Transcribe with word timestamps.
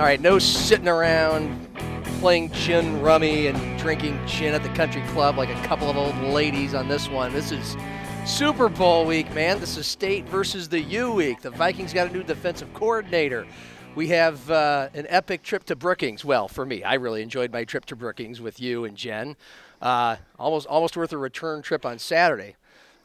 All 0.00 0.06
right, 0.06 0.18
no 0.18 0.38
sitting 0.38 0.88
around 0.88 1.68
playing 2.20 2.50
gin 2.52 3.02
rummy 3.02 3.48
and 3.48 3.78
drinking 3.78 4.18
gin 4.26 4.54
at 4.54 4.62
the 4.62 4.70
country 4.70 5.02
club 5.08 5.36
like 5.36 5.50
a 5.50 5.66
couple 5.66 5.90
of 5.90 5.96
old 5.98 6.16
ladies 6.32 6.72
on 6.72 6.88
this 6.88 7.06
one. 7.10 7.34
This 7.34 7.52
is 7.52 7.76
Super 8.24 8.70
Bowl 8.70 9.04
week, 9.04 9.30
man. 9.34 9.60
This 9.60 9.76
is 9.76 9.86
state 9.86 10.26
versus 10.30 10.70
the 10.70 10.80
U 10.80 11.12
week. 11.12 11.42
The 11.42 11.50
Vikings 11.50 11.92
got 11.92 12.08
a 12.08 12.12
new 12.14 12.22
defensive 12.22 12.72
coordinator. 12.72 13.46
We 13.94 14.08
have 14.08 14.50
uh, 14.50 14.88
an 14.94 15.04
epic 15.10 15.42
trip 15.42 15.64
to 15.64 15.76
Brookings. 15.76 16.24
Well, 16.24 16.48
for 16.48 16.64
me, 16.64 16.82
I 16.82 16.94
really 16.94 17.20
enjoyed 17.20 17.52
my 17.52 17.64
trip 17.64 17.84
to 17.84 17.94
Brookings 17.94 18.40
with 18.40 18.58
you 18.58 18.86
and 18.86 18.96
Jen. 18.96 19.36
Uh, 19.82 20.16
almost, 20.38 20.66
almost 20.66 20.96
worth 20.96 21.12
a 21.12 21.18
return 21.18 21.60
trip 21.60 21.84
on 21.84 21.98
Saturday. 21.98 22.56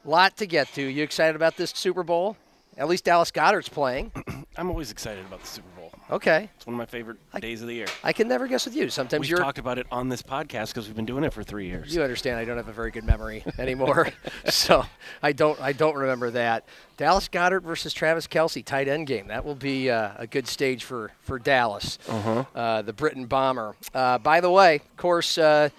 Lot 0.05 0.37
to 0.37 0.47
get 0.47 0.71
to. 0.75 0.81
You 0.81 1.03
excited 1.03 1.35
about 1.35 1.57
this 1.57 1.71
Super 1.71 2.03
Bowl? 2.03 2.37
At 2.77 2.87
least 2.87 3.03
Dallas 3.03 3.31
Goedert's 3.31 3.67
playing. 3.67 4.13
I'm 4.57 4.69
always 4.69 4.91
excited 4.91 5.25
about 5.25 5.41
the 5.41 5.47
Super 5.47 5.67
Bowl. 5.74 5.74
Okay. 6.11 6.49
It's 6.55 6.67
one 6.67 6.75
of 6.75 6.77
my 6.77 6.85
favorite 6.85 7.17
days 7.39 7.61
of 7.61 7.67
the 7.67 7.73
year. 7.73 7.87
I 8.03 8.13
can 8.13 8.27
never 8.27 8.47
guess 8.47 8.65
with 8.65 8.75
you. 8.75 8.89
Sometimes 8.89 9.21
We've 9.21 9.31
you're. 9.31 9.39
talked 9.39 9.57
about 9.57 9.79
it 9.79 9.87
on 9.91 10.07
this 10.07 10.21
podcast 10.21 10.67
because 10.67 10.85
we've 10.85 10.95
been 10.95 11.05
doing 11.05 11.23
it 11.23 11.33
for 11.33 11.43
three 11.43 11.65
years. 11.65 11.95
You 11.95 12.03
understand 12.03 12.37
I 12.37 12.45
don't 12.45 12.57
have 12.57 12.67
a 12.67 12.73
very 12.73 12.91
good 12.91 13.05
memory 13.05 13.43
anymore, 13.57 14.09
so 14.45 14.85
I 15.23 15.31
don't 15.31 15.59
I 15.59 15.73
don't 15.73 15.95
remember 15.95 16.29
that. 16.31 16.65
Dallas 16.97 17.27
Goedert 17.27 17.63
versus 17.63 17.91
Travis 17.91 18.27
Kelce 18.27 18.63
tight 18.63 18.87
end 18.87 19.07
game. 19.07 19.27
That 19.27 19.43
will 19.45 19.55
be 19.55 19.89
uh, 19.89 20.11
a 20.17 20.27
good 20.27 20.47
stage 20.47 20.83
for 20.83 21.11
for 21.21 21.39
Dallas, 21.39 21.97
uh 22.07 22.83
the 22.83 22.93
Britton 22.93 23.25
Bomber. 23.25 23.75
Uh, 23.93 24.19
by 24.19 24.41
the 24.41 24.51
way, 24.51 24.75
of 24.75 24.97
course. 24.97 25.37
Uh, 25.37 25.69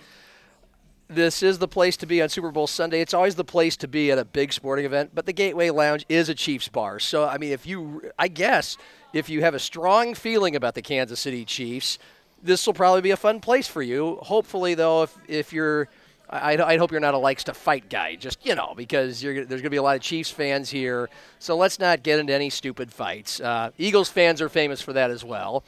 this 1.08 1.40
is 1.40 1.58
the 1.58 1.68
place 1.68 1.96
to 1.98 2.04
be 2.06 2.20
on 2.20 2.28
Super 2.28 2.50
Bowl 2.50 2.66
Sunday. 2.66 3.00
It's 3.00 3.14
always 3.14 3.36
the 3.36 3.44
place 3.44 3.76
to 3.76 3.86
be 3.86 4.10
at 4.10 4.18
a 4.18 4.24
big 4.24 4.52
sporting 4.52 4.84
event, 4.84 5.12
but 5.14 5.24
the 5.24 5.32
Gateway 5.32 5.70
Lounge 5.70 6.04
is 6.08 6.28
a 6.28 6.34
Chiefs 6.34 6.66
bar. 6.66 6.98
So, 6.98 7.24
I 7.28 7.38
mean, 7.38 7.52
if 7.52 7.64
you, 7.64 8.10
I 8.18 8.26
guess, 8.26 8.76
if 9.12 9.28
you 9.28 9.40
have 9.42 9.54
a 9.54 9.58
strong 9.58 10.14
feeling 10.14 10.56
about 10.56 10.74
the 10.74 10.82
Kansas 10.82 11.20
City 11.20 11.44
Chiefs, 11.44 11.98
this 12.42 12.66
will 12.66 12.74
probably 12.74 13.00
be 13.00 13.10
a 13.10 13.16
fun 13.16 13.40
place 13.40 13.66
for 13.66 13.82
you. 13.82 14.16
Hopefully, 14.22 14.74
though, 14.74 15.04
if, 15.04 15.18
if 15.26 15.52
you're, 15.52 15.88
I, 16.28 16.56
I 16.56 16.76
hope 16.76 16.90
you're 16.90 17.00
not 17.00 17.14
a 17.14 17.18
likes 17.18 17.44
to 17.44 17.54
fight 17.54 17.88
guy, 17.88 18.16
just, 18.16 18.44
you 18.44 18.54
know, 18.54 18.74
because 18.76 19.20
there's 19.20 19.46
going 19.48 19.62
to 19.62 19.70
be 19.70 19.76
a 19.76 19.82
lot 19.82 19.96
of 19.96 20.02
Chiefs 20.02 20.30
fans 20.30 20.70
here. 20.70 21.08
So 21.38 21.56
let's 21.56 21.78
not 21.78 22.02
get 22.02 22.18
into 22.18 22.32
any 22.32 22.50
stupid 22.50 22.92
fights. 22.92 23.40
Uh, 23.40 23.70
Eagles 23.78 24.08
fans 24.08 24.42
are 24.42 24.48
famous 24.48 24.80
for 24.80 24.92
that 24.92 25.10
as 25.10 25.24
well. 25.24 25.64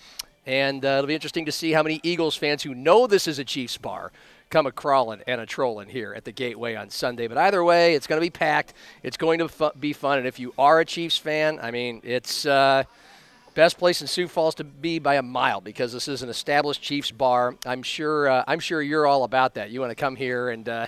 And 0.46 0.84
uh, 0.84 0.88
it'll 0.88 1.06
be 1.06 1.14
interesting 1.14 1.44
to 1.46 1.52
see 1.52 1.72
how 1.72 1.82
many 1.82 2.00
Eagles 2.02 2.34
fans 2.34 2.62
who 2.62 2.74
know 2.74 3.06
this 3.06 3.28
is 3.28 3.38
a 3.38 3.44
Chiefs 3.44 3.76
bar 3.76 4.12
come 4.50 4.66
a 4.66 4.72
crawling 4.72 5.20
and 5.26 5.42
a 5.42 5.46
trolling 5.46 5.90
here 5.90 6.14
at 6.14 6.24
the 6.24 6.32
Gateway 6.32 6.74
on 6.74 6.88
Sunday. 6.88 7.28
But 7.28 7.36
either 7.36 7.62
way, 7.62 7.94
it's 7.94 8.06
going 8.06 8.18
to 8.18 8.24
be 8.24 8.30
packed. 8.30 8.72
It's 9.02 9.18
going 9.18 9.40
to 9.40 9.48
fu- 9.48 9.70
be 9.78 9.92
fun. 9.92 10.18
And 10.18 10.26
if 10.26 10.38
you 10.38 10.54
are 10.58 10.80
a 10.80 10.86
Chiefs 10.86 11.18
fan, 11.18 11.58
I 11.60 11.70
mean, 11.70 12.00
it's 12.02 12.46
uh, 12.46 12.84
best 13.58 13.76
place 13.76 14.00
in 14.00 14.06
Sioux 14.06 14.28
Falls 14.28 14.54
to 14.54 14.62
be 14.62 15.00
by 15.00 15.16
a 15.16 15.22
mile 15.22 15.60
because 15.60 15.92
this 15.92 16.06
is 16.06 16.22
an 16.22 16.28
established 16.28 16.80
Chiefs 16.80 17.10
bar. 17.10 17.56
I'm 17.66 17.82
sure. 17.82 18.28
Uh, 18.28 18.44
I'm 18.46 18.60
sure 18.60 18.80
you're 18.80 19.04
all 19.04 19.24
about 19.24 19.54
that. 19.54 19.70
You 19.70 19.80
want 19.80 19.90
to 19.90 19.96
come 19.96 20.14
here 20.14 20.50
and 20.50 20.68
uh, 20.68 20.86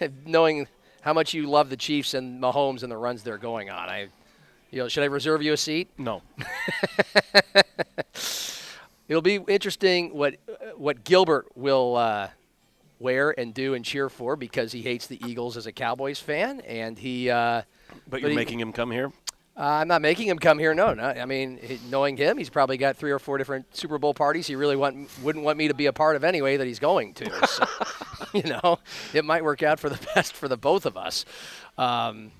knowing 0.26 0.66
how 1.02 1.12
much 1.12 1.34
you 1.34 1.46
love 1.46 1.70
the 1.70 1.76
Chiefs 1.76 2.14
and 2.14 2.42
Mahomes 2.42 2.82
and 2.82 2.90
the 2.90 2.96
runs 2.96 3.22
they're 3.22 3.38
going 3.38 3.70
on. 3.70 3.88
I, 3.88 4.08
you 4.72 4.80
know, 4.80 4.88
should 4.88 5.04
I 5.04 5.06
reserve 5.06 5.40
you 5.40 5.52
a 5.52 5.56
seat? 5.56 5.88
No. 5.98 6.22
It'll 9.08 9.22
be 9.22 9.36
interesting 9.46 10.12
what 10.12 10.34
what 10.76 11.04
Gilbert 11.04 11.46
will 11.54 11.94
uh, 11.94 12.30
wear 12.98 13.32
and 13.38 13.54
do 13.54 13.74
and 13.74 13.84
cheer 13.84 14.08
for 14.08 14.34
because 14.34 14.72
he 14.72 14.82
hates 14.82 15.06
the 15.06 15.24
Eagles 15.24 15.56
as 15.56 15.66
a 15.66 15.72
Cowboys 15.72 16.18
fan, 16.18 16.58
and 16.62 16.98
he. 16.98 17.30
Uh, 17.30 17.62
But 18.08 18.20
you're 18.20 18.30
he- 18.30 18.36
making 18.36 18.58
him 18.58 18.72
come 18.72 18.90
here? 18.90 19.12
Uh, 19.56 19.62
I'm 19.62 19.88
not 19.88 20.00
making 20.00 20.28
him 20.28 20.38
come 20.38 20.58
here. 20.58 20.74
No, 20.74 20.94
no. 20.94 21.04
I 21.04 21.26
mean, 21.26 21.58
knowing 21.90 22.16
him, 22.16 22.38
he's 22.38 22.48
probably 22.48 22.76
got 22.76 22.96
three 22.96 23.10
or 23.10 23.18
four 23.18 23.36
different 23.36 23.76
Super 23.76 23.98
Bowl 23.98 24.14
parties 24.14 24.46
he 24.46 24.56
really 24.56 24.76
want, 24.76 25.08
wouldn't 25.22 25.44
want 25.44 25.58
me 25.58 25.68
to 25.68 25.74
be 25.74 25.86
a 25.86 25.92
part 25.92 26.16
of 26.16 26.24
anyway 26.24 26.56
that 26.56 26.66
he's 26.66 26.78
going 26.78 27.14
to. 27.14 27.30
So, 27.50 27.66
you 28.34 28.42
know, 28.44 28.78
it 29.12 29.24
might 29.24 29.42
work 29.42 29.62
out 29.62 29.80
for 29.80 29.88
the 29.88 29.98
best 30.14 30.34
for 30.34 30.46
the 30.46 30.56
both 30.56 30.86
of 30.86 30.96
us. 30.96 31.24
Um, 31.76 32.30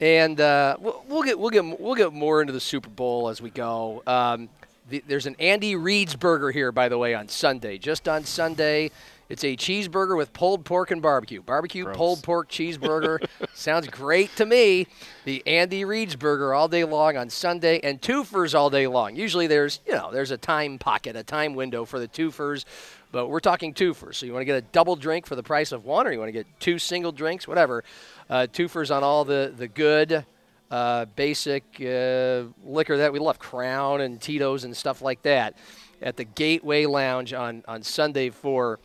and 0.00 0.40
uh, 0.40 0.76
we'll, 0.80 1.04
we'll 1.08 1.22
get 1.22 1.38
we'll 1.38 1.50
get 1.50 1.80
we'll 1.80 1.94
get 1.94 2.12
more 2.12 2.40
into 2.40 2.52
the 2.52 2.60
Super 2.60 2.90
Bowl 2.90 3.28
as 3.28 3.40
we 3.40 3.50
go. 3.50 4.02
Um, 4.06 4.48
the, 4.88 5.02
there's 5.06 5.26
an 5.26 5.36
Andy 5.38 5.76
Reid's 5.76 6.16
burger 6.16 6.50
here, 6.50 6.72
by 6.72 6.88
the 6.88 6.98
way, 6.98 7.14
on 7.14 7.28
Sunday. 7.28 7.78
Just 7.78 8.08
on 8.08 8.24
Sunday, 8.24 8.90
it's 9.28 9.44
a 9.44 9.56
cheeseburger 9.56 10.16
with 10.16 10.32
pulled 10.32 10.64
pork 10.64 10.90
and 10.90 11.02
barbecue. 11.02 11.42
Barbecue 11.42 11.84
Gross. 11.84 11.96
pulled 11.96 12.22
pork 12.22 12.48
cheeseburger 12.48 13.26
sounds 13.54 13.88
great 13.88 14.34
to 14.36 14.46
me. 14.46 14.86
The 15.24 15.42
Andy 15.46 15.84
Reid's 15.84 16.16
burger 16.16 16.54
all 16.54 16.68
day 16.68 16.84
long 16.84 17.16
on 17.16 17.28
Sunday, 17.30 17.80
and 17.80 18.00
twofers 18.00 18.54
all 18.54 18.70
day 18.70 18.86
long. 18.86 19.16
Usually, 19.16 19.46
there's 19.46 19.80
you 19.86 19.94
know 19.94 20.10
there's 20.12 20.30
a 20.30 20.36
time 20.36 20.78
pocket, 20.78 21.16
a 21.16 21.22
time 21.22 21.54
window 21.54 21.84
for 21.84 21.98
the 21.98 22.08
twofers. 22.08 22.64
But 23.12 23.28
we're 23.28 23.40
talking 23.40 23.72
twofers. 23.72 24.16
So 24.16 24.26
you 24.26 24.32
want 24.32 24.42
to 24.42 24.46
get 24.46 24.56
a 24.56 24.66
double 24.72 24.96
drink 24.96 25.26
for 25.26 25.36
the 25.36 25.42
price 25.42 25.72
of 25.72 25.84
one, 25.84 26.06
or 26.06 26.12
you 26.12 26.18
want 26.18 26.28
to 26.28 26.32
get 26.32 26.46
two 26.60 26.78
single 26.78 27.12
drinks, 27.12 27.48
whatever. 27.48 27.84
Uh, 28.28 28.46
twofers 28.52 28.94
on 28.94 29.04
all 29.04 29.24
the, 29.24 29.54
the 29.56 29.68
good, 29.68 30.26
uh, 30.70 31.04
basic 31.14 31.62
uh, 31.80 32.42
liquor 32.64 32.96
that 32.98 33.12
we 33.12 33.18
love, 33.18 33.38
Crown 33.38 34.00
and 34.00 34.20
Tito's 34.20 34.64
and 34.64 34.76
stuff 34.76 35.00
like 35.00 35.22
that, 35.22 35.54
at 36.02 36.16
the 36.16 36.24
Gateway 36.24 36.84
Lounge 36.84 37.32
on, 37.32 37.62
on 37.68 37.82
Sunday 37.82 38.30
for 38.30 38.80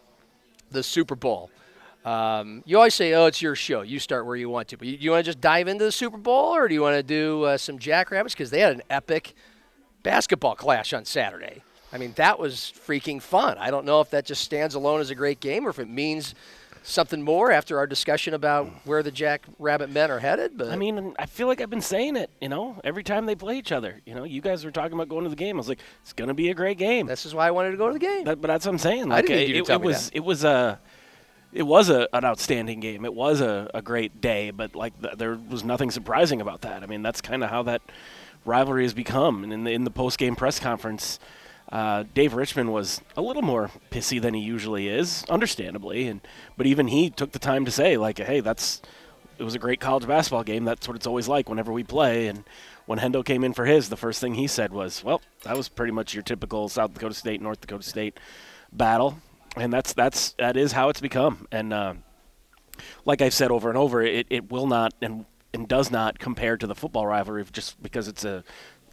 the 0.71 0.83
Super 0.83 1.15
Bowl. 1.15 1.49
Um, 2.03 2.63
you 2.65 2.77
always 2.77 2.95
say, 2.95 3.13
"Oh, 3.13 3.27
it's 3.27 3.41
your 3.41 3.55
show. 3.55 3.81
You 3.81 3.99
start 3.99 4.25
where 4.25 4.35
you 4.35 4.49
want 4.49 4.69
to." 4.69 4.77
But 4.77 4.87
you, 4.87 4.97
you 4.99 5.11
want 5.11 5.23
to 5.23 5.29
just 5.29 5.39
dive 5.39 5.67
into 5.67 5.85
the 5.85 5.91
Super 5.91 6.17
Bowl, 6.17 6.55
or 6.55 6.67
do 6.67 6.73
you 6.73 6.81
want 6.81 6.95
to 6.95 7.03
do 7.03 7.43
uh, 7.43 7.57
some 7.57 7.77
Jackrabbits? 7.77 8.33
Because 8.33 8.49
they 8.49 8.59
had 8.59 8.73
an 8.73 8.81
epic 8.89 9.35
basketball 10.01 10.55
clash 10.55 10.93
on 10.93 11.05
Saturday. 11.05 11.63
I 11.94 11.97
mean, 11.97 12.13
that 12.16 12.40
was 12.40 12.74
freaking 12.85 13.22
fun. 13.22 13.57
I 13.57 13.69
don't 13.72 13.85
know 13.85 14.02
if 14.02 14.09
that 14.12 14.25
just 14.25 14.44
stands 14.44 14.75
alone 14.75 15.02
as 15.02 15.09
a 15.09 15.16
great 15.16 15.40
game, 15.40 15.66
or 15.66 15.69
if 15.69 15.79
it 15.79 15.90
means 15.90 16.35
something 16.84 17.22
more 17.22 17.52
after 17.52 17.78
our 17.78 17.85
discussion 17.85 18.34
about 18.34 18.68
where 18.85 19.03
the 19.03 19.12
Jackrabbit 19.12 19.91
men 19.91 20.09
are 20.09 20.19
headed. 20.19 20.57
But 20.57 20.69
I 20.69 20.75
mean, 20.75 21.13
I 21.19 21.25
feel 21.25 21.47
like 21.47 21.62
I've 21.62 21.69
been 21.69 21.81
saying 21.81 22.16
it, 22.16 22.30
you 22.41 22.50
know, 22.50 22.80
every 22.84 23.03
time 23.03 23.25
they 23.25 23.35
play 23.35 23.57
each 23.57 23.72
other. 23.72 24.01
You 24.06 24.16
know, 24.16 24.24
you 24.24 24.41
guys 24.41 24.66
were 24.66 24.72
talking 24.72 24.94
about 24.94 25.09
going 25.09 25.24
to 25.24 25.30
the 25.30 25.35
game. 25.35 25.57
I 25.57 25.59
was 25.59 25.69
like, 25.69 25.80
it's 26.01 26.13
going 26.13 26.30
to 26.30 26.34
be 26.34 26.50
a 26.50 26.53
great 26.53 26.78
game. 26.78 27.07
this 27.07 27.25
is 27.25 27.35
why 27.35 27.47
I 27.47 27.51
wanted 27.51 27.72
to 27.72 27.78
go 27.78 27.88
to 27.88 27.94
the 27.94 28.00
game. 28.00 28.24
That, 28.24 28.41
but 28.41 28.47
that's 28.47 28.66
what 28.66 28.72
I'm 28.72 28.78
saying. 28.80 29.12
I 29.12 29.22
didn't 29.22 29.38
need 29.38 29.56
it, 29.56 29.59
it, 29.59 29.69
it 29.69 29.81
was 29.81 30.09
that. 30.09 30.18
it 30.18 30.24
was 30.24 30.44
a 30.44 30.80
it 31.53 31.63
was 31.63 31.90
a, 31.90 32.07
an 32.13 32.24
outstanding 32.24 32.80
game. 32.80 33.03
It 33.06 33.13
was 33.13 33.41
a, 33.41 33.69
a 33.74 33.81
great 33.81 34.22
day, 34.22 34.51
but 34.51 34.75
like 34.75 35.00
th- 35.01 35.18
there 35.18 35.35
was 35.35 35.63
nothing 35.63 35.91
surprising 35.91 36.41
about 36.41 36.62
that. 36.62 36.81
I 36.81 36.85
mean, 36.85 37.01
that's 37.01 37.22
kind 37.22 37.44
of 37.44 37.50
how 37.50 37.63
that 37.63 37.81
rivalry 38.46 38.84
has 38.84 38.94
become. 38.94 39.44
And 39.44 39.53
in 39.53 39.63
the 39.66 39.72
in 39.72 39.84
the 39.84 39.91
post 39.91 40.18
game 40.18 40.35
press 40.35 40.59
conference, 40.59 41.19
uh, 41.71 42.03
Dave 42.13 42.33
Richman 42.33 42.71
was 42.71 43.01
a 43.15 43.21
little 43.21 43.41
more 43.41 43.71
pissy 43.91 44.21
than 44.21 44.33
he 44.33 44.41
usually 44.41 44.87
is, 44.89 45.23
understandably. 45.29 46.07
And 46.07 46.21
but 46.57 46.65
even 46.65 46.87
he 46.87 47.09
took 47.09 47.31
the 47.31 47.39
time 47.39 47.65
to 47.65 47.71
say 47.71 47.97
like, 47.97 48.17
hey, 48.19 48.41
that's 48.41 48.81
it 49.37 49.43
was 49.43 49.55
a 49.55 49.59
great 49.59 49.79
college 49.79 50.05
basketball 50.05 50.43
game. 50.43 50.65
That's 50.65 50.87
what 50.87 50.95
it's 50.95 51.07
always 51.07 51.27
like 51.27 51.49
whenever 51.49 51.71
we 51.71 51.83
play. 51.83 52.27
And 52.27 52.43
when 52.85 52.99
Hendo 52.99 53.23
came 53.25 53.43
in 53.43 53.53
for 53.53 53.65
his, 53.65 53.89
the 53.89 53.97
first 53.97 54.21
thing 54.21 54.35
he 54.35 54.47
said 54.47 54.73
was, 54.73 55.03
"Well, 55.03 55.21
that 55.43 55.55
was 55.55 55.69
pretty 55.69 55.91
much 55.91 56.13
your 56.13 56.23
typical 56.23 56.69
South 56.69 56.93
Dakota 56.93 57.15
State, 57.15 57.41
North 57.41 57.62
Dakota 57.62 57.83
State 57.83 58.19
battle." 58.71 59.17
And 59.56 59.71
that's 59.71 59.94
that's 59.94 60.33
that 60.33 60.57
is 60.57 60.74
how 60.74 60.89
it's 60.89 61.01
become. 61.01 61.47
And 61.51 61.74
uh, 61.74 61.94
like 63.06 63.21
I've 63.21 63.33
said 63.33 63.50
over 63.50 63.69
and 63.69 63.77
over, 63.77 64.01
it, 64.01 64.27
it 64.29 64.51
will 64.51 64.67
not 64.67 64.94
and 65.01 65.25
and 65.53 65.67
does 65.67 65.89
not 65.89 66.19
compare 66.19 66.57
to 66.57 66.67
the 66.67 66.75
football 66.75 67.07
rivalry 67.07 67.45
just 67.51 67.81
because 67.81 68.07
it's 68.07 68.24
a 68.24 68.44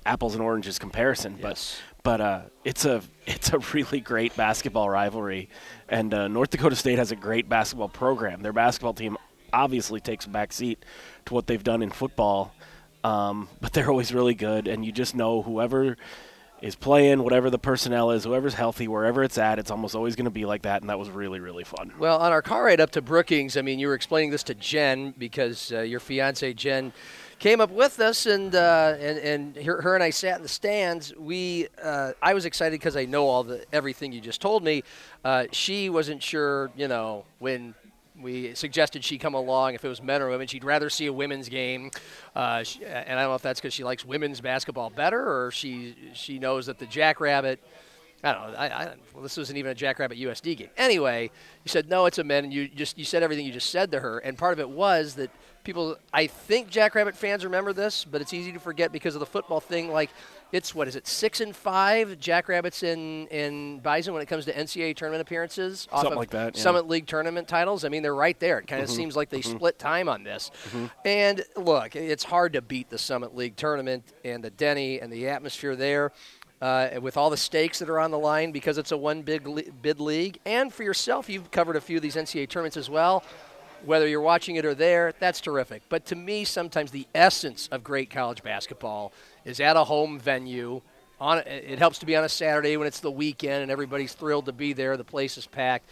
apples 0.06 0.34
and 0.34 0.42
oranges 0.42 0.78
comparison. 0.78 1.32
Yes. 1.34 1.42
But 1.42 1.82
but 2.08 2.22
uh, 2.22 2.40
it's 2.64 2.87
a 2.87 3.02
it's 3.26 3.52
a 3.52 3.58
really 3.75 4.00
great 4.00 4.34
basketball 4.34 4.88
rivalry, 4.88 5.50
and 5.90 6.14
uh, 6.14 6.26
North 6.26 6.49
Dakota 6.49 6.75
State 6.75 6.96
has 6.96 7.12
a 7.12 7.16
great 7.16 7.50
basketball 7.50 7.90
program. 7.90 8.40
Their 8.40 8.55
basketball 8.55 8.94
team 8.94 9.19
obviously 9.52 10.00
takes 10.00 10.25
a 10.25 10.31
back 10.31 10.55
seat 10.55 10.82
to 11.26 11.34
what 11.34 11.46
they've 11.46 11.62
done 11.62 11.82
in 11.82 11.90
football, 11.90 12.55
um, 13.05 13.46
but 13.60 13.75
they're 13.75 13.90
always 13.90 14.14
really 14.14 14.32
good, 14.32 14.69
and 14.69 14.87
you 14.87 14.90
just 14.90 15.14
know 15.14 15.43
whoever 15.43 15.99
is 16.62 16.75
playing, 16.75 17.22
whatever 17.22 17.50
the 17.50 17.58
personnel 17.58 18.10
is, 18.10 18.25
whoever's 18.25 18.55
healthy, 18.55 18.88
wherever 18.88 19.22
it's 19.22 19.37
at, 19.37 19.58
it's 19.58 19.70
almost 19.70 19.94
always 19.94 20.16
going 20.16 20.25
to 20.25 20.31
be 20.31 20.46
like 20.46 20.62
that, 20.62 20.81
and 20.81 20.88
that 20.88 20.99
was 20.99 21.10
really 21.10 21.40
really 21.40 21.64
fun. 21.64 21.93
Well, 21.99 22.16
on 22.20 22.32
our 22.32 22.40
car 22.40 22.64
ride 22.64 22.81
up 22.81 22.90
to 22.93 23.02
Brookings, 23.02 23.58
I 23.58 23.60
mean, 23.60 23.78
you 23.78 23.87
were 23.87 23.94
explaining 23.94 24.31
this 24.31 24.44
to 24.44 24.55
Jen 24.55 25.12
because 25.19 25.72
uh, 25.72 25.81
your 25.81 26.00
fiance 26.00 26.55
Jen 26.55 26.94
came 27.38 27.61
up 27.61 27.70
with 27.70 28.00
us, 28.00 28.26
and 28.26 28.55
uh, 28.55 28.96
and 28.99 29.19
and 29.19 29.56
her, 29.64 29.81
her 29.82 29.94
and 29.94 30.02
I 30.02 30.11
sat 30.11 30.37
in 30.37 30.43
the 30.43 30.49
stands. 30.49 31.14
We 31.17 31.69
uh, 31.82 32.12
I 32.20 32.35
was 32.35 32.44
excited 32.44 32.79
because 32.79 32.96
I 32.96 33.05
know 33.05 33.26
all 33.26 33.44
the 33.44 33.64
everything 33.73 34.12
you 34.12 34.20
just 34.20 34.40
told 34.40 34.62
me. 34.62 34.82
Uh, 35.25 35.46
she 35.52 35.90
wasn't 35.90 36.23
sure, 36.23 36.70
you 36.76 36.88
know, 36.88 37.25
when 37.38 37.75
we 38.20 38.55
suggested 38.55 39.05
she 39.05 39.19
come 39.19 39.35
along 39.35 39.75
if 39.75 39.85
it 39.85 39.88
was 39.88 40.02
men 40.02 40.23
or 40.23 40.29
women. 40.29 40.46
She'd 40.49 40.64
rather 40.64 40.90
see 40.90 41.06
a 41.06 41.12
women's 41.12 41.49
game, 41.49 41.90
uh, 42.35 42.64
she, 42.64 42.85
and 42.85 43.19
I 43.19 43.23
don't 43.23 43.31
know 43.31 43.35
if 43.37 43.43
that's 43.43 43.61
because 43.61 43.75
she 43.75 43.84
likes 43.84 44.05
women's 44.05 44.41
basketball 44.41 44.91
better 44.91 45.20
or 45.20 45.50
she 45.50 45.94
she 46.14 46.38
knows 46.38 46.67
that 46.67 46.79
the 46.79 46.87
Jackrabbit. 46.87 47.61
I 48.25 48.32
don't 48.32 48.50
know. 48.50 48.58
I, 48.58 48.67
I, 48.67 48.94
well, 49.14 49.23
this 49.23 49.37
wasn't 49.37 49.58
even 49.58 49.70
a 49.70 49.76
Jackrabbit 49.76 50.19
USD 50.19 50.56
game. 50.56 50.70
Anyway, 50.76 51.31
you 51.64 51.69
said 51.69 51.88
no, 51.88 52.06
it's 52.06 52.19
a 52.19 52.25
men, 52.25 52.43
and 52.43 52.52
you 52.52 52.67
just 52.67 52.99
you 52.99 53.05
said 53.05 53.23
everything 53.23 53.46
you 53.46 53.52
just 53.52 53.70
said 53.70 53.93
to 53.93 54.00
her, 54.00 54.19
and 54.19 54.37
part 54.37 54.52
of 54.52 54.58
it 54.58 54.69
was 54.69 55.14
that 55.14 55.31
people. 55.69 55.99
I 56.15 56.26
think 56.26 56.70
Jackrabbit 56.70 57.15
fans 57.15 57.44
remember 57.44 57.75
this, 57.75 58.05
but 58.05 58.23
it's 58.23 58.32
easy 58.32 58.53
to 58.53 58.59
forget 58.59 58.91
because 58.91 59.15
of 59.15 59.20
the 59.20 59.26
football 59.26 59.61
thing. 59.61 59.93
Like, 59.93 60.09
it's 60.50 60.75
what 60.75 60.88
is 60.88 60.97
it, 60.97 61.06
six 61.06 61.43
and 61.43 61.55
five 61.55 62.19
Jackrabbits 62.19 62.82
in 62.82 63.26
in 63.26 63.81
Bison 63.81 64.15
when 64.15 64.23
it 64.23 64.26
comes 64.26 64.47
to 64.47 64.53
NCAA 64.53 64.97
tournament 64.97 65.20
appearances, 65.20 65.87
off 65.93 66.00
Something 66.00 66.12
of 66.12 66.19
like 66.19 66.31
that, 66.31 66.56
yeah. 66.56 66.62
Summit 66.62 66.88
League 66.88 67.06
tournament 67.06 67.49
titles. 67.49 67.85
I 67.85 67.91
mean, 67.91 68.03
they're 68.03 68.15
right 68.15 68.38
there. 68.41 68.59
It 68.61 68.67
kind 68.67 68.82
of 68.82 68.88
mm-hmm. 68.88 68.97
seems 68.97 69.15
like 69.15 69.29
they 69.29 69.41
mm-hmm. 69.41 69.56
split 69.56 69.79
time 69.79 70.09
on 70.09 70.25
this. 70.25 70.50
Mm-hmm. 70.69 70.87
And 71.05 71.44
look, 71.55 71.94
it's 71.94 72.25
hard 72.25 72.55
to 72.55 72.62
beat 72.62 72.88
the 72.88 72.99
Summit 72.99 73.37
League 73.37 73.56
tournament 73.56 74.05
and 74.25 74.43
the 74.43 74.50
Denny 74.50 75.00
and 75.00 75.12
the 75.12 75.29
atmosphere 75.29 75.76
there. 75.76 76.12
Uh, 76.61 76.99
with 77.00 77.17
all 77.17 77.31
the 77.31 77.37
stakes 77.37 77.79
that 77.79 77.88
are 77.88 78.00
on 78.00 78.11
the 78.11 78.19
line 78.19 78.50
because 78.50 78.79
it's 78.79 78.91
a 78.91 78.97
one 78.97 79.23
big 79.23 79.47
le- 79.47 79.62
bid 79.81 80.00
league, 80.00 80.41
and 80.44 80.75
for 80.75 80.82
yourself, 80.82 81.29
you've 81.29 81.53
covered 81.53 81.76
a 81.76 81.81
few 81.81 81.99
of 81.99 82.03
these 82.03 82.17
NCAA 82.17 82.49
tournaments 82.49 82.76
as 82.76 82.91
well. 82.91 83.23
Whether 83.84 84.08
you're 84.08 84.20
watching 84.20 84.56
it 84.56 84.64
or 84.64 84.75
there, 84.75 85.12
that's 85.19 85.40
terrific. 85.40 85.82
But 85.88 86.06
to 86.06 86.16
me, 86.16 86.44
sometimes 86.44 86.90
the 86.90 87.06
essence 87.14 87.69
of 87.70 87.84
great 87.84 88.10
college 88.10 88.42
basketball 88.42 89.12
is 89.44 89.60
at 89.60 89.76
a 89.76 89.84
home 89.84 90.19
venue. 90.19 90.82
On 91.20 91.38
it 91.38 91.78
helps 91.78 91.98
to 91.98 92.06
be 92.06 92.14
on 92.14 92.22
a 92.25 92.28
Saturday 92.28 92.76
when 92.76 92.86
it's 92.86 93.00
the 93.00 93.10
weekend 93.10 93.62
and 93.62 93.70
everybody's 93.70 94.12
thrilled 94.14 94.46
to 94.46 94.52
be 94.52 94.72
there. 94.72 94.96
The 94.96 95.04
place 95.04 95.36
is 95.36 95.46
packed. 95.46 95.88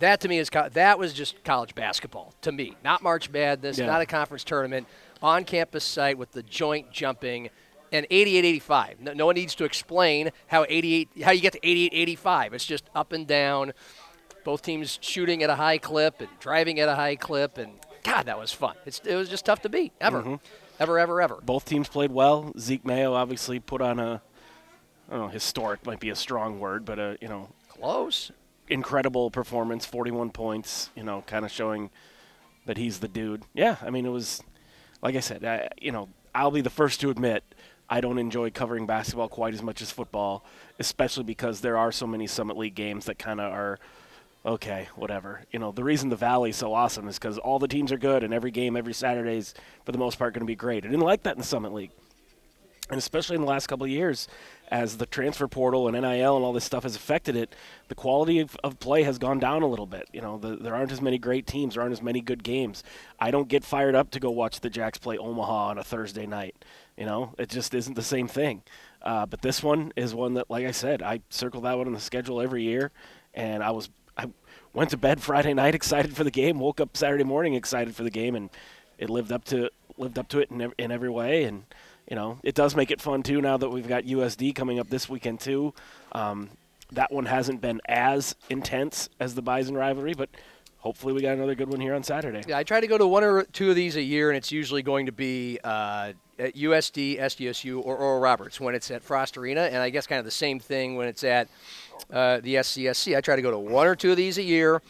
That 0.00 0.20
to 0.22 0.28
me 0.28 0.38
is 0.38 0.50
that 0.50 0.98
was 0.98 1.12
just 1.12 1.44
college 1.44 1.74
basketball 1.76 2.34
to 2.42 2.50
me, 2.50 2.74
not 2.82 3.00
March 3.02 3.30
Madness, 3.30 3.78
Yeah. 3.78 3.86
not 3.86 4.00
a 4.00 4.06
conference 4.06 4.42
tournament, 4.42 4.88
on 5.22 5.44
campus 5.44 5.84
site 5.84 6.18
with 6.18 6.32
the 6.32 6.42
joint 6.42 6.90
jumping. 6.90 7.50
And 7.92 8.08
88-85. 8.10 8.98
No, 8.98 9.12
no 9.12 9.26
one 9.26 9.36
needs 9.36 9.54
to 9.54 9.64
explain 9.64 10.30
how 10.48 10.66
88 10.68 11.10
how 11.22 11.30
you 11.30 11.40
get 11.40 11.52
to 11.52 11.60
88-85. 11.60 12.52
It's 12.52 12.64
just 12.64 12.90
up 12.92 13.12
and 13.12 13.24
down. 13.24 13.72
Both 14.44 14.62
teams 14.62 14.98
shooting 15.00 15.42
at 15.42 15.50
a 15.50 15.54
high 15.54 15.78
clip 15.78 16.20
and 16.20 16.28
driving 16.38 16.78
at 16.78 16.88
a 16.88 16.94
high 16.94 17.16
clip, 17.16 17.58
and 17.58 17.72
God, 18.04 18.26
that 18.26 18.38
was 18.38 18.52
fun. 18.52 18.76
It's, 18.84 19.00
it 19.00 19.16
was 19.16 19.28
just 19.28 19.46
tough 19.46 19.62
to 19.62 19.68
beat 19.68 19.92
ever, 20.00 20.20
mm-hmm. 20.20 20.34
ever, 20.78 20.98
ever, 20.98 21.22
ever. 21.22 21.38
Both 21.42 21.64
teams 21.64 21.88
played 21.88 22.12
well. 22.12 22.52
Zeke 22.58 22.84
Mayo 22.84 23.14
obviously 23.14 23.58
put 23.58 23.80
on 23.80 23.98
a, 23.98 24.22
I 25.08 25.12
don't 25.12 25.20
know, 25.20 25.28
historic 25.28 25.84
might 25.86 26.00
be 26.00 26.10
a 26.10 26.16
strong 26.16 26.60
word, 26.60 26.84
but 26.84 26.98
a 26.98 27.16
you 27.20 27.28
know 27.28 27.48
Close. 27.68 28.30
incredible 28.68 29.30
performance, 29.30 29.86
41 29.86 30.30
points. 30.30 30.90
You 30.94 31.02
know, 31.02 31.24
kind 31.26 31.44
of 31.46 31.50
showing 31.50 31.90
that 32.66 32.76
he's 32.76 33.00
the 33.00 33.08
dude. 33.08 33.44
Yeah, 33.54 33.76
I 33.82 33.88
mean 33.88 34.04
it 34.04 34.10
was, 34.10 34.42
like 35.02 35.16
I 35.16 35.20
said, 35.20 35.44
I, 35.44 35.68
you 35.80 35.90
know, 35.90 36.10
I'll 36.34 36.50
be 36.50 36.60
the 36.60 36.70
first 36.70 37.00
to 37.00 37.10
admit 37.10 37.42
I 37.88 38.02
don't 38.02 38.18
enjoy 38.18 38.50
covering 38.50 38.86
basketball 38.86 39.28
quite 39.28 39.54
as 39.54 39.62
much 39.62 39.80
as 39.80 39.90
football, 39.90 40.44
especially 40.78 41.24
because 41.24 41.62
there 41.62 41.78
are 41.78 41.92
so 41.92 42.06
many 42.06 42.26
Summit 42.26 42.58
League 42.58 42.74
games 42.74 43.06
that 43.06 43.18
kind 43.18 43.40
of 43.40 43.50
are. 43.50 43.78
Okay, 44.46 44.88
whatever. 44.94 45.42
You 45.50 45.58
know, 45.58 45.72
the 45.72 45.84
reason 45.84 46.10
the 46.10 46.16
Valley's 46.16 46.56
so 46.56 46.74
awesome 46.74 47.08
is 47.08 47.18
because 47.18 47.38
all 47.38 47.58
the 47.58 47.68
teams 47.68 47.90
are 47.92 47.96
good, 47.96 48.22
and 48.22 48.34
every 48.34 48.50
game 48.50 48.76
every 48.76 48.92
Saturday's 48.92 49.54
for 49.84 49.92
the 49.92 49.98
most 49.98 50.18
part 50.18 50.34
going 50.34 50.40
to 50.40 50.46
be 50.46 50.54
great. 50.54 50.84
I 50.84 50.88
didn't 50.88 51.00
like 51.00 51.22
that 51.22 51.36
in 51.36 51.38
the 51.38 51.46
Summit 51.46 51.72
League 51.72 51.90
and 52.90 52.98
especially 52.98 53.36
in 53.36 53.42
the 53.42 53.48
last 53.48 53.66
couple 53.66 53.84
of 53.84 53.90
years, 53.90 54.28
as 54.68 54.98
the 54.98 55.06
transfer 55.06 55.48
portal 55.48 55.88
and 55.88 55.96
NIL 55.96 56.36
and 56.36 56.44
all 56.44 56.52
this 56.52 56.64
stuff 56.64 56.82
has 56.82 56.96
affected 56.96 57.34
it, 57.34 57.54
the 57.88 57.94
quality 57.94 58.40
of, 58.40 58.56
of 58.62 58.78
play 58.78 59.02
has 59.04 59.18
gone 59.18 59.38
down 59.38 59.62
a 59.62 59.66
little 59.66 59.86
bit. 59.86 60.06
You 60.12 60.20
know, 60.20 60.36
the, 60.36 60.56
there 60.56 60.74
aren't 60.74 60.92
as 60.92 61.00
many 61.00 61.16
great 61.16 61.46
teams, 61.46 61.74
there 61.74 61.82
aren't 61.82 61.94
as 61.94 62.02
many 62.02 62.20
good 62.20 62.42
games. 62.42 62.82
I 63.18 63.30
don't 63.30 63.48
get 63.48 63.64
fired 63.64 63.94
up 63.94 64.10
to 64.10 64.20
go 64.20 64.30
watch 64.30 64.60
the 64.60 64.68
Jacks 64.68 64.98
play 64.98 65.16
Omaha 65.16 65.68
on 65.68 65.78
a 65.78 65.84
Thursday 65.84 66.26
night. 66.26 66.56
You 66.96 67.06
know, 67.06 67.34
it 67.38 67.48
just 67.48 67.72
isn't 67.74 67.94
the 67.94 68.02
same 68.02 68.28
thing. 68.28 68.62
Uh, 69.00 69.26
but 69.26 69.42
this 69.42 69.62
one 69.62 69.92
is 69.96 70.14
one 70.14 70.34
that, 70.34 70.50
like 70.50 70.66
I 70.66 70.70
said, 70.70 71.02
I 71.02 71.20
circle 71.30 71.62
that 71.62 71.78
one 71.78 71.86
on 71.86 71.94
the 71.94 72.00
schedule 72.00 72.40
every 72.40 72.64
year, 72.64 72.90
and 73.32 73.62
I 73.62 73.70
was 73.70 73.88
went 74.74 74.90
to 74.90 74.96
bed 74.96 75.22
Friday 75.22 75.54
night 75.54 75.74
excited 75.74 76.14
for 76.14 76.24
the 76.24 76.30
game, 76.30 76.58
woke 76.58 76.80
up 76.80 76.96
Saturday 76.96 77.24
morning 77.24 77.54
excited 77.54 77.94
for 77.94 78.02
the 78.02 78.10
game, 78.10 78.34
and 78.34 78.50
it 78.98 79.08
lived 79.08 79.32
up 79.32 79.44
to 79.46 79.70
lived 79.96 80.18
up 80.18 80.28
to 80.28 80.40
it 80.40 80.50
in, 80.50 80.60
ev- 80.60 80.74
in 80.76 80.90
every 80.90 81.08
way. 81.08 81.44
And 81.44 81.64
you 82.10 82.16
know, 82.16 82.38
it 82.42 82.54
does 82.54 82.76
make 82.76 82.90
it 82.90 83.00
fun 83.00 83.22
too 83.22 83.40
now 83.40 83.56
that 83.56 83.70
we've 83.70 83.88
got 83.88 84.04
USD 84.04 84.54
coming 84.54 84.78
up 84.78 84.90
this 84.90 85.08
weekend 85.08 85.40
too. 85.40 85.72
Um, 86.12 86.50
that 86.92 87.10
one 87.10 87.26
hasn't 87.26 87.60
been 87.60 87.80
as 87.86 88.36
intense 88.50 89.08
as 89.18 89.34
the 89.34 89.42
Bison 89.42 89.74
rivalry, 89.74 90.14
but 90.14 90.28
hopefully 90.78 91.12
we 91.12 91.22
got 91.22 91.32
another 91.34 91.54
good 91.54 91.68
one 91.68 91.80
here 91.80 91.94
on 91.94 92.02
Saturday. 92.02 92.42
Yeah, 92.46 92.58
I 92.58 92.62
try 92.62 92.80
to 92.80 92.86
go 92.86 92.98
to 92.98 93.06
one 93.06 93.24
or 93.24 93.44
two 93.44 93.70
of 93.70 93.76
these 93.76 93.96
a 93.96 94.02
year, 94.02 94.30
and 94.30 94.36
it's 94.36 94.52
usually 94.52 94.82
going 94.82 95.06
to 95.06 95.12
be 95.12 95.58
uh, 95.64 96.12
at 96.38 96.54
USD, 96.54 97.18
SDSU, 97.18 97.82
or 97.82 97.96
Oral 97.96 98.20
Roberts 98.20 98.60
when 98.60 98.74
it's 98.74 98.90
at 98.90 99.02
Frost 99.02 99.38
Arena, 99.38 99.62
and 99.62 99.78
I 99.78 99.90
guess 99.90 100.06
kind 100.06 100.18
of 100.18 100.24
the 100.24 100.30
same 100.30 100.60
thing 100.60 100.96
when 100.96 101.08
it's 101.08 101.24
at 101.24 101.48
uh, 102.12 102.40
the 102.40 102.56
SCSC. 102.56 103.16
I 103.16 103.20
try 103.20 103.36
to 103.36 103.42
go 103.42 103.50
to 103.50 103.58
one 103.58 103.86
or 103.86 103.94
two 103.94 104.10
of 104.10 104.16
these 104.16 104.38
a 104.38 104.42
year. 104.42 104.82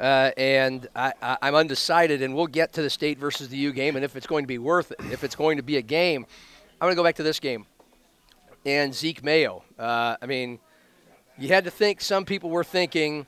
Uh, 0.00 0.30
and 0.36 0.86
I, 0.94 1.12
I, 1.20 1.38
I'm 1.42 1.54
undecided, 1.56 2.22
and 2.22 2.32
we'll 2.34 2.46
get 2.46 2.72
to 2.74 2.82
the 2.82 2.90
state 2.90 3.18
versus 3.18 3.48
the 3.48 3.56
U 3.56 3.72
game, 3.72 3.96
and 3.96 4.04
if 4.04 4.14
it's 4.14 4.28
going 4.28 4.44
to 4.44 4.48
be 4.48 4.58
worth 4.58 4.92
it, 4.92 5.00
if 5.10 5.24
it's 5.24 5.34
going 5.34 5.56
to 5.56 5.62
be 5.64 5.76
a 5.76 5.82
game, 5.82 6.24
I'm 6.80 6.86
going 6.86 6.92
to 6.92 6.96
go 6.96 7.02
back 7.02 7.16
to 7.16 7.24
this 7.24 7.40
game. 7.40 7.66
And 8.64 8.94
Zeke 8.94 9.24
Mayo. 9.24 9.64
Uh, 9.76 10.16
I 10.22 10.26
mean, 10.26 10.60
you 11.36 11.48
had 11.48 11.64
to 11.64 11.70
think 11.72 12.00
some 12.00 12.24
people 12.24 12.48
were 12.50 12.62
thinking 12.62 13.26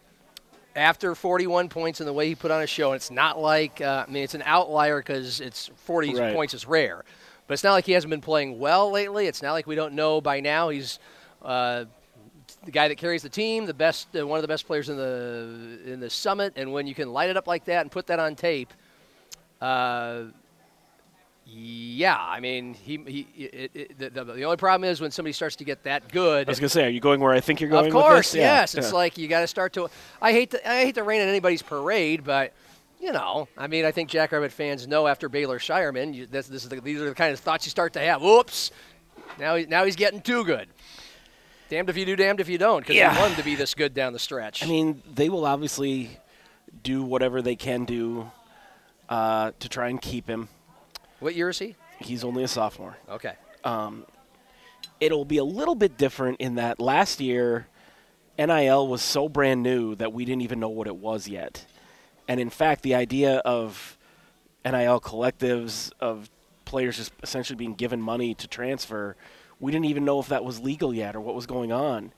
after 0.77 1.17
41 1.17 1.69
points 1.69 1.99
and 2.01 2.09
the 2.09 2.13
way 2.13 2.29
he 2.29 2.37
put 2.37 2.53
on 2.53 2.63
a 2.63 2.67
show. 2.69 2.93
And 2.93 2.97
it's 2.97 3.11
not 3.11 3.41
like 3.41 3.81
uh, 3.81 4.05
I 4.07 4.11
mean 4.11 4.23
it's 4.23 4.35
an 4.35 4.43
outlier 4.47 4.99
because 5.01 5.41
it's 5.41 5.71
40 5.85 6.15
Right. 6.15 6.35
points 6.35 6.55
is 6.55 6.67
rare, 6.67 7.05
but 7.49 7.55
it's 7.55 7.65
not 7.65 7.73
like 7.73 7.87
he 7.87 7.93
hasn't 7.93 8.11
been 8.11 8.21
playing 8.21 8.61
well 8.61 8.93
lately. 8.93 9.27
It's 9.27 9.43
not 9.43 9.53
like 9.53 9.67
we 9.67 9.75
don't 9.75 9.95
know 9.95 10.21
by 10.21 10.39
now 10.41 10.69
he's. 10.69 10.99
The 12.65 12.71
guy 12.71 12.89
that 12.89 12.97
carries 12.97 13.23
the 13.23 13.29
team, 13.29 13.65
the 13.65 13.75
best, 13.75 14.09
uh, 14.15 14.27
one 14.27 14.39
of 14.39 14.43
the 14.43 14.49
best 14.49 14.67
players 14.67 14.91
in 14.91 14.97
the 14.97 15.81
in 15.87 15.99
the 15.99 16.11
summit, 16.11 16.53
and 16.57 16.73
when 16.73 16.87
you 16.87 16.95
can 16.95 17.11
light 17.13 17.31
it 17.31 17.37
up 17.37 17.47
like 17.47 17.65
that 17.65 17.81
and 17.81 17.91
put 17.91 18.07
that 18.09 18.19
on 18.19 18.35
tape, 18.35 18.73
uh, 19.63 20.25
yeah, 21.47 22.17
I 22.19 22.39
mean, 22.39 22.75
he, 22.75 22.99
he 23.07 23.45
it, 23.45 23.71
it, 23.75 23.99
the, 23.99 24.11
the, 24.11 24.25
the 24.25 24.45
only 24.45 24.57
problem 24.57 24.89
is 24.89 25.01
when 25.01 25.11
somebody 25.11 25.33
starts 25.33 25.57
to 25.57 25.65
get 25.65 25.83
that 25.85 26.13
good. 26.13 26.49
I 26.49 26.51
was 26.51 26.61
gonna 26.61 26.69
say, 26.69 26.85
are 26.85 26.91
you 26.91 27.01
going 27.01 27.21
where 27.21 27.33
I 27.33 27.41
think 27.41 27.61
you're 27.61 27.71
going? 27.71 27.87
Of 27.87 27.93
course? 27.93 28.35
Yeah, 28.35 28.43
yes. 28.43 28.75
It's 28.75 28.93
like 28.93 29.19
you 29.19 29.27
got 29.27 29.41
to 29.41 29.47
start 29.47 29.73
to. 29.73 29.89
I 30.21 30.33
hate 30.33 30.51
to. 30.53 30.71
I 30.71 30.85
hate 30.85 30.95
to 30.97 31.03
rain 31.03 31.23
on 31.23 31.29
anybody's 31.29 31.63
parade, 31.63 32.25
but 32.25 32.53
you 33.01 33.13
know, 33.13 33.49
I 33.57 33.67
mean, 33.67 33.85
I 33.85 33.91
think 33.91 34.11
Jackrabbit 34.11 34.53
fans 34.53 34.87
know 34.87 35.07
after 35.07 35.29
Baylor 35.29 35.59
Scheierman, 35.59 36.15
you, 36.15 36.27
this, 36.27 36.47
this 36.47 36.63
is 36.63 36.69
the, 36.69 36.81
these 36.81 37.01
are 37.01 37.09
the 37.09 37.15
kind 37.15 37.33
of 37.33 37.41
thoughts 37.41 37.65
you 37.65 37.71
start 37.71 37.95
to 37.95 38.01
have. 38.01 38.21
Whoops, 38.21 38.71
now 39.39 39.57
he, 39.57 39.67
now 39.67 39.85
he's 39.85 39.97
getting 39.97 40.21
too 40.21 40.45
good. 40.45 40.69
Damned 41.71 41.89
if 41.89 41.97
you 41.97 42.05
do, 42.05 42.17
damned 42.17 42.41
if 42.41 42.49
you 42.49 42.59
don't, 42.59 42.81
because 42.81 42.97
Yeah. 42.97 43.15
you 43.15 43.21
want 43.21 43.31
him 43.33 43.37
to 43.39 43.45
be 43.45 43.55
this 43.55 43.75
good 43.75 43.95
down 43.95 44.13
the 44.13 44.19
stretch. 44.19 44.63
I 44.63 44.67
mean, 44.67 45.03
they 45.15 45.29
will 45.29 45.47
obviously 45.47 46.19
do 46.83 47.03
whatever 47.03 47.41
they 47.41 47.55
can 47.57 47.85
do 47.85 48.31
uh, 49.09 49.53
to 49.61 49.69
try 49.69 49.89
and 49.89 50.03
keep 50.03 50.29
him. 50.29 50.49
what 51.21 51.35
year 51.35 51.49
is 51.49 51.59
he? 51.59 51.77
He's 52.01 52.25
only 52.25 52.43
a 52.43 52.49
sophomore. 52.49 52.97
Okay. 53.09 53.35
It'll 55.01 55.25
be 55.25 55.39
a 55.39 55.45
little 55.45 55.75
bit 55.75 55.97
different 55.97 56.41
in 56.41 56.57
that 56.57 56.81
last 56.81 57.21
year, 57.21 57.67
NIL 58.39 58.87
was 58.89 59.01
so 59.03 59.29
brand 59.29 59.63
new 59.63 59.95
that 59.97 60.13
we 60.13 60.25
didn't 60.25 60.43
even 60.43 60.61
know 60.61 60.69
what 60.69 60.87
it 60.87 60.97
was 60.97 61.29
yet. 61.29 61.65
And 62.29 62.39
in 62.41 62.51
fact, 62.51 62.83
the 62.83 62.95
idea 62.95 63.39
of 63.39 63.97
NIL 64.65 65.01
collectives, 65.01 65.91
of 66.01 66.31
players 66.65 66.97
just 66.97 67.13
essentially 67.23 67.57
being 67.57 67.75
given 67.75 68.01
money 68.01 68.35
to 68.35 68.47
transfer, 68.47 69.17
we 69.61 69.71
didn't 69.71 69.87
even 69.87 70.05
know 70.05 70.19
if 70.19 70.29
that 70.29 70.45
was 70.45 70.59
legal 70.59 70.93
yet 70.93 71.15
or 71.15 71.21
what 71.21 71.35
was 71.35 71.47
going 71.47 71.71
on. 71.71 72.13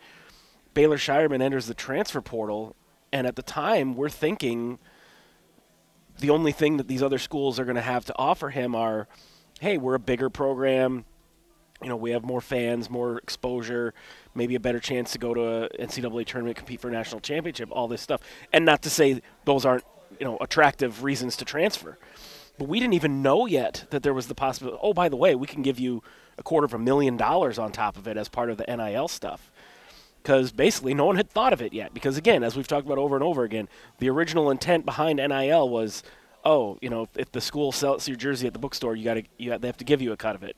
Baylor 0.75 0.97
Scheierman 0.97 1.43
enters 1.43 1.67
the 1.67 1.75
transfer 1.75 2.23
portal, 2.23 2.75
and 3.13 3.27
at 3.27 3.37
the 3.37 3.43
time, 3.43 3.95
we're 3.95 4.09
thinking 4.09 4.79
the 6.19 6.31
only 6.31 6.53
thing 6.53 6.77
that 6.77 6.89
these 6.89 7.03
other 7.03 7.19
schools 7.19 7.59
are 7.59 7.65
going 7.65 7.77
to 7.77 7.83
have 7.83 8.05
to 8.07 8.15
offer 8.17 8.51
him 8.51 8.75
are, 8.75 9.09
hey, 9.61 9.77
we're 9.77 9.95
a 9.95 10.01
bigger 10.01 10.31
program. 10.31 11.05
You 11.83 11.89
know, 11.89 11.97
we 11.97 12.13
have 12.13 12.23
more 12.23 12.41
fans, 12.41 12.89
more 12.89 13.19
exposure, 13.19 13.93
maybe 14.35 14.55
a 14.55 14.61
better 14.61 14.79
chance 14.79 15.13
to 15.13 15.19
go 15.19 15.35
to 15.35 15.65
a 15.65 15.69
NCAA 15.85 16.25
tournament, 16.27 16.57
compete 16.57 16.81
for 16.81 16.89
a 16.89 16.93
national 16.93 17.21
championship, 17.21 17.71
all 17.73 17.89
this 17.89 18.01
stuff. 18.01 18.21
And 18.53 18.65
not 18.65 18.83
to 18.83 18.91
say 18.91 19.21
those 19.45 19.65
aren't, 19.65 19.85
you 20.21 20.25
know, 20.25 20.39
attractive 20.41 21.03
reasons 21.03 21.37
to 21.39 21.45
transfer. 21.45 21.99
But 22.57 22.69
we 22.69 22.79
didn't 22.79 22.95
even 22.95 23.21
know 23.23 23.47
yet 23.47 23.87
that 23.91 24.05
there 24.05 24.15
was 24.15 24.29
the 24.29 24.35
possibility. 24.35 24.79
Oh, 24.81 24.95
by 24.95 25.09
the 25.09 25.17
way, 25.17 25.35
we 25.35 25.49
can 25.49 25.63
give 25.63 25.81
you 25.81 26.03
a 26.39 26.43
quarter 26.43 26.65
of 26.65 26.75
a 26.75 26.79
million 26.79 27.17
dollars 27.17 27.59
on 27.59 27.73
top 27.73 27.97
of 27.97 28.07
it 28.07 28.17
as 28.17 28.29
part 28.29 28.51
of 28.51 28.57
the 28.57 28.65
NIL 28.65 29.09
stuff 29.09 29.51
because 30.23 30.53
basically 30.53 30.95
no 30.95 31.05
one 31.05 31.17
had 31.17 31.29
thought 31.29 31.53
of 31.53 31.61
it 31.61 31.73
yet. 31.73 31.93
Because 31.93 32.17
again, 32.17 32.45
as 32.45 32.57
we've 32.57 32.69
talked 32.69 32.87
about 32.87 32.99
over 32.99 33.17
and 33.17 33.25
over 33.25 33.43
again, 33.43 33.69
the 33.99 34.09
original 34.09 34.51
intent 34.51 34.85
behind 34.85 35.17
NIL 35.17 35.69
was 35.69 36.03
oh, 36.45 36.79
you 36.81 36.91
know, 36.91 37.09
if, 37.15 37.31
the 37.33 37.41
school 37.41 37.73
sells 37.73 38.09
your 38.09 38.17
jersey 38.17 38.47
at 38.47 38.53
the 38.53 38.59
bookstore, 38.59 38.97
you 38.97 39.05
got 39.05 39.15
to 39.15 39.23
you 39.39 39.53
have, 39.53 39.61
they 39.61 39.69
have 39.69 39.77
to 39.77 39.85
give 39.85 40.03
you 40.03 40.12
a 40.12 40.17
cut 40.17 40.35
of 40.35 40.43
it. 40.43 40.57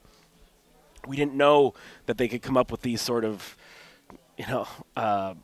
We 1.07 1.17
didn't 1.17 1.35
know 1.35 1.75
that 2.07 2.17
they 2.17 2.29
could 2.29 2.43
come 2.43 2.57
up 2.57 2.71
with 2.71 2.83
these 2.83 3.01
sort 3.01 3.25
of, 3.25 3.57
you 4.39 4.47
know, 4.47 4.67
uh, 4.97 5.35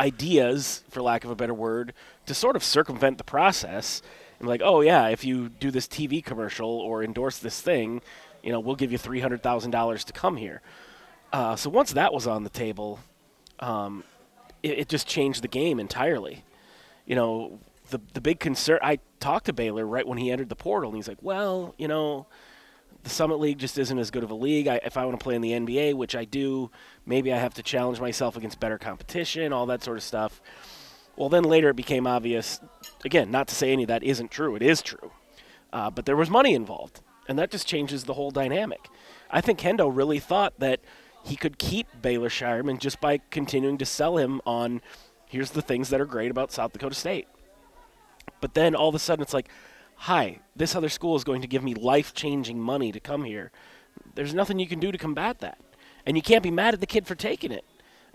ideas, 0.00 0.84
for 0.90 1.00
lack 1.00 1.24
of 1.24 1.30
a 1.30 1.34
better 1.34 1.54
word, 1.54 1.94
to 2.26 2.34
sort 2.34 2.56
of 2.56 2.62
circumvent 2.62 3.18
the 3.18 3.24
process. 3.24 4.02
And 4.38 4.48
like, 4.48 4.62
oh 4.64 4.80
yeah, 4.80 5.08
if 5.08 5.24
you 5.24 5.48
do 5.48 5.70
this 5.70 5.86
TV 5.86 6.24
commercial 6.24 6.68
or 6.68 7.02
endorse 7.02 7.38
this 7.38 7.60
thing, 7.60 8.02
you 8.42 8.52
know, 8.52 8.60
we'll 8.60 8.76
give 8.76 8.92
you 8.92 8.98
three 8.98 9.20
hundred 9.20 9.42
thousand 9.42 9.70
dollars 9.70 10.04
to 10.04 10.12
come 10.12 10.36
here. 10.36 10.62
Uh, 11.32 11.56
so 11.56 11.68
once 11.68 11.92
that 11.92 12.12
was 12.12 12.26
on 12.26 12.44
the 12.44 12.50
table, 12.50 13.00
um, 13.60 14.04
it, 14.62 14.78
it 14.78 14.88
just 14.88 15.06
changed 15.06 15.42
the 15.42 15.48
game 15.48 15.80
entirely. 15.80 16.44
You 17.06 17.16
know, 17.16 17.58
the 17.90 18.00
the 18.14 18.20
big 18.20 18.38
concern. 18.40 18.78
I 18.82 19.00
talked 19.20 19.46
to 19.46 19.52
Baylor 19.52 19.86
right 19.86 20.06
when 20.06 20.18
he 20.18 20.30
entered 20.30 20.48
the 20.48 20.56
portal, 20.56 20.90
and 20.90 20.96
he's 20.96 21.08
like, 21.08 21.18
"Well, 21.20 21.74
you 21.76 21.88
know, 21.88 22.26
the 23.02 23.10
Summit 23.10 23.40
League 23.40 23.58
just 23.58 23.76
isn't 23.76 23.98
as 23.98 24.10
good 24.10 24.22
of 24.22 24.30
a 24.30 24.34
league. 24.34 24.68
I, 24.68 24.80
if 24.84 24.96
I 24.96 25.04
want 25.04 25.18
to 25.18 25.22
play 25.22 25.34
in 25.34 25.42
the 25.42 25.52
NBA, 25.52 25.94
which 25.94 26.14
I 26.14 26.24
do, 26.24 26.70
maybe 27.06 27.32
I 27.32 27.38
have 27.38 27.54
to 27.54 27.62
challenge 27.62 28.00
myself 28.00 28.36
against 28.36 28.60
better 28.60 28.78
competition, 28.78 29.52
all 29.52 29.66
that 29.66 29.82
sort 29.82 29.96
of 29.96 30.02
stuff." 30.02 30.40
Well, 31.18 31.28
then 31.28 31.42
later 31.42 31.70
it 31.70 31.76
became 31.76 32.06
obvious. 32.06 32.60
Again, 33.04 33.32
not 33.32 33.48
to 33.48 33.54
say 33.54 33.72
any 33.72 33.82
of 33.82 33.88
that 33.88 34.04
isn't 34.04 34.30
true. 34.30 34.54
It 34.54 34.62
is 34.62 34.80
true, 34.80 35.10
uh, 35.72 35.90
but 35.90 36.06
there 36.06 36.14
was 36.14 36.30
money 36.30 36.54
involved, 36.54 37.00
and 37.26 37.36
that 37.40 37.50
just 37.50 37.66
changes 37.66 38.04
the 38.04 38.14
whole 38.14 38.30
dynamic. 38.30 38.88
I 39.28 39.40
think 39.40 39.58
Hendo 39.58 39.90
really 39.94 40.20
thought 40.20 40.54
that 40.60 40.78
he 41.24 41.34
could 41.34 41.58
keep 41.58 41.88
Baylor 42.00 42.28
Scheierman 42.28 42.78
just 42.78 43.00
by 43.00 43.18
continuing 43.30 43.78
to 43.78 43.84
sell 43.84 44.16
him 44.16 44.40
on 44.46 44.80
here's 45.26 45.50
the 45.50 45.60
things 45.60 45.88
that 45.88 46.00
are 46.00 46.06
great 46.06 46.30
about 46.30 46.52
South 46.52 46.72
Dakota 46.72 46.94
State. 46.94 47.26
But 48.40 48.54
then 48.54 48.76
all 48.76 48.88
of 48.88 48.94
a 48.94 49.00
sudden 49.00 49.22
it's 49.22 49.34
like, 49.34 49.48
hi, 49.96 50.38
this 50.54 50.76
other 50.76 50.88
school 50.88 51.16
is 51.16 51.24
going 51.24 51.42
to 51.42 51.48
give 51.48 51.64
me 51.64 51.74
life 51.74 52.14
changing 52.14 52.60
money 52.60 52.92
to 52.92 53.00
come 53.00 53.24
here. 53.24 53.50
There's 54.14 54.34
nothing 54.34 54.60
you 54.60 54.68
can 54.68 54.78
do 54.78 54.92
to 54.92 54.98
combat 54.98 55.40
that. 55.40 55.58
And 56.06 56.16
you 56.16 56.22
can't 56.22 56.44
be 56.44 56.52
mad 56.52 56.74
at 56.74 56.80
the 56.80 56.86
kid 56.86 57.08
for 57.08 57.16
taking 57.16 57.50
it. 57.50 57.64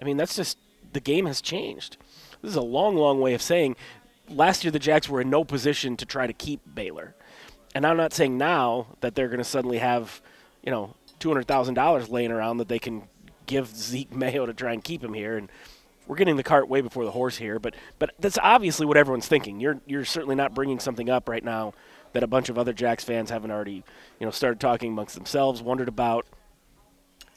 I 0.02 0.06
mean, 0.06 0.16
that's 0.16 0.38
just 0.38 0.58
the 0.94 1.02
game 1.02 1.26
has 1.26 1.42
changed. 1.42 1.98
This 2.44 2.52
is 2.52 2.58
a 2.58 2.62
long, 2.62 2.98
long 2.98 3.22
way 3.22 3.34
of 3.34 3.42
saying 3.42 3.78
last 4.30 4.64
year 4.64 4.72
the 4.72 4.78
Jacks 4.78 5.08
were 5.08 5.22
in 5.22 5.30
no 5.30 5.46
position 5.46 5.96
to 5.98 6.06
try 6.06 6.28
to 6.28 6.34
keep 6.34 6.62
Baylor. 6.76 7.16
And 7.74 7.88
I'm 7.88 7.98
not 7.98 8.14
saying 8.14 8.38
now 8.38 8.88
that 9.00 9.16
they're 9.16 9.30
going 9.30 9.40
to 9.40 9.46
suddenly 9.46 9.78
have, 9.78 10.22
you 10.62 10.70
know, 10.70 10.94
$200,000 11.22 12.10
laying 12.12 12.32
around 12.32 12.58
that 12.58 12.68
they 12.68 12.80
can 12.80 13.04
give 13.46 13.74
Zeke 13.74 14.12
Mayo 14.16 14.46
to 14.46 14.54
try 14.54 14.74
and 14.74 14.84
keep 14.84 15.02
him 15.02 15.14
here. 15.14 15.38
And 15.38 15.50
we're 16.06 16.18
getting 16.18 16.36
the 16.36 16.44
cart 16.44 16.68
way 16.68 16.82
before 16.82 17.06
the 17.06 17.12
horse 17.12 17.38
here, 17.38 17.60
but 17.60 17.76
but 17.98 18.12
that's 18.20 18.38
obviously 18.44 18.86
what 18.86 18.98
everyone's 18.98 19.28
thinking. 19.28 19.62
You're 19.62 19.80
you're 19.86 20.04
certainly 20.04 20.36
not 20.36 20.54
bringing 20.54 20.80
something 20.80 21.10
up 21.10 21.30
right 21.30 21.44
now 21.44 21.74
that 22.12 22.24
a 22.24 22.28
bunch 22.28 22.50
of 22.50 22.58
other 22.58 22.74
Jacks 22.74 23.06
fans 23.06 23.30
haven't 23.30 23.52
already, 23.52 23.86
you 24.20 24.26
know, 24.26 24.32
started 24.32 24.60
talking 24.60 24.92
amongst 24.92 25.16
themselves, 25.16 25.62
wondered 25.62 25.88
about. 25.88 26.26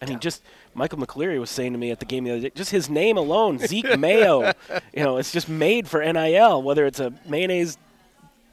I 0.03 0.07
mean, 0.07 0.19
just 0.21 0.43
Michael 0.75 0.99
McCleary 0.99 1.41
was 1.41 1.49
saying 1.51 1.73
to 1.73 1.79
me 1.79 1.91
at 1.91 2.01
the 2.01 2.05
game 2.07 2.25
the 2.25 2.33
other 2.33 2.41
day, 2.41 2.51
just 2.55 2.71
his 2.71 2.91
name 2.91 3.17
alone, 3.17 3.59
Zeke 3.59 3.99
Mayo, 3.99 4.53
you 4.95 5.03
know, 5.03 5.17
it's 5.17 5.33
just 5.33 5.49
made 5.49 5.89
for 5.89 6.01
NIL, 6.05 6.63
whether 6.63 6.85
it's 6.85 7.01
a 7.01 7.13
mayonnaise 7.27 7.79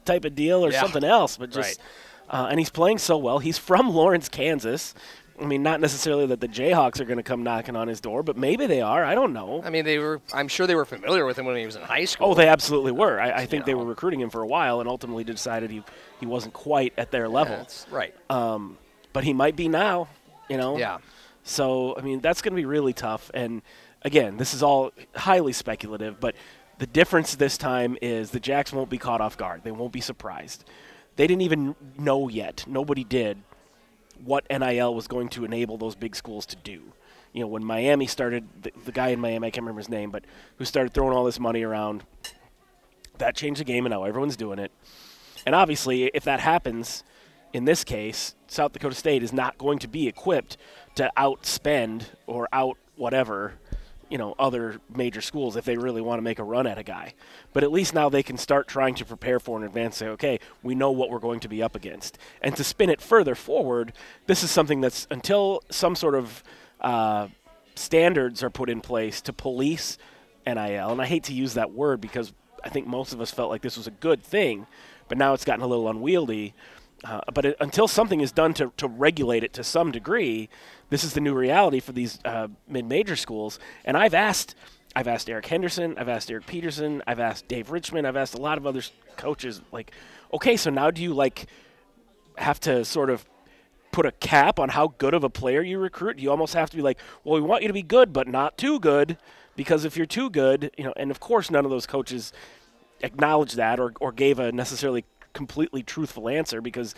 type 0.04 0.24
of 0.24 0.34
deal 0.34 0.64
or 0.64 0.70
Yeah. 0.72 0.80
something 0.80 1.04
else. 1.04 1.36
But 1.36 1.50
just, 1.50 1.80
uh, 2.30 2.46
and 2.50 2.58
he's 2.58 2.70
playing 2.70 2.98
so 2.98 3.16
well. 3.18 3.38
He's 3.40 3.58
from 3.58 3.90
Lawrence, 3.90 4.28
Kansas. 4.28 4.94
I 5.40 5.46
mean, 5.46 5.62
not 5.64 5.80
necessarily 5.80 6.26
that 6.26 6.40
the 6.40 6.46
Jayhawks 6.46 7.00
are 7.00 7.04
going 7.04 7.16
to 7.16 7.22
come 7.24 7.42
knocking 7.42 7.74
on 7.74 7.88
his 7.88 8.00
door, 8.00 8.22
but 8.22 8.36
maybe 8.36 8.66
they 8.66 8.80
are. 8.80 9.04
I 9.04 9.16
don't 9.16 9.32
know. 9.32 9.62
I 9.64 9.70
mean, 9.70 9.84
they 9.84 9.98
were. 9.98 10.20
I'm 10.32 10.46
sure 10.46 10.66
they 10.68 10.76
were 10.76 10.84
familiar 10.84 11.26
with 11.26 11.36
him 11.38 11.44
when 11.44 11.56
he 11.56 11.66
was 11.66 11.74
in 11.74 11.82
high 11.82 12.04
school. 12.04 12.28
Oh, 12.28 12.34
they 12.34 12.46
absolutely 12.46 12.92
were. 12.92 13.20
I, 13.20 13.32
I 13.42 13.46
think 13.46 13.64
they 13.64 13.72
know. 13.72 13.78
were 13.78 13.84
recruiting 13.86 14.20
him 14.20 14.30
for 14.30 14.42
a 14.42 14.46
while, 14.46 14.78
and 14.78 14.88
ultimately 14.88 15.24
decided 15.24 15.72
he 15.72 15.82
he 16.20 16.26
wasn't 16.26 16.54
quite 16.54 16.92
at 16.96 17.10
their 17.10 17.28
level. 17.28 17.56
That's 17.56 17.84
right. 17.90 18.14
Um, 18.30 18.78
but 19.12 19.24
he 19.24 19.32
might 19.32 19.56
be 19.56 19.66
now. 19.68 20.06
You 20.48 20.56
know. 20.56 20.78
yeah. 20.78 20.98
So 21.44 21.96
I 21.96 22.02
mean, 22.02 22.20
that's 22.20 22.42
going 22.42 22.52
to 22.52 22.56
be 22.56 22.64
really 22.64 22.92
tough. 22.92 23.30
And 23.32 23.62
again, 24.02 24.36
this 24.36 24.52
is 24.52 24.62
all 24.62 24.90
highly 25.14 25.52
speculative, 25.52 26.18
but 26.18 26.34
the 26.78 26.86
difference 26.86 27.36
this 27.36 27.56
time 27.56 27.96
is 28.02 28.30
the 28.30 28.40
Jacks 28.40 28.72
won't 28.72 28.90
be 28.90 28.98
caught 28.98 29.20
off 29.20 29.36
guard. 29.36 29.62
They 29.62 29.70
won't 29.70 29.92
be 29.92 30.00
surprised. 30.00 30.64
They 31.16 31.26
didn't 31.26 31.42
even 31.42 31.76
know 31.96 32.28
yet. 32.28 32.64
Nobody 32.66 33.04
did 33.04 33.38
what 34.24 34.44
NIL 34.50 34.94
was 34.94 35.06
going 35.06 35.28
to 35.30 35.44
enable 35.44 35.76
those 35.76 35.94
big 35.94 36.16
schools 36.16 36.46
to 36.46 36.56
do. 36.56 36.82
You 37.32 37.40
know, 37.40 37.46
when 37.46 37.64
Miami 37.64 38.06
started, 38.06 38.48
the, 38.62 38.72
the 38.84 38.92
guy 38.92 39.08
in 39.08 39.20
Miami, 39.20 39.48
I 39.48 39.50
can't 39.50 39.62
remember 39.62 39.80
his 39.80 39.88
name, 39.88 40.10
but 40.10 40.24
who 40.56 40.64
started 40.64 40.94
throwing 40.94 41.16
all 41.16 41.24
this 41.24 41.40
money 41.40 41.62
around, 41.62 42.04
that 43.18 43.36
changed 43.36 43.60
the 43.60 43.64
game, 43.64 43.86
and 43.86 43.92
now 43.92 44.04
everyone's 44.04 44.36
doing 44.36 44.58
it. 44.58 44.72
And 45.46 45.54
obviously, 45.54 46.04
if 46.14 46.24
that 46.24 46.40
happens, 46.40 47.04
in 47.52 47.64
this 47.64 47.84
case, 47.84 48.34
South 48.46 48.72
Dakota 48.72 48.94
State 48.94 49.22
is 49.22 49.32
not 49.32 49.58
going 49.58 49.78
to 49.80 49.88
be 49.88 50.08
equipped 50.08 50.56
to 50.96 51.10
outspend 51.16 52.04
or 52.26 52.48
out 52.52 52.76
whatever, 52.96 53.54
you 54.08 54.18
know, 54.18 54.34
other 54.38 54.80
major 54.94 55.20
schools 55.20 55.56
if 55.56 55.64
they 55.64 55.76
really 55.76 56.00
want 56.00 56.18
to 56.18 56.22
make 56.22 56.38
a 56.38 56.44
run 56.44 56.66
at 56.66 56.78
a 56.78 56.82
guy. 56.82 57.14
But 57.52 57.64
at 57.64 57.72
least 57.72 57.94
now 57.94 58.08
they 58.08 58.22
can 58.22 58.36
start 58.36 58.68
trying 58.68 58.94
to 58.96 59.04
prepare 59.04 59.40
for 59.40 59.58
in 59.58 59.64
advance. 59.64 59.96
Say, 59.96 60.08
okay, 60.08 60.38
we 60.62 60.74
know 60.74 60.90
what 60.90 61.10
we're 61.10 61.18
going 61.18 61.40
to 61.40 61.48
be 61.48 61.62
up 61.62 61.74
against, 61.74 62.18
and 62.42 62.56
to 62.56 62.64
spin 62.64 62.90
it 62.90 63.00
further 63.00 63.34
forward, 63.34 63.92
this 64.26 64.42
is 64.42 64.50
something 64.50 64.80
that's 64.80 65.06
until 65.10 65.62
some 65.70 65.96
sort 65.96 66.14
of 66.14 66.42
uh, 66.80 67.28
standards 67.74 68.42
are 68.42 68.50
put 68.50 68.70
in 68.70 68.80
place 68.80 69.20
to 69.22 69.32
police 69.32 69.98
NIL, 70.46 70.90
and 70.90 71.00
I 71.00 71.06
hate 71.06 71.24
to 71.24 71.32
use 71.32 71.54
that 71.54 71.72
word 71.72 72.00
because 72.00 72.32
I 72.62 72.68
think 72.68 72.86
most 72.86 73.12
of 73.12 73.20
us 73.20 73.30
felt 73.30 73.50
like 73.50 73.62
this 73.62 73.76
was 73.76 73.86
a 73.86 73.92
good 73.92 74.22
thing, 74.22 74.66
but 75.08 75.18
now 75.18 75.34
it's 75.34 75.44
gotten 75.44 75.62
a 75.62 75.66
little 75.66 75.88
unwieldy. 75.88 76.54
Uh, 77.02 77.20
but 77.34 77.44
it, 77.44 77.56
until 77.60 77.86
something 77.86 78.20
is 78.20 78.32
done 78.32 78.54
to, 78.54 78.72
to 78.78 78.88
regulate 78.88 79.44
it 79.44 79.52
to 79.52 79.62
some 79.62 79.92
degree, 79.92 80.48
this 80.94 81.02
is 81.02 81.12
the 81.12 81.20
new 81.20 81.34
reality 81.34 81.80
for 81.80 81.90
these 81.90 82.20
uh, 82.24 82.46
mid-major 82.68 83.16
schools. 83.16 83.58
And 83.84 83.96
I've 83.96 84.14
asked, 84.14 84.54
I've 84.94 85.08
asked 85.08 85.28
Eric 85.28 85.44
Henderson, 85.46 85.98
I've 85.98 86.08
asked 86.08 86.30
Eric 86.30 86.46
Peterson, 86.46 87.02
I've 87.04 87.18
asked 87.18 87.48
Dave 87.48 87.72
Richman, 87.72 88.06
I've 88.06 88.14
asked 88.14 88.34
a 88.34 88.40
lot 88.40 88.58
of 88.58 88.64
other 88.64 88.80
coaches, 89.16 89.60
like, 89.72 89.90
okay, 90.32 90.56
so 90.56 90.70
now 90.70 90.92
do 90.92 91.02
you 91.02 91.12
like 91.12 91.46
have 92.36 92.60
to 92.60 92.84
sort 92.84 93.10
of 93.10 93.24
put 93.90 94.06
a 94.06 94.12
cap 94.12 94.60
on 94.60 94.68
how 94.68 94.94
good 94.98 95.14
of 95.14 95.24
a 95.24 95.28
player 95.28 95.62
you 95.62 95.80
recruit? 95.80 96.20
You 96.20 96.30
almost 96.30 96.54
have 96.54 96.70
to 96.70 96.76
be 96.76 96.82
like, 96.82 97.00
well, 97.24 97.34
we 97.34 97.40
want 97.40 97.62
you 97.62 97.68
to 97.68 97.74
be 97.74 97.82
good, 97.82 98.12
but 98.12 98.28
not 98.28 98.56
too 98.56 98.78
good, 98.78 99.18
because 99.56 99.84
if 99.84 99.96
you're 99.96 100.06
too 100.06 100.30
good, 100.30 100.70
you 100.78 100.84
know, 100.84 100.92
and 100.96 101.10
of 101.10 101.18
course 101.18 101.50
none 101.50 101.64
of 101.64 101.72
those 101.72 101.86
coaches 101.86 102.32
acknowledged 103.00 103.56
that 103.56 103.80
or, 103.80 103.94
or 104.00 104.12
gave 104.12 104.38
a 104.38 104.52
necessarily 104.52 105.04
completely 105.32 105.82
truthful 105.82 106.28
answer 106.28 106.60
because 106.60 106.94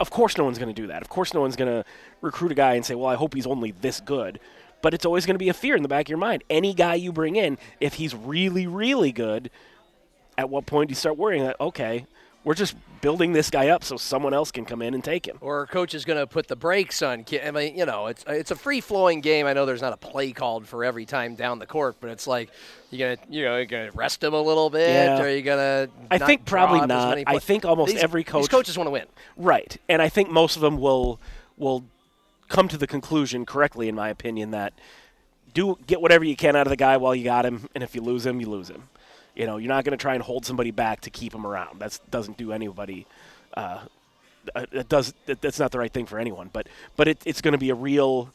of 0.00 0.10
course 0.10 0.36
no 0.36 0.44
one's 0.44 0.58
going 0.58 0.74
to 0.74 0.80
do 0.80 0.88
that. 0.88 1.02
Of 1.02 1.08
course 1.08 1.34
no 1.34 1.40
one's 1.40 1.56
going 1.56 1.70
to 1.70 1.84
recruit 2.20 2.52
a 2.52 2.54
guy 2.54 2.74
and 2.74 2.84
say, 2.84 2.94
well, 2.94 3.08
I 3.08 3.14
hope 3.14 3.34
he's 3.34 3.46
only 3.46 3.72
this 3.72 4.00
good. 4.00 4.40
But 4.82 4.94
it's 4.94 5.06
always 5.06 5.26
going 5.26 5.34
to 5.34 5.38
be 5.38 5.48
a 5.48 5.54
fear 5.54 5.74
in 5.74 5.82
the 5.82 5.88
back 5.88 6.06
of 6.06 6.10
your 6.10 6.18
mind. 6.18 6.44
Any 6.50 6.74
guy 6.74 6.94
you 6.94 7.12
bring 7.12 7.36
in, 7.36 7.58
if 7.80 7.94
he's 7.94 8.14
really, 8.14 8.66
really 8.66 9.10
good, 9.10 9.50
at 10.38 10.50
what 10.50 10.66
point 10.66 10.88
do 10.88 10.92
you 10.92 10.96
start 10.96 11.16
worrying 11.16 11.44
that, 11.44 11.60
okay, 11.60 12.06
we're 12.46 12.54
just 12.54 12.76
building 13.00 13.32
this 13.32 13.50
guy 13.50 13.68
up 13.70 13.82
so 13.82 13.96
someone 13.96 14.32
else 14.32 14.52
can 14.52 14.64
come 14.64 14.80
in 14.80 14.94
and 14.94 15.02
take 15.02 15.26
him? 15.26 15.36
Or 15.40 15.62
a 15.62 15.66
coach 15.66 15.94
is 15.96 16.04
going 16.04 16.20
to 16.20 16.28
put 16.28 16.46
the 16.46 16.54
brakes 16.54 17.02
on. 17.02 17.24
I 17.42 17.50
mean, 17.50 17.76
you 17.76 17.84
know, 17.84 18.06
it's 18.06 18.24
it's 18.28 18.52
a 18.52 18.54
free 18.56 18.80
flowing 18.80 19.20
game. 19.20 19.46
I 19.46 19.52
know 19.52 19.66
there's 19.66 19.82
not 19.82 19.92
a 19.92 19.96
play 19.96 20.30
called 20.30 20.64
for 20.64 20.84
every 20.84 21.06
time 21.06 21.34
down 21.34 21.58
the 21.58 21.66
court, 21.66 21.96
but 22.00 22.08
it's 22.08 22.28
like 22.28 22.50
you're 22.92 23.16
gonna 23.16 23.28
you 23.28 23.44
know 23.44 23.56
you're 23.56 23.66
gonna 23.66 23.90
rest 23.92 24.22
him 24.22 24.32
a 24.32 24.40
little 24.40 24.70
bit, 24.70 24.88
Yeah. 24.88 25.18
or 25.20 25.24
are 25.24 25.30
you 25.30 25.42
gonna? 25.42 25.88
I 26.08 26.18
think 26.18 26.44
probably 26.44 26.86
draw 26.86 26.96
up 26.96 27.18
as 27.18 27.24
not. 27.26 27.34
I 27.34 27.38
think 27.40 27.64
almost 27.64 27.92
These- 27.92 28.02
every 28.02 28.22
These 28.22 28.30
coach- 28.30 28.48
coaches 28.48 28.78
want 28.78 28.86
to 28.86 28.92
win. 28.92 29.06
Right, 29.36 29.76
and 29.88 30.00
I 30.00 30.08
think 30.08 30.30
most 30.30 30.54
of 30.54 30.62
them 30.62 30.78
will 30.78 31.18
will 31.56 31.84
come 32.48 32.68
to 32.68 32.78
the 32.78 32.86
conclusion 32.86 33.44
correctly, 33.44 33.88
in 33.88 33.96
my 33.96 34.08
opinion, 34.08 34.52
that 34.52 34.72
do 35.52 35.76
get 35.88 36.00
whatever 36.00 36.24
you 36.24 36.36
can 36.36 36.54
out 36.54 36.68
of 36.68 36.70
the 36.70 36.76
guy 36.76 36.96
while 36.96 37.12
you 37.12 37.24
got 37.24 37.44
him, 37.44 37.68
and 37.74 37.82
if 37.82 37.96
you 37.96 38.02
lose 38.02 38.24
him, 38.24 38.40
you 38.40 38.48
lose 38.48 38.68
him. 38.70 38.84
You 39.36 39.46
know, 39.46 39.58
you're 39.58 39.68
not 39.68 39.84
going 39.84 39.96
to 39.96 40.02
try 40.02 40.14
and 40.14 40.22
hold 40.22 40.46
somebody 40.46 40.70
back 40.70 41.02
to 41.02 41.10
keep 41.10 41.32
them 41.32 41.46
around. 41.46 41.80
That 41.80 41.98
doesn't 42.10 42.38
do 42.38 42.52
anybody. 42.52 43.06
Uh, 43.54 43.80
uh, 44.54 44.66
it 44.72 44.88
does. 44.88 45.14
That, 45.26 45.40
that's 45.40 45.58
not 45.58 45.72
the 45.72 45.78
right 45.78 45.92
thing 45.92 46.06
for 46.06 46.18
anyone. 46.18 46.50
But 46.52 46.68
but 46.96 47.06
it, 47.06 47.22
it's 47.24 47.40
going 47.40 47.52
to 47.52 47.58
be 47.58 47.70
a 47.70 47.74
real 47.74 48.32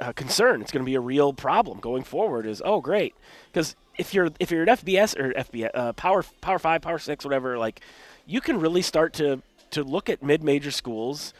uh, 0.00 0.12
concern. 0.12 0.62
It's 0.62 0.72
going 0.72 0.84
to 0.84 0.88
be 0.88 0.94
a 0.94 1.00
real 1.00 1.32
problem 1.32 1.80
going 1.80 2.04
forward. 2.04 2.46
Is 2.46 2.62
oh 2.64 2.80
great 2.80 3.14
because 3.52 3.76
if 3.98 4.14
you're 4.14 4.30
if 4.40 4.50
you're 4.50 4.62
an 4.62 4.68
FBS 4.68 5.18
or 5.18 5.32
FBS 5.32 5.70
uh, 5.74 5.92
power 5.92 6.24
power 6.40 6.58
five 6.58 6.80
power 6.80 6.98
six 6.98 7.24
whatever 7.24 7.58
like 7.58 7.80
you 8.26 8.40
can 8.40 8.58
really 8.58 8.82
start 8.82 9.12
to 9.14 9.42
to 9.72 9.84
look 9.84 10.08
at 10.08 10.22
mid 10.22 10.42
major 10.42 10.70
schools, 10.70 11.34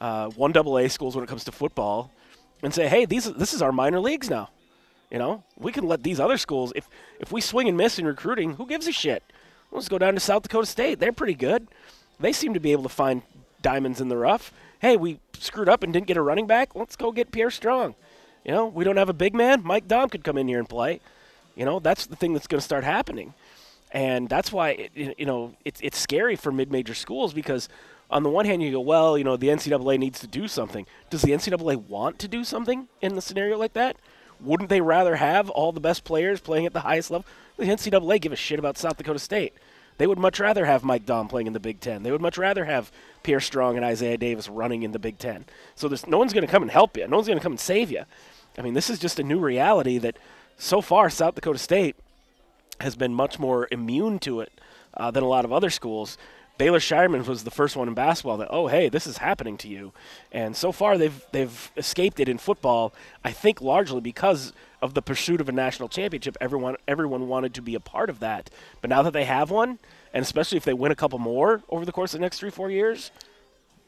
uh, 0.00 0.30
one 0.30 0.52
double 0.52 0.78
A 0.78 0.88
schools 0.88 1.14
when 1.14 1.22
it 1.22 1.28
comes 1.28 1.44
to 1.44 1.52
football, 1.52 2.10
and 2.62 2.72
say 2.72 2.88
hey 2.88 3.04
these 3.04 3.30
this 3.34 3.52
is 3.52 3.60
our 3.60 3.72
minor 3.72 4.00
leagues 4.00 4.30
now. 4.30 4.48
You 5.16 5.20
know 5.20 5.44
we 5.58 5.72
can 5.72 5.88
let 5.88 6.02
these 6.02 6.20
other 6.20 6.36
schools 6.36 6.74
if 6.76 6.90
if 7.18 7.32
we 7.32 7.40
swing 7.40 7.68
and 7.68 7.76
miss 7.78 7.98
in 7.98 8.04
recruiting 8.04 8.56
who 8.56 8.66
gives 8.66 8.86
a 8.86 8.92
shit. 8.92 9.22
Let's 9.72 9.88
go 9.88 9.96
down 9.96 10.12
to 10.12 10.20
South 10.20 10.42
Dakota 10.42 10.66
State. 10.66 11.00
They're 11.00 11.10
pretty 11.10 11.32
good. 11.32 11.68
They 12.20 12.34
seem 12.34 12.52
to 12.52 12.60
be 12.60 12.72
able 12.72 12.82
to 12.82 12.90
find 12.90 13.22
diamonds 13.62 13.98
in 13.98 14.10
the 14.10 14.18
rough. 14.18 14.52
Hey, 14.78 14.98
we 14.98 15.18
screwed 15.38 15.70
up 15.70 15.82
and 15.82 15.90
didn't 15.90 16.06
get 16.06 16.18
a 16.18 16.20
running 16.20 16.46
back. 16.46 16.74
Let's 16.74 16.96
go 16.96 17.12
get 17.12 17.32
Pierre 17.32 17.50
Strong. 17.50 17.94
You 18.44 18.52
know, 18.52 18.66
we 18.66 18.84
don't 18.84 18.98
have 18.98 19.08
a 19.08 19.14
big 19.14 19.34
man. 19.34 19.62
Mike 19.64 19.88
Daum 19.88 20.10
could 20.10 20.22
come 20.22 20.36
in 20.36 20.48
here 20.48 20.58
and 20.58 20.68
play. 20.68 21.00
You 21.54 21.64
know, 21.64 21.80
that's 21.80 22.04
the 22.04 22.16
thing 22.16 22.34
that's 22.34 22.46
going 22.46 22.58
to 22.60 22.64
start 22.64 22.84
happening. 22.84 23.32
and 23.92 24.28
that's 24.28 24.52
why 24.52 24.70
it, 24.94 25.14
you 25.18 25.24
know 25.24 25.54
it's 25.64 25.80
it's 25.80 25.98
scary 25.98 26.36
for 26.36 26.52
mid-major 26.52 26.94
schools 26.94 27.32
because 27.32 27.70
on 28.10 28.22
the 28.22 28.28
one 28.28 28.44
hand 28.44 28.62
you 28.62 28.70
go, 28.70 28.80
well, 28.80 29.16
you 29.16 29.24
know, 29.24 29.38
the 29.38 29.48
NCAA 29.48 29.98
needs 29.98 30.20
to 30.20 30.26
do 30.26 30.46
something. 30.46 30.86
Does 31.08 31.22
the 31.22 31.32
NCAA 31.32 31.88
want 31.88 32.18
to 32.18 32.28
do 32.28 32.44
something 32.44 32.88
in 33.00 33.16
a 33.16 33.22
scenario 33.22 33.56
like 33.56 33.72
that? 33.72 33.96
Wouldn't 34.40 34.68
they 34.68 34.80
rather 34.80 35.16
have 35.16 35.50
all 35.50 35.72
the 35.72 35.80
best 35.80 36.04
players 36.04 36.40
playing 36.40 36.66
at 36.66 36.72
the 36.72 36.80
highest 36.80 37.10
level? 37.10 37.26
The 37.56 37.64
NCAA 37.64 38.20
give 38.20 38.32
a 38.32 38.36
shit 38.36 38.58
about 38.58 38.78
South 38.78 38.96
Dakota 38.96 39.18
State. 39.18 39.54
They 39.98 40.06
would 40.06 40.18
much 40.18 40.38
rather 40.38 40.66
have 40.66 40.84
Mike 40.84 41.06
Daum 41.06 41.28
playing 41.28 41.46
in 41.46 41.52
the 41.54 41.60
Big 41.60 41.80
Ten. 41.80 42.02
They 42.02 42.12
would 42.12 42.20
much 42.20 42.36
rather 42.36 42.66
have 42.66 42.92
Pierre 43.22 43.40
Strong 43.40 43.76
and 43.76 43.84
Isaiah 43.84 44.18
Davis 44.18 44.48
running 44.48 44.82
in 44.82 44.92
the 44.92 44.98
Big 44.98 45.18
Ten. 45.18 45.46
So 45.74 45.88
there's 45.88 46.06
no 46.06 46.18
one's 46.18 46.34
going 46.34 46.46
to 46.46 46.50
come 46.52 46.62
and 46.62 46.70
help 46.70 46.96
you. 46.96 47.08
No 47.08 47.16
one's 47.16 47.28
going 47.28 47.38
to 47.38 47.42
come 47.42 47.52
and 47.52 47.60
save 47.60 47.90
you. 47.90 48.04
I 48.58 48.62
mean, 48.62 48.74
this 48.74 48.90
is 48.90 48.98
just 48.98 49.18
a 49.18 49.22
new 49.22 49.38
reality 49.38 49.98
that 49.98 50.18
so 50.58 50.80
far 50.80 51.08
South 51.08 51.34
Dakota 51.34 51.58
State 51.58 51.96
has 52.80 52.94
been 52.94 53.14
much 53.14 53.38
more 53.38 53.68
immune 53.70 54.18
to 54.20 54.40
it 54.40 54.52
uh, 54.94 55.10
than 55.10 55.22
a 55.22 55.28
lot 55.28 55.44
of 55.44 55.52
other 55.52 55.70
schools. 55.70 56.18
Baylor 56.58 56.78
Scheierman 56.78 57.26
was 57.26 57.44
the 57.44 57.50
first 57.50 57.76
one 57.76 57.88
in 57.88 57.94
basketball 57.94 58.38
that, 58.38 58.48
oh, 58.50 58.66
hey, 58.66 58.88
this 58.88 59.06
is 59.06 59.18
happening 59.18 59.56
to 59.58 59.68
you. 59.68 59.92
And 60.32 60.56
so 60.56 60.72
far, 60.72 60.96
they've 60.96 61.24
they've 61.32 61.70
escaped 61.76 62.18
it 62.20 62.28
in 62.28 62.38
football. 62.38 62.94
I 63.24 63.32
think 63.32 63.60
largely 63.60 64.00
because 64.00 64.52
of 64.82 64.94
the 64.94 65.02
pursuit 65.02 65.40
of 65.40 65.48
a 65.48 65.52
national 65.52 65.88
championship. 65.88 66.36
Everyone 66.40 66.76
everyone 66.86 67.28
wanted 67.28 67.54
to 67.54 67.62
be 67.62 67.74
a 67.74 67.80
part 67.80 68.10
of 68.10 68.20
that. 68.20 68.50
But 68.80 68.90
now 68.90 69.02
that 69.02 69.12
they 69.12 69.24
have 69.24 69.50
one, 69.50 69.78
and 70.12 70.22
especially 70.22 70.58
if 70.58 70.64
they 70.64 70.74
win 70.74 70.92
a 70.92 70.96
couple 70.96 71.18
more 71.18 71.62
over 71.68 71.84
the 71.84 71.92
course 71.92 72.14
of 72.14 72.20
the 72.20 72.24
next 72.24 72.38
three 72.38 72.50
four 72.50 72.70
years, 72.70 73.10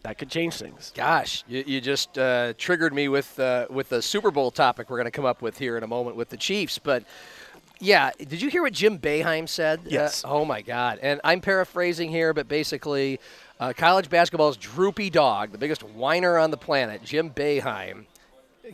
that 0.02 0.18
could 0.18 0.30
change 0.30 0.54
things. 0.54 0.92
Gosh, 0.94 1.44
you, 1.48 1.64
you 1.66 1.80
just 1.80 2.18
uh, 2.18 2.54
triggered 2.56 2.94
me 2.94 3.08
with 3.08 3.38
uh, 3.38 3.66
with 3.70 3.88
the 3.88 4.02
Super 4.02 4.30
Bowl 4.30 4.50
topic 4.50 4.90
we're 4.90 4.96
going 4.96 5.06
to 5.06 5.10
come 5.10 5.26
up 5.26 5.42
with 5.42 5.58
here 5.58 5.76
in 5.76 5.82
a 5.82 5.88
moment 5.88 6.16
with 6.16 6.30
the 6.30 6.36
Chiefs. 6.36 6.78
But 6.78 7.04
yeah, 7.80 8.10
did 8.18 8.42
you 8.42 8.50
hear 8.50 8.62
what 8.62 8.72
Jim 8.72 8.98
Boeheim 8.98 9.48
said? 9.48 9.80
Yes. 9.86 10.24
Uh, 10.24 10.28
oh 10.28 10.44
my 10.44 10.62
God! 10.62 10.98
And 11.02 11.20
I'm 11.24 11.40
paraphrasing 11.40 12.10
here, 12.10 12.34
but 12.34 12.48
basically, 12.48 13.20
uh, 13.60 13.72
college 13.76 14.10
basketball's 14.10 14.56
droopy 14.56 15.10
dog, 15.10 15.52
the 15.52 15.58
biggest 15.58 15.82
whiner 15.82 16.38
on 16.38 16.50
the 16.50 16.56
planet, 16.56 17.02
Jim 17.04 17.30
Boeheim, 17.30 18.06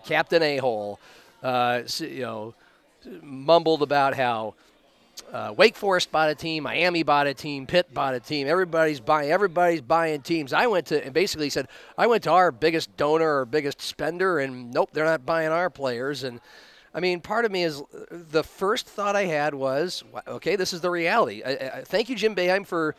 Captain 0.04 0.42
A 0.42 0.56
Hole, 0.58 0.98
uh, 1.42 1.82
you 1.98 2.20
know, 2.20 2.54
mumbled 3.22 3.82
about 3.82 4.14
how 4.14 4.54
uh, 5.32 5.54
Wake 5.56 5.76
Forest 5.76 6.10
bought 6.10 6.30
a 6.30 6.34
team, 6.34 6.64
Miami 6.64 7.02
bought 7.02 7.26
a 7.26 7.34
team, 7.34 7.66
Pitt 7.66 7.92
bought 7.92 8.14
a 8.14 8.20
team. 8.20 8.46
Everybody's 8.46 9.00
buying. 9.00 9.30
Everybody's 9.30 9.80
buying 9.80 10.22
teams. 10.22 10.52
I 10.52 10.66
went 10.66 10.86
to 10.86 11.04
and 11.04 11.12
basically 11.12 11.50
said 11.50 11.68
I 11.96 12.06
went 12.06 12.22
to 12.24 12.30
our 12.30 12.50
biggest 12.50 12.96
donor 12.96 13.40
or 13.40 13.44
biggest 13.44 13.80
spender, 13.80 14.38
and 14.38 14.72
nope, 14.72 14.90
they're 14.92 15.04
not 15.04 15.26
buying 15.26 15.48
our 15.48 15.70
players. 15.70 16.24
And 16.24 16.40
I 16.94 17.00
mean, 17.00 17.20
part 17.20 17.44
of 17.44 17.50
me 17.50 17.64
is 17.64 17.82
the 18.10 18.44
first 18.44 18.86
thought 18.86 19.16
I 19.16 19.24
had 19.24 19.54
was, 19.54 20.04
okay, 20.28 20.56
this 20.56 20.72
is 20.72 20.80
the 20.80 20.90
reality. 20.90 21.42
I, 21.44 21.50
I, 21.50 21.82
thank 21.84 22.08
you, 22.08 22.14
Jim 22.16 22.34
Boeheim, 22.34 22.64
for. 22.64 22.94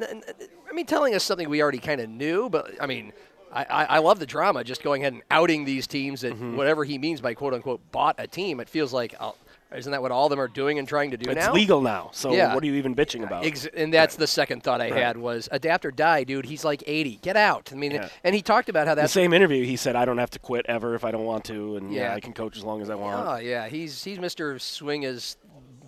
I 0.00 0.72
mean, 0.72 0.86
telling 0.86 1.14
us 1.14 1.24
something 1.24 1.48
we 1.48 1.62
already 1.62 1.78
kind 1.78 2.00
of 2.00 2.08
knew, 2.08 2.48
but 2.50 2.70
I 2.80 2.86
mean. 2.86 3.12
I, 3.54 3.84
I 3.84 3.98
love 3.98 4.18
the 4.18 4.24
drama, 4.24 4.64
just 4.64 4.82
going 4.82 5.02
ahead 5.02 5.12
and 5.12 5.22
outing 5.30 5.66
these 5.66 5.86
teams 5.86 6.22
that 6.22 6.32
whatever 6.32 6.84
he 6.84 6.96
means 6.96 7.20
by 7.20 7.34
quote 7.34 7.52
unquote 7.52 7.82
bought 7.92 8.14
a 8.16 8.26
team. 8.26 8.60
It 8.60 8.68
feels 8.70 8.94
like, 8.94 9.14
uh, 9.20 9.32
isn't 9.74 9.90
that 9.92 10.02
what 10.02 10.10
all 10.12 10.26
of 10.26 10.30
them 10.30 10.40
are 10.40 10.48
doing 10.48 10.78
and 10.78 10.86
trying 10.88 11.10
to 11.12 11.16
do 11.16 11.30
It's 11.30 11.46
now? 11.46 11.52
legal 11.52 11.80
now, 11.80 12.10
so 12.12 12.32
Yeah. 12.32 12.54
what 12.54 12.62
are 12.62 12.66
you 12.66 12.74
even 12.74 12.94
bitching 12.94 13.22
about? 13.24 13.44
Ex- 13.44 13.66
and 13.74 13.92
that's 13.92 14.16
the 14.16 14.26
second 14.26 14.62
thought 14.62 14.80
I 14.80 14.90
Right. 14.90 15.02
had 15.02 15.16
was 15.16 15.48
adapt 15.52 15.84
or 15.84 15.90
die, 15.90 16.24
dude. 16.24 16.46
He's 16.46 16.64
like 16.64 16.82
80. 16.86 17.16
Get 17.22 17.36
out. 17.36 17.70
I 17.72 17.76
mean, 17.76 17.92
Yeah. 17.92 18.08
and 18.24 18.34
he 18.34 18.42
talked 18.42 18.68
about 18.68 18.86
how 18.86 18.94
the 18.94 19.06
same 19.08 19.32
interview, 19.32 19.64
he 19.64 19.76
said, 19.76 19.96
"I 19.96 20.04
don't 20.04 20.18
have 20.18 20.30
to 20.30 20.38
quit 20.38 20.66
ever 20.68 20.94
if 20.94 21.04
I 21.04 21.10
don't 21.10 21.24
want 21.24 21.44
to, 21.44 21.76
and 21.76 21.92
yeah, 21.92 22.02
Yeah. 22.10 22.14
I 22.14 22.20
can 22.20 22.32
coach 22.32 22.56
as 22.56 22.64
long 22.64 22.80
as 22.82 22.90
I 22.90 22.94
want." 22.94 23.26
Oh 23.28 23.36
yeah, 23.36 23.68
he's 23.68 24.02
he's 24.04 24.18
Mr. 24.18 24.60
Swing 24.60 25.04
as 25.04 25.36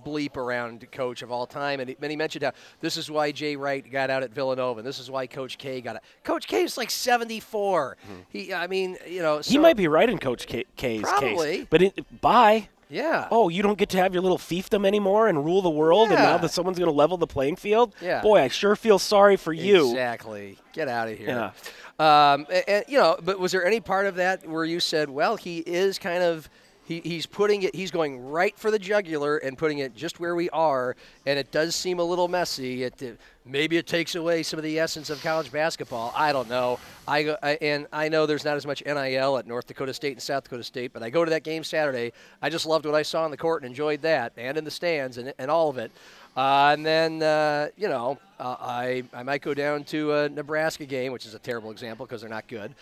bleep 0.05 0.37
around 0.37 0.87
coach 0.93 1.23
of 1.23 1.33
all 1.33 1.47
time, 1.47 1.81
and 1.81 1.88
he, 1.88 1.97
and 1.99 2.11
he 2.11 2.17
mentioned 2.17 2.45
how 2.45 2.53
this 2.81 2.99
is 2.99 3.11
why 3.11 3.33
Jay 3.33 3.57
Wright 3.57 3.91
got 3.91 4.11
out 4.11 4.23
at 4.23 4.33
Villanova, 4.35 4.81
and 4.81 4.87
this 4.87 4.99
is 4.99 5.11
why 5.11 5.26
Coach 5.26 5.57
K 5.57 5.81
got 5.81 5.97
out. 5.97 6.03
Coach 6.25 6.47
K 6.47 6.62
is 6.62 6.76
like 6.76 6.91
74. 6.91 7.97
He, 8.29 8.53
I 8.53 8.67
mean, 8.67 8.99
you 9.09 9.23
know, 9.23 9.37
Hmm. 9.37 9.43
he 9.43 9.57
might 9.57 9.79
be 9.79 9.88
right 9.88 10.09
in 10.11 10.19
Coach 10.19 10.47
K- 10.47 10.67
K's 10.76 11.00
Probably. 11.00 11.59
case, 11.59 11.67
but 11.71 11.81
it, 11.81 12.21
bye. 12.21 12.69
Yeah. 12.91 13.29
Oh, 13.31 13.49
you 13.49 13.62
don't 13.62 13.79
get 13.79 13.88
to 13.91 13.97
have 13.99 14.12
your 14.12 14.23
little 14.23 14.38
fiefdom 14.38 14.87
anymore 14.87 15.29
and 15.29 15.45
rule 15.45 15.62
the 15.62 15.71
world, 15.71 16.09
and 16.11 16.18
now 16.18 16.38
that 16.38 16.51
someone's 16.51 16.79
going 16.79 16.90
to 16.90 16.94
level 16.97 17.16
the 17.16 17.27
playing 17.27 17.57
field, 17.57 17.94
Yeah. 18.01 18.20
boy, 18.23 18.40
I 18.40 18.49
sure 18.49 18.77
feel 18.77 18.99
sorry 18.99 19.37
for 19.37 19.53
you. 19.53 19.90
Exactly. 19.90 20.59
Get 20.73 20.88
out 20.88 21.09
of 21.09 21.18
here. 21.18 21.29
Yeah. 21.29 22.33
Um, 22.33 22.47
and, 22.51 22.64
and, 22.68 22.85
you 22.88 22.99
know, 22.99 23.16
but 23.23 23.38
was 23.38 23.53
there 23.53 23.64
any 23.64 23.81
part 23.81 24.07
of 24.07 24.16
that 24.16 24.47
where 24.49 24.64
you 24.64 24.81
said, 24.81 25.09
well, 25.09 25.37
he 25.37 25.59
is 25.59 25.99
kind 25.99 26.23
of. 26.23 26.49
He, 26.87 27.01
he's 27.01 27.25
putting 27.25 27.62
it. 27.62 27.75
He's 27.75 27.90
going 27.90 28.18
right 28.27 28.55
for 28.59 28.70
the 28.70 28.79
jugular 28.79 29.38
and 29.38 29.57
putting 29.57 29.79
it 29.79 29.94
just 29.94 30.20
where 30.20 30.35
we 30.35 30.51
are, 30.51 30.97
and 31.25 31.38
it 31.38 31.51
does 31.51 31.75
seem 31.75 31.99
a 31.99 32.05
little 32.05 32.29
messy. 32.29 32.83
It, 32.83 33.01
it- 33.01 33.18
maybe 33.44 33.76
it 33.76 33.87
takes 33.87 34.14
away 34.14 34.42
some 34.42 34.59
of 34.59 34.62
the 34.62 34.78
essence 34.78 35.11
of 35.11 35.22
college 35.22 35.52
basketball. 35.52 36.12
I 36.16 36.33
don't 36.33 36.48
know. 36.48 36.78
I, 37.07 37.37
I 37.42 37.59
and 37.61 37.87
I 37.92 38.09
know 38.09 38.26
there's 38.26 38.44
not 38.44 38.57
as 38.57 38.66
much 38.66 38.83
NIL 38.85 39.38
at 39.38 39.46
North 39.46 39.66
Dakota 39.66 39.92
State 39.92 40.12
and 40.12 40.22
South 40.22 40.44
Dakota 40.44 40.64
State, 40.64 40.92
but 40.92 41.02
I 41.02 41.11
go 41.11 41.24
to 41.24 41.30
that 41.30 41.44
game 41.44 41.64
Saturday. 41.64 42.12
I 42.40 42.50
just 42.50 42.66
loved 42.66 42.87
what 42.87 42.94
I 42.94 43.02
saw 43.02 43.24
on 43.24 43.30
the 43.30 43.37
court 43.37 43.62
and 43.62 43.70
enjoyed 43.70 44.02
that, 44.02 44.33
and 44.37 44.57
in 44.57 44.64
the 44.64 44.70
stands 44.70 45.18
and, 45.18 45.35
and 45.38 45.50
all 45.50 45.68
of 45.68 45.78
it. 45.78 45.92
Uh, 46.37 46.70
and 46.72 46.85
then, 46.85 47.22
uh, 47.22 47.68
you 47.76 47.88
know, 47.88 48.18
uh, 48.40 48.57
I, 48.59 49.04
I 49.12 49.22
might 49.22 49.40
go 49.40 49.54
down 49.54 49.85
to 49.85 50.12
a 50.14 50.28
Nebraska 50.28 50.85
game, 50.85 51.12
which 51.12 51.26
is 51.26 51.35
a 51.35 51.38
terrible 51.38 51.70
example 51.70 52.07
because 52.07 52.22
they're 52.22 52.30
not 52.30 52.48
good. 52.48 52.74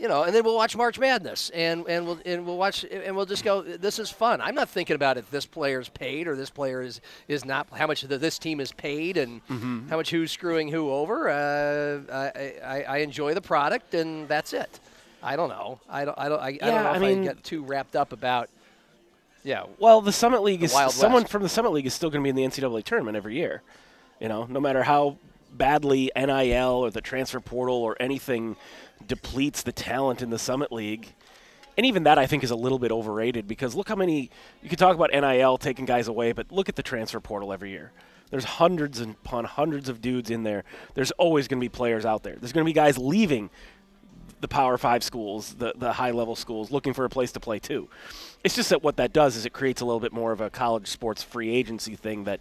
You 0.00 0.06
know, 0.06 0.22
and 0.22 0.32
then 0.32 0.44
we'll 0.44 0.54
watch 0.54 0.76
March 0.76 0.96
Madness, 0.96 1.50
and, 1.50 1.84
and 1.88 2.06
we'll 2.06 2.20
and 2.24 2.46
we'll 2.46 2.56
watch, 2.56 2.84
and 2.84 3.16
we'll 3.16 3.26
just 3.26 3.42
go. 3.42 3.62
This 3.62 3.98
is 3.98 4.10
fun. 4.10 4.40
I'm 4.40 4.54
not 4.54 4.68
thinking 4.68 4.94
about 4.94 5.16
if 5.18 5.28
this 5.32 5.44
player's 5.44 5.88
paid 5.88 6.28
or 6.28 6.36
this 6.36 6.50
player 6.50 6.82
is 6.82 7.00
is 7.26 7.44
not. 7.44 7.66
How 7.72 7.88
much 7.88 8.02
the, 8.02 8.16
this 8.16 8.38
team 8.38 8.60
is 8.60 8.70
paid, 8.70 9.16
and 9.16 9.40
how 9.90 9.96
much 9.96 10.10
who's 10.10 10.30
screwing 10.30 10.68
who 10.68 10.88
over. 10.90 11.28
Uh, 11.28 12.00
I, 12.12 12.54
I, 12.64 12.82
I 12.82 12.96
enjoy 12.98 13.34
the 13.34 13.40
product, 13.40 13.94
and 13.94 14.28
that's 14.28 14.52
it. 14.52 14.78
I 15.20 15.34
don't 15.34 15.48
know. 15.48 15.80
I 15.88 16.04
don't. 16.04 16.16
I 16.16 16.28
don't. 16.28 16.40
I, 16.40 16.46
I 16.46 16.56
don't 16.58 16.84
know 16.84 16.90
I 16.90 16.94
if 16.96 17.00
mean- 17.02 17.20
I 17.22 17.24
get 17.32 17.42
too 17.42 17.64
wrapped 17.64 17.96
up 17.96 18.12
about. 18.12 18.48
Yeah, 19.44 19.64
Well, 19.78 20.00
the 20.00 20.12
Summit 20.12 20.42
League 20.42 20.62
is 20.62 20.72
Wild 20.74 20.92
someone 20.92 21.22
West. 21.22 21.32
from 21.32 21.42
the 21.42 21.48
Summit 21.48 21.70
League 21.72 21.86
is 21.86 21.94
still 21.94 22.10
going 22.10 22.22
to 22.22 22.24
be 22.24 22.28
in 22.30 22.36
the 22.36 22.42
NCAA 22.42 22.84
tournament 22.84 23.16
every 23.16 23.34
year. 23.36 23.62
You 24.20 24.28
know, 24.28 24.44
no 24.44 24.60
matter 24.60 24.82
how 24.82 25.16
badly 25.52 26.10
NIL 26.16 26.84
or 26.84 26.90
the 26.90 27.00
transfer 27.00 27.40
portal 27.40 27.76
or 27.76 27.96
anything 28.00 28.56
depletes 29.06 29.62
the 29.62 29.72
talent 29.72 30.22
in 30.22 30.30
the 30.30 30.38
Summit 30.38 30.72
League. 30.72 31.14
And 31.76 31.86
even 31.86 32.02
that, 32.04 32.18
I 32.18 32.26
think, 32.26 32.42
is 32.42 32.50
a 32.50 32.56
little 32.56 32.78
bit 32.78 32.90
overrated 32.90 33.46
because 33.46 33.74
look 33.74 33.88
how 33.88 33.94
many 33.94 34.30
you 34.62 34.68
could 34.68 34.78
talk 34.78 34.96
about 34.96 35.10
NIL 35.12 35.58
taking 35.58 35.84
guys 35.84 36.08
away, 36.08 36.32
but 36.32 36.50
look 36.50 36.68
at 36.68 36.76
the 36.76 36.82
transfer 36.82 37.20
portal 37.20 37.52
every 37.52 37.70
year. 37.70 37.92
There's 38.30 38.44
hundreds 38.44 39.00
upon 39.00 39.44
hundreds 39.44 39.88
of 39.88 40.00
dudes 40.00 40.30
in 40.30 40.42
there. 40.42 40.64
There's 40.94 41.12
always 41.12 41.48
going 41.48 41.60
to 41.60 41.64
be 41.64 41.68
players 41.68 42.04
out 42.04 42.22
there. 42.24 42.36
There's 42.36 42.52
going 42.52 42.64
to 42.64 42.68
be 42.68 42.74
guys 42.74 42.98
leaving 42.98 43.48
the 44.40 44.48
Power 44.48 44.76
Five 44.76 45.02
schools, 45.02 45.54
the, 45.54 45.72
the 45.76 45.92
high 45.92 46.10
level 46.10 46.36
schools, 46.36 46.70
looking 46.70 46.92
for 46.92 47.04
a 47.04 47.08
place 47.08 47.32
to 47.32 47.40
play 47.40 47.58
too. 47.58 47.88
It's 48.44 48.54
just 48.54 48.70
that 48.70 48.82
what 48.82 48.96
that 48.96 49.12
does 49.12 49.36
is 49.36 49.46
it 49.46 49.52
creates 49.52 49.80
a 49.80 49.84
little 49.84 50.00
bit 50.00 50.12
more 50.12 50.32
of 50.32 50.40
a 50.40 50.50
college 50.50 50.88
sports 50.88 51.22
free 51.22 51.50
agency 51.50 51.96
thing 51.96 52.24
that 52.24 52.40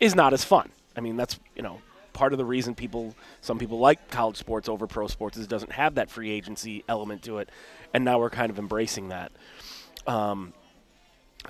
is 0.00 0.14
not 0.14 0.32
as 0.32 0.44
fun. 0.44 0.70
I 0.96 1.00
mean, 1.00 1.16
that's 1.16 1.38
you 1.54 1.62
know 1.62 1.80
part 2.18 2.32
of 2.32 2.38
the 2.38 2.44
reason 2.44 2.74
people, 2.74 3.14
some 3.40 3.60
people 3.60 3.78
like 3.78 4.10
college 4.10 4.36
sports 4.36 4.68
over 4.68 4.88
pro 4.88 5.06
sports 5.06 5.36
is 5.36 5.44
it 5.44 5.48
doesn't 5.48 5.70
have 5.70 5.94
that 5.94 6.10
free 6.10 6.30
agency 6.30 6.82
element 6.88 7.22
to 7.22 7.38
it, 7.38 7.48
and 7.94 8.04
now 8.04 8.18
we're 8.18 8.28
kind 8.28 8.50
of 8.50 8.58
embracing 8.58 9.10
that. 9.10 9.30
Um, 10.04 10.52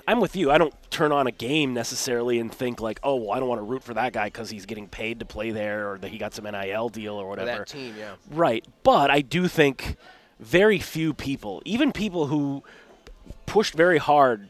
I'm 0.07 0.19
with 0.19 0.35
you. 0.35 0.51
I 0.51 0.59
don't 0.59 0.73
turn 0.91 1.11
on 1.11 1.25
a 1.25 1.31
game 1.31 1.73
necessarily 1.73 2.39
and 2.39 2.53
think 2.53 2.79
like, 2.79 2.99
oh, 3.01 3.15
well, 3.15 3.31
I 3.31 3.39
don't 3.39 3.49
want 3.49 3.59
to 3.59 3.65
root 3.65 3.81
for 3.81 3.95
that 3.95 4.13
guy 4.13 4.25
because 4.25 4.51
he's 4.51 4.67
getting 4.67 4.87
paid 4.87 5.19
to 5.21 5.25
play 5.25 5.49
there 5.49 5.91
or 5.91 5.97
that 5.97 6.11
he 6.11 6.19
got 6.19 6.35
some 6.35 6.45
NIL 6.45 6.89
deal 6.89 7.15
or 7.15 7.27
whatever. 7.27 7.49
that 7.49 7.67
team. 7.67 7.95
Yeah. 7.97 8.13
Right. 8.29 8.63
But 8.83 9.09
I 9.09 9.21
do 9.21 9.47
think 9.47 9.97
very 10.39 10.77
few 10.77 11.15
people, 11.15 11.63
even 11.65 11.91
people 11.91 12.27
who 12.27 12.63
pushed 13.47 13.73
very 13.73 13.97
hard 13.97 14.49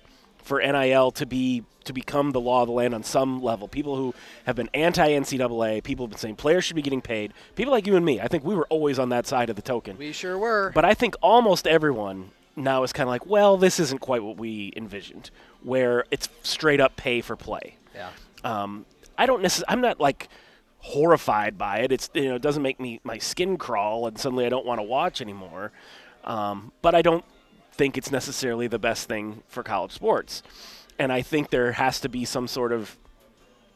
for 0.50 0.60
NIL 0.60 1.12
to 1.12 1.26
be 1.28 1.64
to 1.86 1.94
become 1.94 2.32
the 2.32 2.42
law 2.42 2.62
of 2.62 2.68
the 2.68 2.74
land 2.74 2.94
on 2.94 3.04
some 3.04 3.42
level, 3.42 3.68
people 3.68 3.96
who 3.96 4.14
have 4.46 4.56
been 4.56 4.70
anti 4.74 5.12
NCAA, 5.12 5.84
people 5.84 6.06
have 6.06 6.10
been 6.12 6.20
saying 6.20 6.36
players 6.36 6.66
should 6.66 6.76
be 6.76 6.82
getting 6.82 7.02
paid, 7.02 7.34
people 7.56 7.72
like 7.72 7.88
you 7.88 7.96
and 7.96 8.06
me, 8.06 8.20
I 8.20 8.28
think 8.28 8.44
we 8.44 8.56
were 8.56 8.68
always 8.70 9.00
on 9.00 9.10
that 9.10 9.28
side 9.28 9.50
of 9.50 9.56
the 9.56 9.62
token. 9.62 9.98
We 9.98 10.12
sure 10.12 10.38
were. 10.38 10.72
But 10.74 10.86
I 10.86 10.94
think 10.96 11.16
almost 11.22 11.68
everyone 11.68 12.32
now 12.56 12.84
is 12.84 12.92
kind 12.92 13.08
of 13.08 13.12
like, 13.12 13.28
well, 13.28 13.58
this 13.58 13.80
isn't 13.80 14.00
quite 14.00 14.24
what 14.24 14.38
we 14.38 14.74
envisioned, 14.76 15.30
where 15.64 16.04
it's 16.12 16.28
straight 16.44 16.82
up 16.82 16.96
pay 16.98 17.22
for 17.22 17.36
play. 17.36 17.76
yeah. 17.96 18.10
Um, 18.44 18.86
I 19.18 19.26
don't 19.26 19.42
necessarily. 19.42 19.74
I'm 19.74 19.82
not 19.82 20.00
like 20.00 20.30
horrified 20.80 21.58
by 21.58 21.80
it. 21.80 21.92
It's 21.92 22.10
you 22.14 22.30
know 22.30 22.36
it 22.36 22.42
doesn't 22.42 22.64
make 22.64 22.80
me 22.80 23.02
my 23.04 23.18
skin 23.20 23.58
crawl 23.58 24.08
and 24.08 24.18
suddenly 24.18 24.46
I 24.46 24.50
don't 24.50 24.66
want 24.66 24.80
to 24.80 24.84
watch 24.84 25.22
anymore. 25.22 25.72
Um, 26.24 26.72
but 26.82 26.96
I 26.96 27.02
don't 27.02 27.26
think 27.80 27.98
it's 27.98 28.12
necessarily 28.12 28.68
the 28.68 28.78
best 28.78 29.08
thing 29.08 29.42
for 29.48 29.64
college 29.64 29.94
sports. 29.94 30.44
And 31.00 31.14
I 31.14 31.22
think 31.22 31.50
there 31.50 31.72
has 31.72 32.02
to 32.02 32.10
be 32.10 32.26
some 32.26 32.46
sort 32.46 32.74
of 32.74 32.98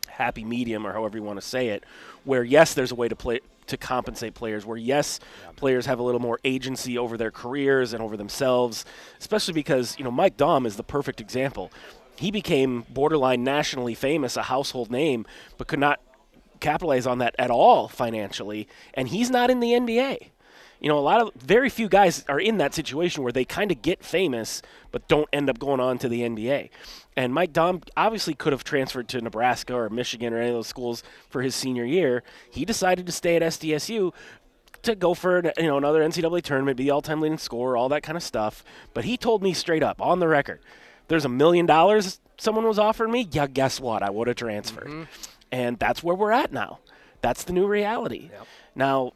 happy 0.09 0.43
medium 0.43 0.85
or 0.85 0.91
however 0.91 1.17
you 1.17 1.23
want 1.23 1.41
to 1.41 1.45
say 1.45 1.69
it 1.69 1.83
where 2.23 2.43
yes 2.43 2.75
there's 2.75 2.91
a 2.91 2.95
way 2.95 3.07
to 3.07 3.15
play 3.15 3.39
to 3.65 3.77
compensate 3.77 4.35
players 4.35 4.63
where 4.63 4.77
yes 4.77 5.19
players 5.55 5.87
have 5.87 5.97
a 5.97 6.03
little 6.03 6.19
more 6.19 6.39
agency 6.43 6.99
over 6.99 7.17
their 7.17 7.31
careers 7.31 7.93
and 7.93 8.03
over 8.03 8.15
themselves 8.15 8.85
especially 9.19 9.55
because 9.55 9.97
you 9.97 10.03
know 10.03 10.11
Mike 10.11 10.37
Daum 10.37 10.67
is 10.67 10.75
the 10.75 10.83
perfect 10.83 11.19
example 11.19 11.71
he 12.15 12.31
became 12.31 12.85
borderline 12.89 13.43
nationally 13.43 13.95
famous, 13.95 14.37
a 14.37 14.43
household 14.43 14.91
name, 14.91 15.25
but 15.57 15.67
could 15.67 15.79
not 15.79 15.99
capitalize 16.59 17.07
on 17.07 17.17
that 17.17 17.35
at 17.37 17.49
all 17.49 17.87
financially. 17.87 18.67
And 18.93 19.07
he's 19.07 19.29
not 19.29 19.49
in 19.49 19.59
the 19.59 19.71
NBA. 19.71 20.29
You 20.83 20.89
know, 20.89 20.99
a 20.99 20.99
lot 20.99 21.21
of 21.21 21.31
very 21.35 21.69
few 21.69 21.87
guys 21.87 22.25
are 22.27 22.39
in 22.39 22.57
that 22.57 22.73
situation 22.73 23.23
where 23.23 23.31
they 23.31 23.45
kind 23.45 23.71
of 23.71 23.81
get 23.81 24.03
famous 24.03 24.61
but 24.91 25.07
don't 25.07 25.29
end 25.31 25.49
up 25.49 25.57
going 25.57 25.79
on 25.79 25.97
to 25.99 26.09
the 26.09 26.21
NBA. 26.21 26.69
And 27.15 27.33
Mike 27.33 27.53
Daum 27.53 27.81
obviously 27.95 28.33
could 28.33 28.51
have 28.51 28.65
transferred 28.65 29.07
to 29.09 29.21
Nebraska 29.21 29.73
or 29.73 29.89
Michigan 29.89 30.33
or 30.33 30.39
any 30.39 30.49
of 30.49 30.55
those 30.55 30.67
schools 30.67 31.01
for 31.29 31.41
his 31.41 31.55
senior 31.55 31.85
year. 31.85 32.21
He 32.51 32.65
decided 32.65 33.05
to 33.05 33.13
stay 33.13 33.37
at 33.37 33.41
SDSU 33.41 34.13
to 34.81 34.95
go 34.95 35.13
for 35.13 35.41
you 35.57 35.63
know 35.63 35.77
another 35.77 36.01
NCAA 36.01 36.41
tournament, 36.41 36.75
be 36.77 36.83
the 36.83 36.91
all-time 36.91 37.21
leading 37.21 37.37
scorer, 37.37 37.77
all 37.77 37.87
that 37.89 38.03
kind 38.03 38.17
of 38.17 38.23
stuff. 38.23 38.63
But 38.93 39.05
he 39.05 39.15
told 39.15 39.41
me 39.41 39.53
straight 39.53 39.83
up 39.83 40.01
on 40.01 40.19
the 40.19 40.27
record, 40.27 40.59
"There's 41.07 41.23
a 41.23 41.29
million 41.29 41.65
dollars 41.65 42.19
someone 42.37 42.67
was 42.67 42.77
offering 42.77 43.11
me. 43.11 43.27
Yeah, 43.31 43.47
guess 43.47 43.79
what? 43.79 44.03
I 44.03 44.09
would 44.09 44.27
have 44.27 44.35
transferred." 44.35 44.87
Mm-hmm. 44.87 45.03
And 45.51 45.79
that's 45.79 46.03
where 46.03 46.15
we're 46.15 46.31
at 46.31 46.51
now. 46.51 46.79
That's 47.21 47.45
the 47.45 47.53
new 47.53 47.67
reality. 47.67 48.29
Now, 48.75 49.13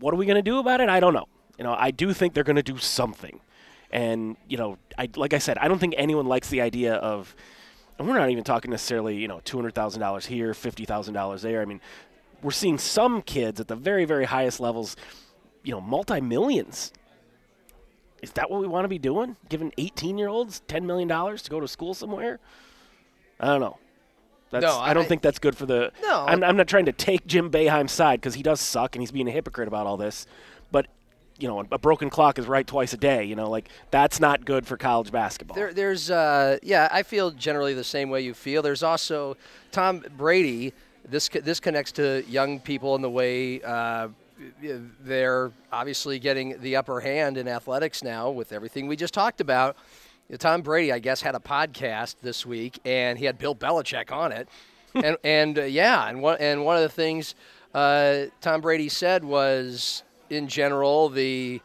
what 0.00 0.12
are 0.12 0.16
we 0.16 0.26
going 0.26 0.36
to 0.36 0.42
do 0.42 0.58
about 0.58 0.80
it? 0.80 0.88
I 0.88 1.00
don't 1.00 1.14
know. 1.14 1.26
You 1.58 1.64
know, 1.64 1.74
I 1.74 1.90
do 1.90 2.12
think 2.12 2.34
they're 2.34 2.44
going 2.44 2.56
to 2.56 2.62
do 2.62 2.78
something. 2.78 3.40
And 3.90 4.36
you 4.48 4.58
know, 4.58 4.78
I 4.98 5.08
like 5.16 5.32
I 5.32 5.38
said, 5.38 5.58
I 5.58 5.68
don't 5.68 5.78
think 5.78 5.94
anyone 5.96 6.26
likes 6.26 6.48
the 6.48 6.60
idea 6.60 6.94
of. 6.94 7.34
And 7.98 8.06
we're 8.06 8.18
not 8.18 8.28
even 8.28 8.44
talking 8.44 8.70
necessarily, 8.70 9.16
you 9.16 9.26
know, 9.26 9.40
two 9.44 9.56
hundred 9.56 9.74
thousand 9.74 10.00
dollars 10.00 10.26
here, 10.26 10.52
fifty 10.52 10.84
thousand 10.84 11.14
dollars 11.14 11.42
there. 11.42 11.62
I 11.62 11.64
mean, 11.64 11.80
we're 12.42 12.50
seeing 12.50 12.78
some 12.78 13.22
kids 13.22 13.60
at 13.60 13.68
the 13.68 13.76
very, 13.76 14.04
very 14.04 14.24
highest 14.26 14.60
levels, 14.60 14.96
you 15.62 15.72
know, 15.72 15.80
multi 15.80 16.20
millions. 16.20 16.92
Is 18.22 18.32
that 18.32 18.50
what 18.50 18.60
we 18.60 18.66
want 18.66 18.84
to 18.84 18.88
be 18.88 18.98
doing? 18.98 19.36
Giving 19.48 19.72
18 19.78 20.18
year 20.18 20.28
olds 20.28 20.62
$10 20.68 20.82
million 20.84 21.08
to 21.08 21.50
go 21.50 21.60
to 21.60 21.68
school 21.68 21.94
somewhere? 21.94 22.40
I 23.38 23.46
don't 23.46 23.60
know. 23.60 23.78
That's, 24.50 24.62
No, 24.64 24.78
I, 24.78 24.94
don't 24.94 25.04
I- 25.04 25.06
think 25.06 25.22
that's 25.22 25.38
good 25.38 25.56
for 25.56 25.66
the. 25.66 25.92
No. 26.02 26.24
I'm, 26.26 26.42
I'm 26.44 26.56
not 26.56 26.68
trying 26.68 26.86
to 26.86 26.92
take 26.92 27.26
Jim 27.26 27.50
Boeheim's 27.50 27.92
side 27.92 28.20
because 28.20 28.34
he 28.34 28.42
does 28.42 28.60
suck 28.60 28.94
and 28.94 29.02
he's 29.02 29.10
being 29.10 29.28
a 29.28 29.32
hypocrite 29.32 29.68
about 29.68 29.86
all 29.86 29.96
this. 29.96 30.26
But, 30.70 30.86
you 31.38 31.48
know, 31.48 31.64
a 31.72 31.78
broken 31.78 32.10
clock 32.10 32.38
is 32.38 32.46
right 32.46 32.66
twice 32.66 32.92
a 32.92 32.96
day. 32.96 33.24
You 33.24 33.34
know, 33.36 33.50
like 33.50 33.68
that's 33.90 34.20
not 34.20 34.44
good 34.44 34.66
for 34.66 34.76
college 34.76 35.10
basketball. 35.10 35.56
There, 35.56 35.72
there's, 35.74 36.10
uh, 36.10 36.58
yeah, 36.62 36.88
I 36.92 37.02
feel 37.02 37.30
generally 37.32 37.74
the 37.74 37.84
same 37.84 38.08
way 38.08 38.20
you 38.22 38.34
feel. 38.34 38.62
There's 38.62 38.82
also 38.82 39.36
Tom 39.72 40.04
Brady. 40.16 40.72
This 41.08 41.28
this 41.28 41.60
connects 41.60 41.92
to 41.92 42.24
young 42.28 42.58
people 42.58 42.96
in 42.96 43.02
the 43.02 43.10
way 43.10 43.62
uh, 43.62 44.08
they're 45.00 45.52
obviously 45.72 46.18
getting 46.18 46.60
the 46.60 46.76
upper 46.76 47.00
hand 47.00 47.38
in 47.38 47.48
athletics 47.48 48.02
now 48.02 48.30
with 48.30 48.52
everything 48.52 48.86
we 48.86 48.96
just 48.96 49.14
talked 49.14 49.40
about. 49.40 49.76
Tom 50.38 50.62
Brady, 50.62 50.92
I 50.92 50.98
guess, 50.98 51.22
had 51.22 51.34
a 51.34 51.38
podcast 51.38 52.16
this 52.20 52.44
week, 52.44 52.80
and 52.84 53.18
he 53.18 53.26
had 53.26 53.38
Bill 53.38 53.54
Belichick 53.54 54.10
on 54.10 54.32
it, 54.32 54.48
and 54.94 55.16
and 55.24 55.58
uh, 55.58 55.62
yeah, 55.62 56.08
and 56.08 56.20
one 56.20 56.36
and 56.40 56.64
one 56.64 56.76
of 56.76 56.82
the 56.82 56.88
things 56.88 57.34
uh, 57.74 58.26
Tom 58.40 58.60
Brady 58.60 58.88
said 58.88 59.24
was, 59.24 60.02
in 60.28 60.48
general, 60.48 61.08
the 61.08 61.60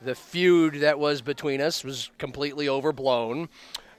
the 0.00 0.14
feud 0.14 0.76
that 0.76 0.98
was 0.98 1.20
between 1.20 1.60
us 1.60 1.84
was 1.84 2.10
completely 2.18 2.68
overblown. 2.68 3.48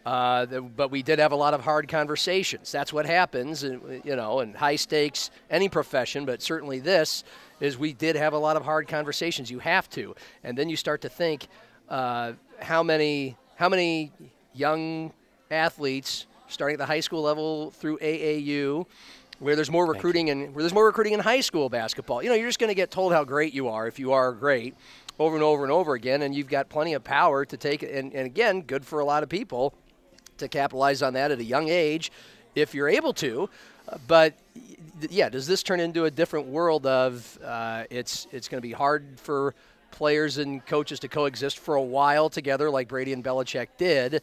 Uh, 0.06 0.46
but 0.46 0.90
we 0.90 1.04
did 1.04 1.20
have 1.20 1.34
a 1.34 1.36
lot 1.36 1.54
of 1.54 1.60
hard 1.60 1.90
conversations. 1.90 2.72
That's 2.72 2.94
what 2.94 3.06
happens, 3.06 3.64
and, 3.64 4.02
you 4.06 4.16
know, 4.16 4.40
in 4.40 4.54
high 4.54 4.78
stakes, 4.78 5.32
any 5.50 5.68
profession, 5.68 6.26
but 6.26 6.42
certainly 6.42 6.80
this 6.80 7.26
is 7.60 7.78
we 7.78 7.92
did 7.92 8.16
have 8.16 8.32
a 8.32 8.38
lot 8.38 8.56
of 8.56 8.64
hard 8.64 8.88
conversations. 8.88 9.52
You 9.52 9.60
have 9.60 9.90
to, 9.90 10.16
and 10.46 10.58
then 10.58 10.70
you 10.70 10.78
start 10.78 11.02
to 11.02 11.10
think 11.10 11.50
uh, 11.90 12.34
how 12.62 12.84
many 12.84 13.36
how 13.58 13.68
many 13.68 14.12
young 14.54 15.12
athletes 15.52 16.28
starting 16.48 16.76
at 16.76 16.80
the 16.80 16.86
high 16.86 17.00
school 17.00 17.24
level 17.24 17.72
through 17.72 17.98
AAU 17.98 18.86
where 19.40 19.56
there's 19.56 19.70
more 19.70 19.86
recruiting 19.86 20.30
and 20.30 20.54
where 20.56 20.64
there's 20.64 20.74
more 20.74 20.86
recruiting 20.86 21.14
in 21.14 21.20
high 21.20 21.42
school 21.42 21.70
basketball. 21.70 22.24
You 22.24 22.30
know, 22.30 22.36
you're 22.36 22.48
just 22.48 22.60
going 22.60 22.70
to 22.70 22.76
get 22.76 22.90
told 22.90 23.14
how 23.14 23.24
great 23.24 23.54
you 23.54 23.68
are 23.68 23.88
if 23.88 24.00
you 24.00 24.14
are 24.14 24.32
great 24.32 24.76
over 25.20 25.36
and 25.36 25.44
over 25.44 25.64
and 25.64 25.72
over 25.72 25.94
again, 25.94 26.22
and 26.22 26.36
you've 26.36 26.50
got 26.50 26.70
plenty 26.70 26.94
of 26.94 27.04
power 27.04 27.46
to 27.46 27.58
take. 27.58 27.84
And, 27.84 28.14
and 28.14 28.26
again, 28.26 28.62
good 28.62 28.86
for 28.86 29.00
a 29.00 29.06
lot 29.06 29.24
of 29.24 29.30
people 29.30 29.74
to 30.38 30.48
capitalize 30.48 31.02
on 31.02 31.14
that 31.14 31.32
at 31.32 31.40
a 31.40 31.44
young 31.44 31.70
age 31.70 32.12
if 32.56 32.74
you're 32.76 32.90
able 32.90 33.14
to. 33.14 33.50
Uh, 33.90 33.98
But 34.08 34.36
yeah, 35.10 35.30
does 35.30 35.48
this 35.48 35.64
turn 35.64 35.80
into 35.80 36.06
a 36.06 36.12
different 36.12 36.48
world 36.48 36.86
of 36.86 37.40
uh, 37.44 37.86
it's 37.90 38.28
it's 38.32 38.48
going 38.48 38.62
to 38.62 38.68
be 38.68 38.74
hard 38.74 39.20
for 39.20 39.54
players 39.92 40.38
and 40.38 40.66
coaches 40.66 41.00
to 41.00 41.08
coexist 41.08 41.60
for 41.60 41.76
a 41.76 41.82
while 41.82 42.30
together 42.30 42.70
like 42.70 42.88
Brady 42.88 43.14
and 43.14 43.24
Belichick 43.24 43.68
did 43.78 44.22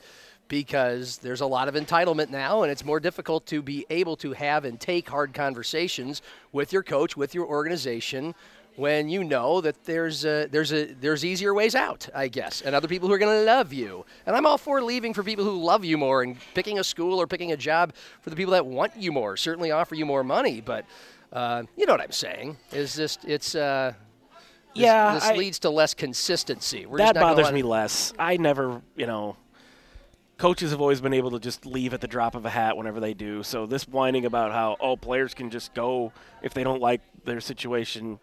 because 0.49 1.19
there's 1.19 1.41
a 1.41 1.47
lot 1.47 1.69
of 1.69 1.75
entitlement 1.75 2.31
now 2.31 2.63
and 2.63 2.71
it's 2.71 2.85
more 2.85 3.01
difficult 3.01 3.47
to 3.47 3.63
be 3.63 3.87
able 3.91 4.17
to 4.17 4.33
have 4.33 4.65
and 4.65 4.79
take 4.79 5.09
hard 5.09 5.33
conversations 5.33 6.23
with 6.53 6.73
your 6.73 6.83
coach, 6.83 7.17
with 7.17 7.35
your 7.35 7.47
organization 7.47 8.35
when 8.77 9.09
you 9.09 9.23
know 9.23 9.61
that 9.61 9.85
there's 9.85 10.25
a, 10.25 10.47
there's 10.51 10.73
a 10.73 10.87
there's 10.95 11.25
easier 11.25 11.55
ways 11.55 11.75
out, 11.75 12.09
I 12.15 12.29
guess, 12.29 12.61
and 12.61 12.75
other 12.75 12.89
people 12.89 13.09
who 13.09 13.15
are 13.15 13.19
going 13.19 13.39
to 13.39 13.45
love 13.45 13.73
you. 13.73 14.05
And 14.27 14.35
I'm 14.35 14.47
all 14.47 14.59
for 14.59 14.83
leaving 14.83 15.15
for 15.15 15.23
people 15.23 15.45
who 15.45 15.63
love 15.63 15.85
you 15.85 15.97
more 15.97 16.23
and 16.23 16.37
picking 16.55 16.79
a 16.79 16.85
school 16.85 17.21
or 17.21 17.27
picking 17.27 17.53
a 17.53 17.57
job 17.57 17.95
for 18.21 18.31
the 18.31 18.37
people 18.37 18.53
that 18.53 18.67
want 18.67 18.97
you 18.97 19.13
more. 19.13 19.37
Certainly 19.37 19.71
offer 19.71 19.95
you 19.95 20.05
more 20.05 20.25
money, 20.25 20.61
but 20.61 20.85
uh, 21.33 21.63
you 21.77 21.87
know 21.87 21.93
what 21.93 22.01
I'm 22.01 22.13
saying? 22.13 22.57
Is 22.73 22.97
just 22.97 23.25
it's 23.25 23.55
uh, 23.55 23.93
Yeah, 24.75 25.15
this 25.15 25.25
I- 25.25 25.35
leads 25.35 25.59
to 25.61 25.71
less 25.71 25.95
consistency. 25.95 26.87
We're 26.87 26.99
that 26.99 27.15
bothers 27.15 27.53
me 27.53 27.63
less. 27.63 28.13
I 28.19 28.37
never, 28.37 28.83
you 28.97 29.07
know, 29.07 29.37
coaches 30.39 30.71
have 30.73 30.81
always 30.81 31.01
been 31.01 31.15
able 31.15 31.31
to 31.33 31.39
just 31.39 31.65
leave 31.65 31.95
at 31.95 32.01
the 32.01 32.09
drop 32.09 32.35
of 32.35 32.45
a 32.45 32.51
hat 32.51 32.77
whenever 32.77 33.01
they 33.01 33.15
do. 33.15 33.43
So 33.43 33.67
this 33.67 33.87
whining 33.87 34.27
about 34.27 34.53
how 34.53 34.77
oh 34.81 34.97
players 34.97 35.35
can 35.35 35.51
just 35.51 35.75
go 35.75 36.13
if 36.43 36.55
they 36.55 36.65
don't 36.65 36.81
like 36.81 37.01
their 37.25 37.41
situation, 37.41 38.19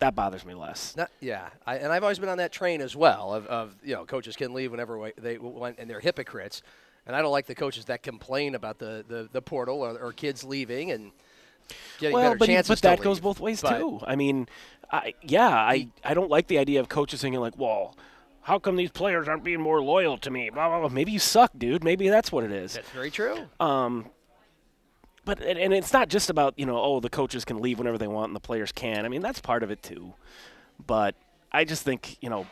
that 0.00 0.14
bothers 0.14 0.44
me 0.44 0.54
less. 0.54 0.96
Not, 0.96 1.10
yeah, 1.20 1.48
I, 1.66 1.76
and 1.76 1.92
I've 1.92 2.02
always 2.02 2.18
been 2.18 2.28
on 2.28 2.38
that 2.38 2.52
train 2.52 2.80
as 2.80 2.94
well. 2.94 3.34
Of, 3.34 3.46
of 3.46 3.76
you 3.82 3.94
know, 3.94 4.04
coaches 4.04 4.36
can 4.36 4.54
leave 4.54 4.70
whenever 4.70 5.12
they 5.16 5.38
want, 5.38 5.78
and 5.78 5.88
they're 5.88 6.00
hypocrites. 6.00 6.62
And 7.06 7.16
I 7.16 7.22
don't 7.22 7.32
like 7.32 7.46
the 7.46 7.54
coaches 7.54 7.86
that 7.86 8.02
complain 8.02 8.54
about 8.54 8.78
the, 8.78 9.02
the, 9.08 9.28
the 9.32 9.40
portal 9.40 9.80
or, 9.80 9.98
or 9.98 10.12
kids 10.12 10.44
leaving 10.44 10.90
and 10.90 11.10
getting 11.98 12.14
well, 12.14 12.22
better 12.24 12.36
but, 12.36 12.46
chances. 12.46 12.68
but 12.68 12.82
that 12.82 13.00
goes 13.00 13.18
both 13.18 13.40
ways 13.40 13.62
But- 13.62 13.78
too. 13.78 14.00
I 14.06 14.14
mean, 14.14 14.46
I 14.90 15.14
yeah, 15.22 15.48
I 15.48 15.88
I 16.04 16.14
don't 16.14 16.30
like 16.30 16.46
the 16.46 16.58
idea 16.58 16.80
of 16.80 16.88
coaches 16.88 17.22
thinking 17.22 17.40
like, 17.40 17.58
well. 17.58 17.96
How 18.40 18.58
come 18.58 18.76
these 18.76 18.90
players 18.90 19.28
aren't 19.28 19.44
being 19.44 19.60
more 19.60 19.82
loyal 19.82 20.16
to 20.16 20.30
me? 20.30 20.48
Blah, 20.48 20.68
blah, 20.68 20.80
blah. 20.80 20.88
Maybe 20.88 21.12
you 21.12 21.18
suck, 21.18 21.50
dude. 21.58 21.84
Maybe 21.84 22.08
that's 22.08 22.32
what 22.32 22.44
it 22.44 22.50
is. 22.50 22.72
That's 22.72 22.88
very 22.88 23.10
true. 23.10 23.36
But 25.28 25.42
and 25.42 25.58
and 25.58 25.74
it's 25.74 25.92
not 25.92 26.08
just 26.08 26.30
about 26.30 26.54
you 26.56 26.64
know 26.64 26.78
oh 26.80 27.00
the 27.00 27.10
coaches 27.10 27.44
can 27.44 27.58
leave 27.60 27.76
whenever 27.78 27.98
they 27.98 28.06
want 28.06 28.30
and 28.30 28.36
the 28.36 28.40
players 28.40 28.72
can. 28.72 29.04
I 29.04 29.08
mean 29.08 29.20
that's 29.20 29.38
part 29.38 29.62
of 29.62 29.70
it 29.70 29.82
too. 29.82 30.14
But 30.86 31.14
I 31.52 31.64
just 31.64 31.82
think 31.82 32.16
you 32.22 32.30
know 32.30 32.46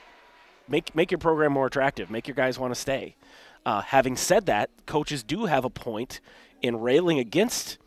make 0.68 0.94
make 0.94 1.10
your 1.10 1.16
program 1.18 1.52
more 1.52 1.66
attractive. 1.66 2.10
Make 2.10 2.28
your 2.28 2.34
guys 2.34 2.58
want 2.58 2.74
to 2.74 2.78
stay. 2.78 3.16
Uh, 3.64 3.80
having 3.80 4.14
said 4.14 4.44
that, 4.44 4.68
coaches 4.84 5.22
do 5.22 5.46
have 5.46 5.64
a 5.64 5.70
point 5.70 6.20
in 6.60 6.78
railing 6.78 7.18
against 7.18 7.78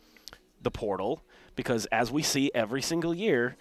the 0.60 0.72
portal 0.72 1.22
because 1.54 1.86
as 1.86 2.10
we 2.10 2.24
see 2.24 2.50
every 2.52 2.82
single 2.82 3.14
year, 3.14 3.56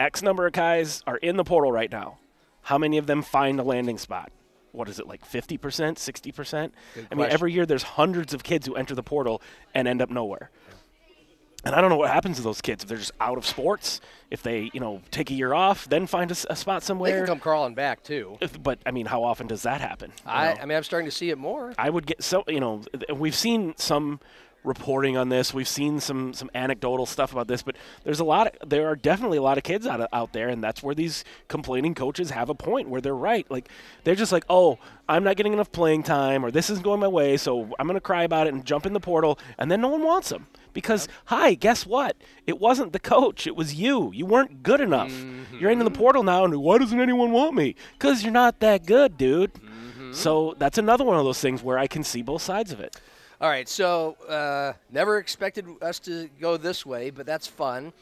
X 0.00 0.22
number 0.22 0.46
of 0.46 0.52
guys 0.52 1.02
are 1.06 1.16
in 1.16 1.36
the 1.36 1.44
portal 1.44 1.70
right 1.72 1.90
now. 1.90 2.18
How 2.62 2.78
many 2.78 2.98
of 2.98 3.06
them 3.06 3.22
find 3.22 3.58
a 3.58 3.62
landing 3.62 3.98
spot? 3.98 4.30
What 4.72 4.88
is 4.88 4.98
it 4.98 5.06
like 5.06 5.28
50%, 5.28 5.58
60%? 5.58 6.70
I 7.10 7.14
mean, 7.14 7.26
every 7.28 7.52
year 7.52 7.66
there's 7.66 7.82
hundreds 7.82 8.32
of 8.32 8.42
kids 8.42 8.66
who 8.66 8.74
enter 8.74 8.94
the 8.94 9.02
portal 9.02 9.42
and 9.74 9.86
end 9.86 10.00
up 10.00 10.10
nowhere. 10.10 10.50
And 11.64 11.74
I 11.76 11.80
don't 11.80 11.90
know 11.90 11.96
what 11.96 12.10
happens 12.10 12.38
to 12.38 12.42
those 12.42 12.60
kids 12.60 12.82
if 12.82 12.88
they're 12.88 12.98
just 12.98 13.12
out 13.20 13.38
of 13.38 13.46
sports, 13.46 14.00
if 14.30 14.42
they, 14.42 14.70
you 14.72 14.80
know, 14.80 15.00
take 15.12 15.30
a 15.30 15.34
year 15.34 15.54
off, 15.54 15.88
then 15.88 16.08
find 16.08 16.30
a 16.30 16.56
spot 16.56 16.82
somewhere. 16.82 17.12
They 17.12 17.18
can 17.18 17.26
come 17.26 17.38
crawling 17.38 17.74
back 17.74 18.02
too. 18.02 18.36
If- 18.40 18.60
but 18.60 18.80
I 18.84 18.90
mean, 18.90 19.06
how 19.06 19.22
often 19.22 19.46
does 19.46 19.62
that 19.62 19.80
happen? 19.80 20.12
I, 20.26 20.54
know? 20.54 20.60
I 20.60 20.66
mean, 20.66 20.76
I'm 20.76 20.82
starting 20.82 21.08
to 21.08 21.14
see 21.14 21.30
it 21.30 21.38
more. 21.38 21.72
I 21.78 21.88
would 21.88 22.06
get 22.06 22.22
so 22.22 22.42
you 22.48 22.58
know 22.58 22.82
we've 23.14 23.34
seen 23.34 23.74
some 23.76 24.18
reporting 24.64 25.16
on 25.16 25.28
this. 25.28 25.52
We've 25.52 25.68
seen 25.68 26.00
some 26.00 26.32
some 26.34 26.50
anecdotal 26.54 27.06
stuff 27.06 27.32
about 27.32 27.48
this, 27.48 27.62
but 27.62 27.76
there's 28.04 28.20
a 28.20 28.24
lot. 28.24 28.48
Of, 28.48 28.68
there 28.68 28.86
are 28.88 28.96
definitely 28.96 29.38
a 29.38 29.42
lot 29.42 29.58
of 29.58 29.64
kids 29.64 29.86
out 29.86 30.00
of, 30.00 30.08
out 30.12 30.32
there, 30.32 30.48
and 30.48 30.62
that's 30.62 30.82
where 30.82 30.94
these 30.94 31.24
complaining 31.48 31.94
coaches 31.94 32.30
have 32.30 32.48
a 32.48 32.54
point 32.54 32.88
where 32.88 33.00
they're 33.00 33.14
right. 33.14 33.48
Like 33.50 33.68
they're 34.04 34.14
just 34.14 34.32
like, 34.32 34.44
oh, 34.48 34.78
I'm 35.08 35.24
not 35.24 35.36
getting 35.36 35.52
enough 35.52 35.72
playing 35.72 36.04
time, 36.04 36.44
or 36.44 36.50
this 36.50 36.70
isn't 36.70 36.84
going 36.84 37.00
my 37.00 37.08
way, 37.08 37.36
so 37.36 37.74
I'm 37.78 37.86
gonna 37.86 38.00
cry 38.00 38.22
about 38.22 38.46
it 38.46 38.54
and 38.54 38.64
jump 38.64 38.86
in 38.86 38.92
the 38.92 39.00
portal, 39.00 39.38
and 39.58 39.70
then 39.70 39.80
no 39.80 39.88
one 39.88 40.02
wants 40.02 40.28
them 40.28 40.46
because 40.72 41.08
hi, 41.26 41.54
guess 41.54 41.86
what? 41.86 42.16
It 42.46 42.60
wasn't 42.60 42.92
the 42.92 42.98
coach. 42.98 43.46
It 43.46 43.56
was 43.56 43.74
you. 43.74 44.12
You 44.12 44.26
weren't 44.26 44.62
good 44.62 44.80
enough. 44.80 45.10
Mm-hmm. 45.10 45.58
You're 45.58 45.70
in 45.70 45.78
the 45.78 45.90
portal 45.90 46.22
now, 46.22 46.44
and 46.44 46.54
why 46.56 46.78
doesn't 46.78 47.00
anyone 47.00 47.32
want 47.32 47.54
me? 47.54 47.74
Because 47.98 48.22
you're 48.22 48.32
not 48.32 48.60
that 48.60 48.86
good, 48.86 49.16
dude. 49.16 49.54
Mm-hmm. 49.54 50.12
So 50.12 50.54
that's 50.58 50.78
another 50.78 51.04
one 51.04 51.16
of 51.16 51.24
those 51.24 51.40
things 51.40 51.62
where 51.62 51.78
I 51.78 51.86
can 51.86 52.04
see 52.04 52.22
both 52.22 52.42
sides 52.42 52.72
of 52.72 52.80
it. 52.80 53.00
All 53.42 53.48
right, 53.48 53.68
so 53.68 54.16
uh, 54.28 54.72
never 54.92 55.18
expected 55.18 55.66
us 55.82 55.98
to 56.00 56.30
go 56.40 56.56
this 56.56 56.86
way, 56.86 57.10
but 57.10 57.26
that's 57.26 57.48
fun. 57.48 57.92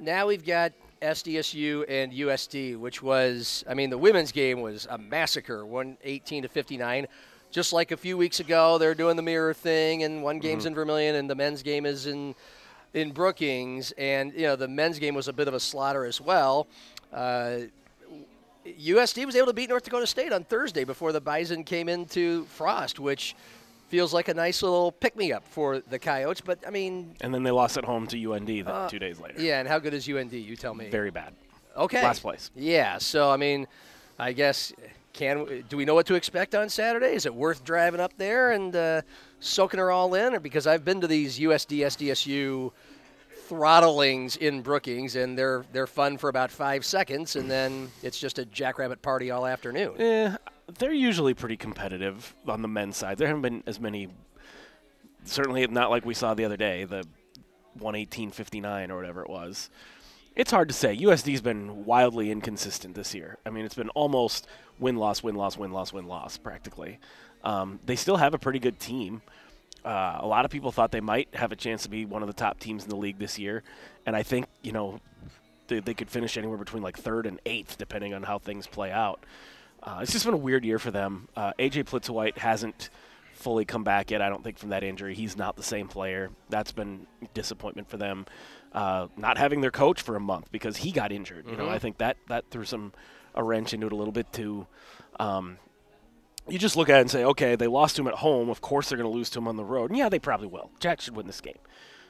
Now 0.00 0.26
we've 0.26 0.46
got 0.46 0.72
SDSU 1.02 1.84
and 1.90 2.10
USD, 2.10 2.78
which 2.78 3.02
was, 3.02 3.64
I 3.68 3.74
mean, 3.74 3.90
the 3.90 3.98
women's 3.98 4.32
game 4.32 4.62
was 4.62 4.86
a 4.88 4.96
massacre, 4.96 5.66
118 5.66 6.44
to 6.44 6.48
59. 6.48 7.06
just 7.50 7.74
like 7.74 7.90
a 7.90 7.98
few 7.98 8.16
weeks 8.16 8.40
ago, 8.40 8.78
they're 8.78 8.94
doing 8.94 9.16
the 9.16 9.22
mirror 9.22 9.52
thing, 9.52 10.04
and 10.04 10.22
one 10.22 10.38
game's 10.38 10.62
Mm-hmm. 10.62 10.68
in 10.68 10.74
Vermillion, 10.74 11.14
and 11.16 11.28
the 11.28 11.34
men's 11.34 11.62
game 11.62 11.84
is 11.84 12.06
in 12.06 12.34
in 12.94 13.12
Brookings, 13.12 13.92
and 13.98 14.32
you 14.32 14.44
know 14.44 14.56
the 14.56 14.68
men's 14.68 14.98
game 14.98 15.14
was 15.14 15.28
a 15.28 15.34
bit 15.34 15.48
of 15.48 15.52
a 15.52 15.60
slaughter 15.60 16.06
as 16.06 16.18
well. 16.18 16.66
Uh, 17.12 17.58
USD 18.66 19.26
was 19.26 19.36
able 19.36 19.48
to 19.48 19.52
beat 19.52 19.68
North 19.68 19.84
Dakota 19.84 20.06
State 20.06 20.32
on 20.32 20.44
Thursday 20.44 20.84
before 20.84 21.12
the 21.12 21.20
Bison 21.20 21.62
came 21.64 21.90
into 21.90 22.44
Frost, 22.46 22.98
which 22.98 23.34
feels 23.88 24.12
like 24.14 24.28
a 24.28 24.34
nice 24.34 24.62
little 24.62 24.92
pick 24.92 25.16
me 25.16 25.32
up 25.32 25.46
for 25.48 25.80
the 25.80 25.98
Coyotes. 25.98 26.40
But 26.40 26.58
I 26.66 26.70
mean, 26.70 27.14
And 27.20 27.32
then 27.34 27.42
they 27.42 27.50
lost 27.50 27.76
at 27.76 27.84
home 27.84 28.06
to 28.08 28.32
UND 28.32 28.66
Uh, 28.68 28.88
two 28.88 28.98
days 28.98 29.18
later. 29.20 29.40
yeah, 29.40 29.58
and 29.60 29.68
how 29.68 29.78
good 29.78 29.94
is 29.94 30.08
UND? 30.08 30.32
You 30.32 30.56
tell 30.56 30.74
me. 30.74 30.88
Very 30.90 31.10
bad. 31.10 31.32
okay. 31.76 32.02
last 32.02 32.22
place. 32.22 32.50
Yeah. 32.54 32.98
So 32.98 33.30
I 33.30 33.36
mean, 33.36 33.66
I 34.18 34.32
guess 34.32 34.72
can 35.12 35.64
do 35.68 35.76
we 35.76 35.84
know 35.84 35.94
what 35.94 36.06
to 36.06 36.14
expect 36.14 36.54
on 36.54 36.68
Saturday? 36.68 37.14
Is 37.14 37.26
it 37.26 37.34
worth 37.34 37.64
driving 37.64 38.00
up 38.00 38.12
there 38.18 38.52
and 38.52 38.74
uh, 38.76 39.02
soaking 39.40 39.80
her 39.80 39.90
all 39.90 40.14
in, 40.14 40.34
or 40.34 40.40
because 40.40 40.66
I've 40.66 40.84
been 40.84 41.00
to 41.00 41.06
these 41.06 41.38
USD 41.40 41.80
SDSU 41.80 42.70
throttlings 43.48 44.36
in 44.36 44.60
Brookings, 44.62 45.16
and 45.16 45.36
they're 45.38 45.64
they're 45.72 45.86
fun 45.86 46.18
for 46.18 46.28
about 46.28 46.50
five 46.50 46.84
seconds, 46.84 47.36
and 47.36 47.50
then 47.50 47.90
it's 48.02 48.18
just 48.20 48.38
a 48.38 48.44
jackrabbit 48.44 49.00
party 49.02 49.30
all 49.30 49.46
afternoon. 49.46 50.00
Eh, 50.00 50.36
they're 50.78 50.92
usually 50.92 51.34
pretty 51.34 51.56
competitive 51.56 52.34
on 52.46 52.62
the 52.62 52.68
men's 52.68 52.96
side. 52.96 53.18
There 53.18 53.28
haven't 53.28 53.42
been 53.42 53.62
as 53.66 53.80
many. 53.80 54.08
Certainly 55.24 55.66
not 55.68 55.90
like 55.90 56.04
we 56.04 56.14
saw 56.14 56.34
the 56.34 56.44
other 56.44 56.56
day, 56.56 56.84
the 56.84 57.04
118.59 57.78 58.90
or 58.90 58.96
whatever 58.96 59.22
it 59.22 59.30
was. 59.30 59.70
It's 60.36 60.50
hard 60.50 60.68
to 60.68 60.74
say. 60.74 60.96
USD's 60.96 61.40
been 61.40 61.84
wildly 61.84 62.30
inconsistent 62.30 62.94
this 62.94 63.14
year. 63.14 63.38
I 63.44 63.50
mean, 63.50 63.64
it's 63.64 63.74
been 63.74 63.88
almost 63.90 64.46
win 64.78 64.96
loss, 64.96 65.22
win 65.22 65.34
loss, 65.34 65.56
win 65.56 65.72
loss, 65.72 65.92
win 65.92 66.06
loss 66.06 66.38
practically. 66.38 66.98
Um, 67.42 67.80
they 67.84 67.96
still 67.96 68.16
have 68.16 68.34
a 68.34 68.38
pretty 68.38 68.58
good 68.58 68.78
team. 68.78 69.22
Uh, 69.84 70.18
a 70.20 70.26
lot 70.26 70.44
of 70.44 70.50
people 70.50 70.70
thought 70.70 70.92
they 70.92 71.00
might 71.00 71.28
have 71.34 71.50
a 71.50 71.56
chance 71.56 71.84
to 71.84 71.88
be 71.88 72.04
one 72.04 72.22
of 72.22 72.28
the 72.28 72.34
top 72.34 72.60
teams 72.60 72.84
in 72.84 72.90
the 72.90 72.96
league 72.96 73.18
this 73.18 73.38
year, 73.38 73.62
and 74.06 74.14
I 74.14 74.22
think 74.22 74.46
you 74.62 74.72
know 74.72 75.00
they, 75.68 75.78
they 75.80 75.94
could 75.94 76.10
finish 76.10 76.36
anywhere 76.36 76.58
between 76.58 76.82
like 76.82 76.98
third 76.98 77.26
and 77.26 77.40
eighth, 77.46 77.78
depending 77.78 78.12
on 78.12 78.24
how 78.24 78.38
things 78.38 78.66
play 78.66 78.90
out. 78.90 79.24
Uh, 79.82 80.00
it's 80.02 80.12
just 80.12 80.24
been 80.24 80.34
a 80.34 80.38
weird 80.38 80.64
year 80.64 80.78
for 80.78 80.90
them. 80.90 81.28
Uh, 81.36 81.52
AJ 81.58 81.84
Plitzuweit 81.84 82.38
hasn't 82.38 82.90
fully 83.32 83.64
come 83.64 83.84
back 83.84 84.10
yet. 84.10 84.20
I 84.20 84.28
don't 84.28 84.42
think 84.42 84.58
from 84.58 84.70
that 84.70 84.82
injury. 84.82 85.14
He's 85.14 85.36
not 85.36 85.56
the 85.56 85.62
same 85.62 85.88
player. 85.88 86.30
That's 86.48 86.72
been 86.72 87.06
disappointment 87.34 87.88
for 87.88 87.96
them. 87.96 88.26
Uh, 88.72 89.06
not 89.16 89.38
having 89.38 89.60
their 89.60 89.70
coach 89.70 90.02
for 90.02 90.16
a 90.16 90.20
month 90.20 90.50
because 90.50 90.78
he 90.78 90.90
got 90.90 91.12
injured. 91.12 91.48
You 91.48 91.56
know, 91.56 91.68
I 91.68 91.78
think 91.78 91.98
that 91.98 92.16
that 92.28 92.50
threw 92.50 92.64
some 92.64 92.92
a 93.34 93.42
wrench 93.42 93.72
into 93.72 93.86
it 93.86 93.92
a 93.92 93.96
little 93.96 94.12
bit 94.12 94.32
too. 94.32 94.66
Um, 95.18 95.58
you 96.48 96.58
just 96.58 96.76
look 96.76 96.88
at 96.88 96.98
it 96.98 97.02
and 97.02 97.10
say, 97.10 97.24
okay, 97.24 97.56
they 97.56 97.66
lost 97.66 97.96
to 97.96 98.02
him 98.02 98.08
at 98.08 98.14
home. 98.14 98.48
Of 98.48 98.60
course, 98.60 98.88
they're 98.88 98.98
going 98.98 99.10
to 99.10 99.16
lose 99.16 99.30
to 99.30 99.38
him 99.38 99.48
on 99.48 99.56
the 99.56 99.64
road. 99.64 99.90
And 99.90 99.98
yeah, 99.98 100.08
they 100.08 100.18
probably 100.18 100.48
will. 100.48 100.70
Jack 100.80 101.00
should 101.00 101.14
win 101.14 101.26
this 101.26 101.40
game. 101.40 101.58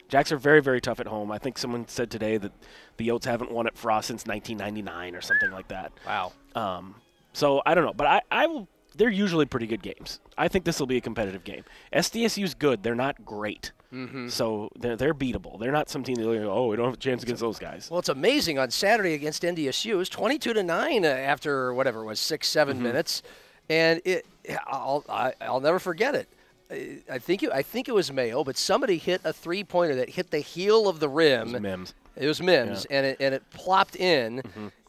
Jacks 0.08 0.32
are 0.32 0.38
very, 0.38 0.62
very 0.62 0.80
tough 0.80 1.00
at 1.00 1.06
home. 1.06 1.30
I 1.30 1.38
think 1.38 1.58
someone 1.58 1.86
said 1.86 2.10
today 2.10 2.38
that 2.38 2.52
the 2.96 3.08
Yotes 3.08 3.24
haven't 3.24 3.50
won 3.50 3.66
at 3.66 3.76
Frost 3.76 4.08
since 4.08 4.24
1999 4.26 5.14
or 5.14 5.20
something 5.20 5.50
like 5.50 5.68
that. 5.68 5.92
Wow. 6.06 6.32
Um, 6.54 6.94
so 7.32 7.62
I 7.66 7.74
don't 7.74 7.84
know, 7.84 7.92
but 7.94 8.06
I, 8.06 8.20
I 8.30 8.46
will. 8.46 8.68
They're 8.96 9.10
usually 9.10 9.44
pretty 9.46 9.66
good 9.68 9.82
games. 9.82 10.18
I 10.36 10.48
think 10.48 10.64
this 10.64 10.80
will 10.80 10.86
be 10.88 10.96
a 10.96 11.00
competitive 11.00 11.44
game. 11.44 11.62
SDSU's 11.92 12.54
good. 12.54 12.82
They're 12.82 12.96
not 12.96 13.24
great. 13.24 13.70
Mm-hmm. 13.92 14.28
So 14.28 14.70
they're, 14.76 14.96
they're 14.96 15.14
beatable. 15.14 15.60
They're 15.60 15.70
not 15.70 15.88
some 15.88 16.02
team 16.02 16.16
that 16.16 16.24
go, 16.24 16.50
oh, 16.52 16.66
we 16.66 16.76
don't 16.76 16.86
have 16.86 16.94
a 16.94 16.96
chance 16.96 17.22
against 17.22 17.40
those 17.40 17.58
guys. 17.60 17.88
Well, 17.90 18.00
it's 18.00 18.08
amazing 18.08 18.58
on 18.58 18.70
Saturday 18.70 19.14
against 19.14 19.44
NDSU. 19.44 19.90
It 19.90 19.94
was 19.94 20.08
22 20.08 20.52
to 20.54 20.62
nine 20.64 21.04
uh, 21.04 21.08
after 21.08 21.72
whatever 21.74 22.02
it 22.02 22.06
was 22.06 22.18
six, 22.18 22.48
7 22.48 22.74
Mm-hmm. 22.76 22.82
minutes, 22.82 23.22
and 23.70 24.00
it 24.04 24.26
I'll 24.66 25.04
I, 25.08 25.32
I'll 25.40 25.60
never 25.60 25.78
forget 25.78 26.14
it. 26.16 26.28
I- 26.70 26.98
I 27.10 27.18
think 27.18 27.42
it, 27.44 27.50
I 27.52 27.62
think 27.62 27.88
it 27.88 27.94
was 27.94 28.10
Mayo, 28.12 28.42
but 28.42 28.56
somebody 28.56 28.98
hit 28.98 29.20
a 29.24 29.32
three 29.32 29.62
pointer 29.64 29.94
that 29.96 30.10
hit 30.10 30.30
the 30.32 30.40
heel 30.40 30.88
of 30.88 30.98
the 31.00 31.08
rim. 31.08 31.48
It 31.50 31.52
was 31.52 31.62
Mims. 31.62 31.94
It 32.16 32.26
was 32.26 32.42
Mims, 32.42 32.84
and 32.86 33.06
it 33.06 33.16
and 33.20 33.32
it 33.34 33.48
plopped 33.50 33.94
in, 33.96 34.42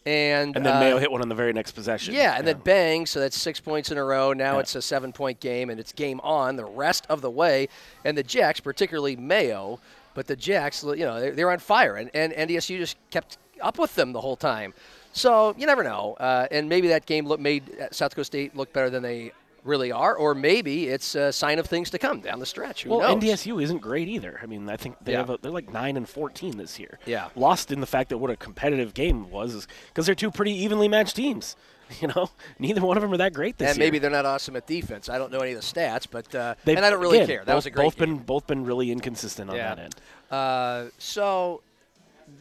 and 0.06 0.56
And 0.56 0.66
then 0.66 0.76
uh, 0.78 0.80
Mayo 0.80 0.98
hit 0.98 1.12
one 1.12 1.22
on 1.22 1.30
the 1.30 1.36
very 1.36 1.54
next 1.54 1.72
possession. 1.72 2.14
Yeah, 2.14 2.36
and 2.38 2.46
then 2.48 2.60
bang, 2.64 3.06
so 3.06 3.20
that's 3.20 3.38
six 3.38 3.60
points 3.60 3.92
in 3.92 3.98
a 3.98 4.04
row. 4.04 4.34
Now 4.34 4.56
Yeah. 4.56 4.60
it's 4.62 4.76
a 4.76 4.82
seven 4.82 5.12
point 5.14 5.40
game, 5.40 5.70
and 5.70 5.80
it's 5.80 5.92
game 5.94 6.20
on 6.22 6.56
the 6.56 6.66
rest 6.66 7.06
of 7.10 7.22
the 7.22 7.30
way. 7.30 7.68
And 8.06 8.18
the 8.18 8.24
Jacks, 8.24 8.60
particularly 8.60 9.16
Mayo, 9.16 9.80
but 10.14 10.28
the 10.28 10.36
Jacks, 10.36 10.84
you 10.84 10.96
know, 10.98 11.20
they're, 11.20 11.32
they're 11.32 11.52
on 11.52 11.60
fire, 11.60 11.96
and, 11.96 12.10
and 12.14 12.34
NDSU 12.34 12.78
just 12.78 12.98
kept 13.12 13.38
up 13.62 13.78
with 13.78 13.94
them 13.96 14.14
the 14.14 14.22
whole 14.22 14.36
time. 14.38 14.74
So 15.12 15.54
you 15.58 15.66
never 15.68 15.84
know. 15.84 16.16
Uh, 16.20 16.48
and 16.52 16.70
maybe 16.70 16.88
that 16.90 17.06
game 17.06 17.26
look, 17.28 17.40
made 17.40 17.64
South 17.92 18.12
Dakota 18.12 18.26
State 18.26 18.56
look 18.56 18.72
better 18.74 18.90
than 18.90 19.04
they 19.04 19.32
really 19.64 19.92
are, 19.92 20.16
or 20.16 20.34
maybe 20.36 20.88
it's 20.88 21.16
a 21.16 21.32
sign 21.32 21.60
of 21.60 21.66
things 21.68 21.90
to 21.92 21.98
come 22.00 22.22
down 22.22 22.40
the 22.40 22.46
stretch. 22.46 22.84
Who 22.84 22.92
Well, 22.92 23.00
knows? 23.02 23.24
NDSU 23.24 23.62
isn't 23.62 23.80
great 23.80 24.08
either. 24.08 24.40
I 24.42 24.46
mean, 24.46 24.70
I 24.70 24.78
think 24.78 24.96
they 25.02 25.12
Yeah. 25.14 25.20
have 25.20 25.30
a, 25.30 25.38
they're 25.42 25.52
like 25.52 25.72
nine 25.72 25.98
and 25.98 26.08
fourteen 26.08 26.58
this 26.58 26.80
year. 26.80 27.00
Yeah. 27.06 27.30
lost 27.36 27.72
in 27.72 27.80
the 27.82 27.88
fact 27.88 28.10
that 28.10 28.18
what 28.18 28.32
a 28.32 28.36
competitive 28.36 28.94
game 28.94 29.30
was 29.30 29.68
because 29.88 30.06
they're 30.06 30.16
two 30.16 30.32
pretty 30.32 30.54
evenly 30.54 30.88
matched 30.88 31.16
teams. 31.16 31.56
You 32.02 32.08
know, 32.10 32.30
neither 32.60 32.82
one 32.82 32.98
of 32.98 33.02
them 33.02 33.12
are 33.14 33.18
that 33.18 33.34
great 33.34 33.58
this 33.58 33.70
and 33.70 33.78
year. 33.80 33.88
maybe 33.88 33.98
they're 33.98 34.12
not 34.12 34.24
awesome 34.24 34.56
at 34.56 34.68
defense. 34.68 35.10
I 35.10 35.18
don't 35.18 35.32
know 35.32 35.40
any 35.40 35.54
of 35.54 35.60
the 35.60 35.66
stats, 35.66 36.06
but 36.10 36.36
uh, 36.36 36.54
They've- 36.64 36.78
and 36.78 36.86
I 36.86 36.92
don't 36.92 37.02
really 37.02 37.18
again, 37.18 37.28
care. 37.28 37.40
That 37.40 37.48
both, 37.48 37.56
was 37.56 37.66
a 37.66 37.72
great 37.72 37.84
both 37.86 37.98
game. 37.98 38.18
been 38.18 38.24
both 38.26 38.46
been 38.46 38.64
really 38.64 38.92
inconsistent 38.92 39.50
on 39.50 39.56
Yeah. 39.56 39.74
that 39.74 39.84
end. 39.86 39.96
Uh, 40.30 40.92
so 41.00 41.64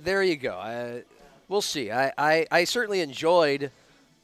there 0.04 0.22
you 0.22 0.36
go. 0.36 0.54
I, 0.54 1.02
we'll 1.48 1.62
see. 1.62 1.90
I, 1.90 2.12
I, 2.18 2.46
I 2.50 2.64
certainly 2.64 3.00
enjoyed 3.00 3.70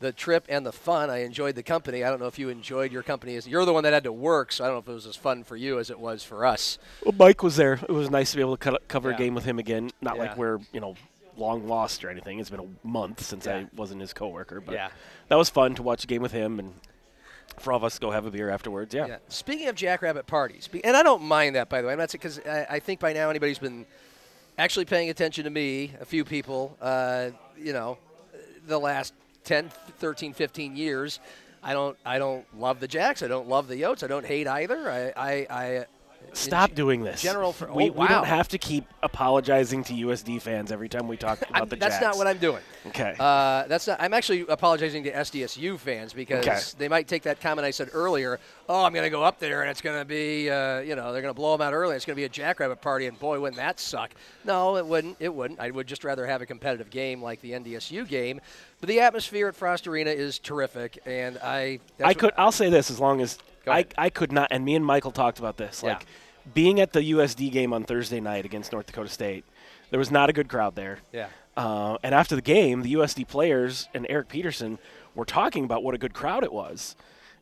the 0.05 0.13
trip 0.13 0.45
and 0.51 0.65
the 0.67 0.73
fun. 0.73 1.09
I 1.09 1.25
enjoyed 1.25 1.55
the 1.55 1.63
company. 1.63 2.05
I 2.05 2.11
don't 2.11 2.21
know 2.21 2.27
if 2.27 2.39
you 2.39 2.51
enjoyed 2.51 2.93
your 2.93 3.03
company. 3.03 3.39
You're 3.47 3.65
the 3.65 3.73
one 3.73 3.85
that 3.85 3.93
had 3.95 4.05
to 4.05 4.13
work, 4.13 4.53
so 4.53 4.63
I 4.63 4.67
don't 4.69 4.77
know 4.77 4.81
if 4.81 4.89
it 4.89 4.93
was 4.93 5.07
as 5.07 5.17
fun 5.17 5.45
for 5.45 5.57
you 5.57 5.79
as 5.79 5.89
it 5.91 5.99
was 5.99 6.23
for 6.23 6.45
us. 6.45 6.79
Well, 7.05 7.15
Mike 7.19 7.43
was 7.43 7.57
there. 7.57 7.75
It 7.75 7.91
was 7.91 8.11
nice 8.11 8.31
to 8.33 8.37
be 8.37 8.43
able 8.43 8.57
to 8.59 8.71
co- 8.73 8.79
cover 8.87 9.09
Yeah. 9.11 9.17
a 9.17 9.19
game 9.19 9.35
with 9.35 9.45
him 9.47 9.59
again. 9.59 9.91
Not 10.03 10.17
Yeah. 10.17 10.23
like 10.23 10.37
we're 10.37 10.59
you 10.73 10.81
know 10.81 10.95
long 11.37 11.67
lost 11.67 12.05
or 12.05 12.11
anything. 12.11 12.39
It's 12.39 12.51
been 12.51 12.61
a 12.61 12.87
month 12.87 13.23
since 13.25 13.47
Yeah. 13.47 13.57
I 13.57 13.67
wasn't 13.75 14.03
his 14.03 14.13
coworker, 14.13 14.61
but 14.61 14.75
Yeah. 14.75 14.91
that 15.29 15.37
was 15.37 15.49
fun 15.49 15.75
to 15.77 15.83
watch 15.83 16.05
a 16.05 16.07
game 16.07 16.23
with 16.23 16.33
him 16.33 16.59
and 16.59 16.75
for 17.59 17.73
all 17.73 17.77
of 17.79 17.85
us 17.85 17.95
to 17.95 18.01
go 18.01 18.11
have 18.11 18.27
a 18.27 18.31
beer 18.31 18.51
afterwards. 18.51 18.95
Yeah. 18.95 19.07
Yeah. 19.07 19.17
Speaking 19.29 19.69
of 19.69 19.75
Jackrabbit 19.75 20.27
parties, 20.27 20.69
and 20.85 20.97
I 20.97 21.03
don't 21.03 21.23
mind 21.23 21.57
that 21.57 21.69
by 21.71 21.81
the 21.81 21.87
way. 21.87 21.95
I'm 21.95 21.99
not 21.99 22.13
because 22.13 22.39
I, 22.47 22.67
I 22.71 22.79
think 22.79 23.01
by 23.01 23.13
now 23.15 23.31
anybody's 23.31 23.59
been 23.59 23.87
actually 24.59 24.85
paying 24.85 25.09
attention 25.11 25.45
to 25.45 25.51
me, 25.51 25.93
a 26.01 26.05
few 26.05 26.25
people, 26.25 26.77
uh, 26.81 27.31
you 27.57 27.73
know, 27.73 27.97
the 28.67 28.79
last 28.79 29.13
10, 29.45 29.71
13, 29.99 30.33
15 30.33 30.77
years. 30.77 31.21
I 31.63 31.73
don't 31.73 31.97
I 32.05 32.19
don't 32.19 32.45
love 32.59 32.81
the 32.81 32.89
Jacks. 32.89 33.23
I 33.23 33.29
don't 33.29 33.49
love 33.49 33.69
the 33.69 33.81
Yotes. 33.81 34.03
I 34.03 34.07
don't 34.07 34.27
hate 34.27 34.47
either. 34.47 34.91
I 34.91 35.13
I, 35.17 35.47
I 35.51 35.87
Stop 36.37 36.71
in- 36.71 36.77
doing 36.77 37.05
this. 37.05 37.23
general 37.23 37.53
for- 37.53 37.73
we, 37.73 37.85
oh, 37.91 37.93
we 37.93 37.99
wow. 38.01 38.09
don't 38.09 38.27
have 38.27 38.49
to 38.49 38.59
keep 38.59 38.85
apologizing 39.03 39.85
to 39.85 39.93
USD 39.95 40.41
fans 40.43 40.71
every 40.73 40.89
time 40.89 41.09
we 41.09 41.17
talk 41.17 41.41
about 41.49 41.71
the 41.71 41.77
that's 41.77 41.95
Jacks. 41.97 42.05
not 42.05 42.17
what 42.17 42.27
I'm 42.27 42.39
doing. 42.39 42.61
Okay. 42.89 43.15
Uh, 43.19 43.65
that's 43.67 43.87
not. 43.87 44.01
I'm 44.01 44.13
actually 44.13 44.45
apologizing 44.49 45.05
to 45.05 45.13
SDSU 45.13 45.79
fans 45.79 46.13
because 46.13 46.47
Okay. 46.47 46.59
they 46.79 46.89
might 46.89 47.09
take 47.09 47.23
that 47.23 47.41
comment 47.41 47.65
I 47.65 47.71
said 47.71 47.89
earlier. 47.93 48.39
Oh, 48.69 48.85
I'm 48.85 48.93
going 48.93 49.05
to 49.05 49.11
go 49.11 49.23
up 49.23 49.39
there 49.39 49.63
and 49.63 49.71
it's 49.71 49.81
going 49.81 49.99
to 49.99 50.05
be, 50.05 50.51
uh, 50.51 50.81
you 50.81 50.97
know, 50.97 51.13
they're 51.13 51.23
going 51.23 51.33
to 51.35 51.39
blow 51.39 51.57
them 51.57 51.67
out 51.67 51.73
early. 51.73 51.97
It's 51.97 52.05
going 52.05 52.15
to 52.17 52.21
be 52.21 52.25
a 52.25 52.29
jackrabbit 52.29 52.81
party, 52.81 53.07
and 53.07 53.19
boy, 53.19 53.39
wouldn't 53.41 53.57
that 53.57 53.79
suck? 53.81 54.11
No, 54.45 54.77
it 54.77 54.87
wouldn't. 54.87 55.17
It 55.21 55.33
wouldn't. 55.35 55.61
I 55.61 55.71
would 55.71 55.87
just 55.87 56.05
rather 56.05 56.27
have 56.27 56.43
a 56.43 56.47
competitive 56.47 56.91
game 56.91 57.23
like 57.23 57.41
the 57.41 57.53
NDSU 57.53 58.07
game. 58.09 58.41
But 58.81 58.89
the 58.89 59.01
atmosphere 59.01 59.49
at 59.49 59.55
Frost 59.57 59.87
Arena 59.87 60.11
is 60.11 60.39
terrific, 60.39 60.99
and 61.07 61.39
I. 61.43 61.81
I 62.03 62.13
could. 62.15 62.33
I'll 62.37 62.53
say 62.53 62.69
this: 62.71 62.91
as 62.91 63.01
long 63.01 63.21
as 63.21 63.39
I. 63.67 63.87
I 63.97 64.11
could 64.11 64.33
not, 64.33 64.49
and 64.51 64.65
me 64.65 64.75
and 64.75 64.85
Michael 64.85 65.13
talked 65.13 65.39
about 65.39 65.57
this. 65.57 65.83
Yeah. 65.85 65.99
Being 66.53 66.81
at 66.81 66.93
the 66.93 67.01
USD 67.13 67.51
game 67.51 67.73
on 67.73 67.85
Thursday 67.85 68.21
night 68.21 68.45
against 68.45 68.73
North 68.73 68.87
Dakota 68.87 69.09
State, 69.09 69.45
there 69.91 69.99
was 69.99 70.11
not 70.11 70.29
a 70.29 70.33
good 70.33 70.49
crowd 70.49 70.75
there. 70.75 70.99
Yeah. 71.13 71.29
Uh, 71.57 71.97
and 72.03 72.15
after 72.15 72.35
the 72.37 72.43
game, 72.43 72.83
the 72.83 72.95
USD 72.95 73.27
players 73.29 73.89
and 73.95 74.07
Eric 74.11 74.29
Peterson 74.29 74.79
were 75.15 75.25
talking 75.25 75.65
about 75.65 75.83
what 75.83 75.95
a 75.95 75.99
good 75.99 76.13
crowd 76.13 76.43
it 76.45 76.53
was, 76.53 76.97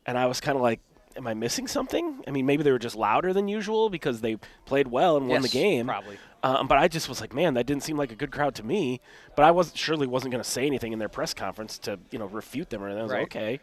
and 0.06 0.18
I 0.18 0.26
was 0.26 0.38
kind 0.40 0.54
of 0.56 0.62
like, 0.62 0.80
"Am 1.16 1.26
I 1.26 1.32
missing 1.34 1.66
something?" 1.66 2.22
I 2.28 2.30
mean, 2.30 2.44
maybe 2.44 2.62
they 2.62 2.70
were 2.70 2.78
just 2.78 2.94
louder 2.94 3.32
than 3.32 3.48
usual 3.48 3.88
because 3.88 4.20
they 4.20 4.36
played 4.66 4.86
well 4.88 5.16
and 5.16 5.28
won 5.28 5.40
the 5.42 5.48
game. 5.48 5.86
probably. 5.86 6.18
Um, 6.44 6.66
but 6.68 6.76
I 6.76 6.88
just 6.88 7.08
was 7.08 7.20
like, 7.20 7.32
man, 7.32 7.54
that 7.54 7.66
didn't 7.66 7.84
seem 7.84 7.96
like 7.96 8.10
a 8.12 8.16
good 8.16 8.32
crowd 8.32 8.54
to 8.56 8.62
me. 8.64 9.00
But 9.36 9.44
I 9.44 9.52
was 9.52 9.72
surely 9.76 10.06
wasn't 10.08 10.32
going 10.32 10.42
to 10.42 10.48
say 10.50 10.66
anything 10.66 10.92
in 10.92 10.98
their 10.98 11.08
press 11.08 11.32
conference 11.32 11.78
to 11.80 11.98
you 12.10 12.18
know 12.18 12.26
refute 12.26 12.68
them 12.70 12.82
or 12.82 12.86
anything. 12.86 13.00
I 13.00 13.02
was 13.04 13.12
Right. 13.12 13.20
like, 13.20 13.36
okay. 13.36 13.60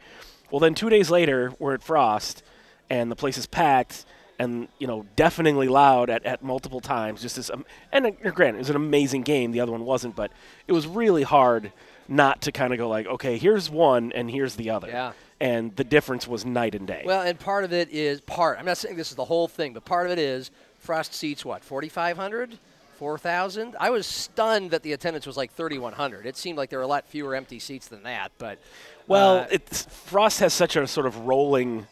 Well, 0.49 0.59
then 0.59 0.73
two 0.73 0.89
days 0.89 1.11
later, 1.11 1.53
we're 1.59 1.75
at 1.75 1.83
Frost, 1.83 2.41
and 2.89 3.11
the 3.11 3.15
place 3.15 3.37
is 3.37 3.45
packed, 3.45 4.05
and 4.39 4.69
you 4.79 4.87
know, 4.87 5.05
deafeningly 5.15 5.67
loud 5.67 6.09
at, 6.09 6.25
at 6.25 6.41
multiple 6.41 6.79
times. 6.79 7.21
Just 7.21 7.35
this, 7.35 7.49
um, 7.49 7.65
and 7.91 8.05
uh, 8.07 8.11
granted, 8.31 8.55
it 8.55 8.59
was 8.59 8.69
an 8.69 8.77
amazing 8.77 9.21
game. 9.21 9.51
The 9.51 9.59
other 9.59 9.73
one 9.73 9.83
wasn't, 9.85 10.15
but 10.15 10.31
it 10.65 10.71
was 10.71 10.87
really 10.87 11.23
hard 11.23 11.71
not 12.07 12.41
to 12.41 12.51
kind 12.51 12.73
of 12.73 12.79
go 12.79 12.87
like, 12.87 13.05
okay, 13.05 13.37
here's 13.37 13.69
one, 13.69 14.11
and 14.13 14.31
here's 14.31 14.55
the 14.55 14.71
other. 14.71 14.87
Yeah. 14.87 15.11
And 15.41 15.75
the 15.75 15.83
difference 15.83 16.27
was 16.27 16.45
night 16.45 16.73
and 16.73 16.87
day. 16.87 17.03
Well, 17.05 17.21
and 17.21 17.39
part 17.39 17.63
of 17.63 17.71
it 17.71 17.89
is 17.91 18.19
part. 18.21 18.57
I'm 18.57 18.65
not 18.65 18.77
saying 18.77 18.95
this 18.95 19.09
is 19.09 19.15
the 19.15 19.25
whole 19.25 19.47
thing, 19.47 19.73
but 19.73 19.85
part 19.85 20.05
of 20.07 20.11
it 20.11 20.19
is 20.19 20.51
Frost 20.79 21.13
seats 21.13 21.45
what 21.45 21.63
4,500, 21.63 22.57
4,000. 22.97 23.75
I 23.79 23.89
was 23.89 24.05
stunned 24.05 24.71
that 24.71 24.83
the 24.83 24.93
attendance 24.93 25.27
was 25.27 25.37
like 25.37 25.53
3,100. 25.53 26.25
It 26.25 26.35
seemed 26.35 26.57
like 26.57 26.69
there 26.69 26.79
were 26.79 26.83
a 26.83 26.87
lot 26.87 27.07
fewer 27.07 27.35
empty 27.35 27.59
seats 27.59 27.87
than 27.87 28.03
that. 28.03 28.31
But 28.37 28.59
Well, 29.07 29.39
uh, 29.39 29.47
it's 29.51 29.85
Frost 29.85 30.39
has 30.39 30.53
such 30.53 30.75
a 30.75 30.87
sort 30.87 31.05
of 31.05 31.17
rolling 31.19 31.87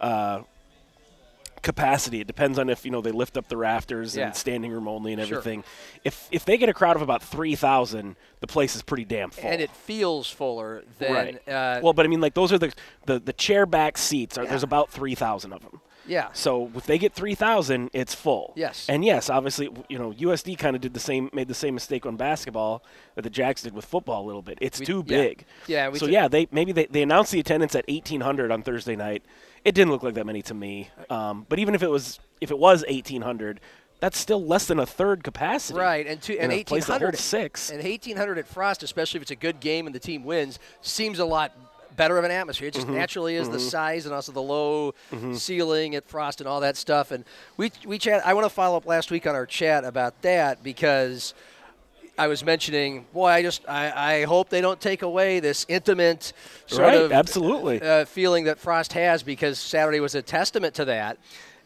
uh, 0.00 0.42
capacity. 1.66 2.20
It 2.20 2.26
depends 2.26 2.58
on 2.58 2.70
if 2.70 2.84
you 2.84 2.90
know 2.90 3.00
they 3.02 3.12
lift 3.12 3.36
up 3.36 3.48
the 3.48 3.56
rafters 3.58 4.16
Yeah. 4.16 4.26
and 4.26 4.34
standing 4.36 4.72
room 4.72 4.88
only 4.88 5.12
and 5.12 5.20
Sure. 5.26 5.38
everything. 5.38 5.64
If 6.04 6.28
if 6.30 6.44
they 6.46 6.56
get 6.56 6.68
a 6.70 6.74
crowd 6.74 6.96
of 6.96 7.02
about 7.02 7.22
three 7.22 7.54
thousand, 7.56 8.16
the 8.40 8.46
place 8.46 8.74
is 8.76 8.82
pretty 8.82 9.04
damn 9.04 9.30
full. 9.30 9.50
And 9.50 9.60
it 9.60 9.70
feels 9.72 10.30
fuller 10.30 10.84
than. 10.98 11.12
right. 11.12 11.48
Uh, 11.48 11.80
well, 11.82 11.92
but 11.92 12.06
I 12.06 12.08
mean, 12.08 12.20
like 12.22 12.34
those 12.34 12.52
are 12.52 12.58
the 12.58 12.72
the, 13.04 13.18
the 13.18 13.32
chair 13.32 13.66
back 13.66 13.98
seats. 13.98 14.38
Are, 14.38 14.46
There's 14.46 14.62
about 14.62 14.90
three 14.90 15.14
thousand 15.14 15.52
of 15.52 15.62
them. 15.62 15.80
yeah. 16.06 16.28
So 16.32 16.70
if 16.76 16.86
they 16.86 16.98
get 16.98 17.12
three 17.14 17.34
thousand, 17.34 17.90
it's 17.92 18.14
full. 18.14 18.52
Yes. 18.56 18.86
And 18.88 19.04
yes, 19.04 19.28
obviously, 19.28 19.68
you 19.88 19.98
know, 19.98 20.12
USD 20.12 20.56
kind 20.56 20.76
of 20.76 20.80
did 20.82 20.94
the 20.94 21.00
same, 21.00 21.28
made 21.32 21.48
the 21.48 21.54
same 21.54 21.74
mistake 21.74 22.06
on 22.06 22.16
basketball 22.16 22.82
that 23.16 23.22
the 23.22 23.30
Jacks 23.30 23.62
did 23.62 23.74
with 23.74 23.84
football 23.84 24.24
a 24.24 24.26
little 24.26 24.42
bit. 24.42 24.58
It's 24.60 24.78
We- 24.78 24.86
too 24.86 25.02
yeah. 25.06 25.16
big. 25.16 25.44
Yeah, 25.66 25.88
we 25.88 25.98
so 25.98 26.06
took- 26.06 26.12
yeah, 26.12 26.28
they 26.28 26.46
maybe 26.52 26.70
they, 26.72 26.86
they 26.86 27.02
announced 27.02 27.32
the 27.32 27.40
attendance 27.40 27.74
at 27.74 27.84
eighteen 27.88 28.20
hundred 28.20 28.52
on 28.52 28.62
Thursday 28.62 28.94
night. 28.94 29.24
It 29.66 29.74
didn't 29.74 29.90
look 29.90 30.02
like 30.04 30.14
that 30.14 30.24
many 30.26 30.42
to 30.42 30.54
me. 30.54 30.90
Um, 31.10 31.44
but 31.48 31.58
even 31.58 31.74
if 31.74 31.82
it 31.82 31.90
was 31.90 32.20
if 32.40 32.50
it 32.52 32.58
was 32.58 32.84
eighteen 32.86 33.20
hundred, 33.22 33.60
that's 34.00 34.16
still 34.16 34.42
less 34.44 34.66
than 34.66 34.78
a 34.78 34.86
third 34.86 35.24
capacity. 35.24 35.78
Right, 35.78 36.06
and 36.06 36.22
two, 36.22 36.34
and 36.38 36.52
place 36.66 36.86
that 36.86 37.02
1800 37.02 37.14
and 37.70 37.82
1800 37.82 38.38
at 38.38 38.46
Frost, 38.46 38.82
especially 38.84 39.18
if 39.18 39.22
it's 39.22 39.30
a 39.32 39.36
good 39.36 39.58
game 39.58 39.86
and 39.86 39.94
the 39.94 39.98
team 39.98 40.22
wins, 40.24 40.60
seems 40.82 41.18
a 41.18 41.24
lot 41.24 41.50
better 41.96 42.16
of 42.16 42.24
an 42.24 42.30
atmosphere. 42.30 42.68
It 42.68 42.74
just 42.74 42.86
Mm-hmm. 42.86 42.96
naturally 42.96 43.36
is 43.36 43.48
the 43.48 43.58
size 43.58 44.06
and 44.06 44.14
also 44.14 44.30
the 44.30 44.42
low 44.42 44.94
ceiling 45.34 45.96
at 45.96 46.06
Frost 46.08 46.40
and 46.40 46.46
all 46.46 46.60
that 46.60 46.76
stuff. 46.76 47.10
And 47.10 47.24
we 47.56 47.72
we 47.84 47.98
chat. 47.98 48.24
I 48.24 48.34
want 48.34 48.44
to 48.44 48.50
follow 48.50 48.76
up 48.76 48.86
last 48.86 49.10
week 49.10 49.26
on 49.26 49.34
our 49.34 49.46
chat 49.46 49.84
about 49.84 50.22
that 50.22 50.62
because. 50.62 51.34
I 52.18 52.28
was 52.28 52.44
mentioning, 52.44 53.04
boy, 53.12 53.26
I 53.28 53.42
just 53.42 53.68
I, 53.68 54.20
I 54.20 54.24
hope 54.24 54.48
they 54.48 54.60
don't 54.62 54.80
take 54.80 55.02
away 55.02 55.40
this 55.40 55.66
intimate 55.68 56.32
sort 56.66 56.82
Right, 56.82 57.00
of 57.00 57.12
absolutely. 57.12 57.80
uh, 57.82 58.06
feeling 58.06 58.44
that 58.44 58.58
Frost 58.58 58.94
has 58.94 59.22
because 59.22 59.58
Saturday 59.58 60.00
was 60.00 60.14
a 60.14 60.22
testament 60.22 60.74
to 60.76 60.86
that. 60.86 61.18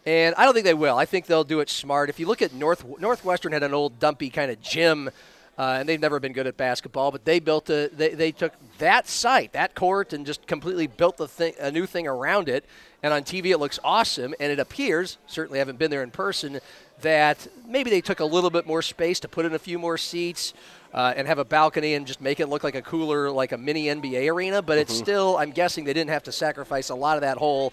And 0.06 0.34
I 0.36 0.44
don't 0.44 0.54
think 0.54 0.64
they 0.64 0.74
will. 0.74 0.96
I 0.96 1.04
think 1.04 1.26
they'll 1.26 1.44
do 1.44 1.60
it 1.60 1.68
smart. 1.70 2.08
If 2.08 2.18
you 2.18 2.26
look 2.26 2.42
at 2.42 2.52
North 2.52 2.84
Northwestern 2.98 3.52
had 3.52 3.62
an 3.62 3.74
old 3.74 3.98
dumpy 4.00 4.28
kind 4.30 4.50
of 4.50 4.60
gym, 4.60 5.10
uh, 5.58 5.76
and 5.78 5.88
they've 5.88 6.00
never 6.00 6.18
been 6.18 6.32
good 6.32 6.46
at 6.46 6.56
basketball, 6.56 7.10
but 7.12 7.24
they 7.26 7.38
built 7.38 7.68
a 7.70 7.90
they, 7.92 8.08
they 8.14 8.32
took 8.32 8.54
that 8.78 9.06
site, 9.06 9.52
that 9.52 9.74
court, 9.74 10.12
and 10.14 10.24
just 10.26 10.46
completely 10.46 10.86
built 10.86 11.16
the 11.18 11.28
thing 11.28 11.52
a 11.60 11.70
new 11.70 11.86
thing 11.86 12.08
around 12.08 12.48
it. 12.48 12.64
And 13.02 13.12
on 13.14 13.22
TV 13.22 13.46
it 13.46 13.58
looks 13.58 13.78
awesome, 13.84 14.34
and 14.40 14.50
it 14.50 14.58
appears 14.58 15.18
certainly 15.26 15.58
haven't 15.58 15.78
been 15.78 15.90
there 15.90 16.02
in 16.02 16.10
person 16.10 16.60
that 17.02 17.46
maybe 17.66 17.90
they 17.90 18.00
took 18.00 18.20
a 18.20 18.24
little 18.24 18.50
bit 18.50 18.66
more 18.66 18.82
space 18.82 19.20
to 19.20 19.28
put 19.28 19.44
in 19.44 19.54
a 19.54 19.58
few 19.58 19.78
more 19.78 19.98
seats. 19.98 20.54
Uh, 20.92 21.14
and 21.14 21.28
have 21.28 21.38
a 21.38 21.44
balcony 21.44 21.94
and 21.94 22.04
just 22.04 22.20
make 22.20 22.40
it 22.40 22.48
look 22.48 22.64
like 22.64 22.74
a 22.74 22.82
cooler, 22.82 23.30
like 23.30 23.52
a 23.52 23.56
mini 23.56 23.84
NBA 23.84 24.28
arena. 24.28 24.60
But 24.60 24.76
it's 24.76 24.92
mm-hmm. 24.92 25.04
still, 25.04 25.36
I'm 25.36 25.52
guessing 25.52 25.84
they 25.84 25.92
didn't 25.92 26.10
have 26.10 26.24
to 26.24 26.32
sacrifice 26.32 26.88
a 26.88 26.96
lot 26.96 27.16
of 27.16 27.20
that 27.20 27.38
whole 27.38 27.72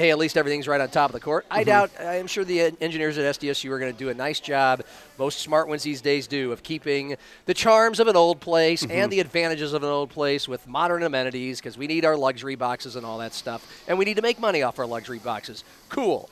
hey, 0.00 0.10
at 0.10 0.18
least 0.18 0.36
everything's 0.38 0.66
right 0.66 0.80
on 0.80 0.88
top 0.88 1.10
of 1.10 1.12
the 1.12 1.20
court. 1.20 1.44
I 1.50 1.60
mm-hmm. 1.60 1.68
doubt, 1.68 1.90
I'm 2.00 2.26
sure 2.26 2.44
the 2.44 2.72
engineers 2.80 3.18
at 3.18 3.36
SDSU 3.38 3.70
are 3.70 3.78
going 3.78 3.92
to 3.92 3.98
do 3.98 4.08
a 4.08 4.14
nice 4.14 4.40
job, 4.40 4.82
most 5.18 5.40
smart 5.40 5.68
ones 5.68 5.82
these 5.82 6.00
days 6.00 6.26
do, 6.26 6.52
of 6.52 6.62
keeping 6.62 7.16
the 7.44 7.54
charms 7.54 8.00
of 8.00 8.08
an 8.08 8.16
old 8.16 8.40
place 8.40 8.82
and 8.82 8.90
mm-hmm. 8.90 9.10
the 9.10 9.20
advantages 9.20 9.72
of 9.72 9.82
an 9.82 9.90
old 9.90 10.10
place 10.10 10.48
with 10.48 10.66
modern 10.66 11.02
amenities 11.02 11.60
because 11.60 11.76
we 11.76 11.86
need 11.86 12.04
our 12.04 12.16
luxury 12.16 12.54
boxes 12.54 12.96
and 12.96 13.04
all 13.04 13.18
that 13.18 13.34
stuff. 13.34 13.84
And 13.88 13.98
we 13.98 14.04
need 14.04 14.16
to 14.16 14.22
make 14.22 14.40
money 14.40 14.62
off 14.62 14.78
our 14.78 14.86
luxury 14.86 15.18
boxes. 15.18 15.64
Cool. 15.90 16.30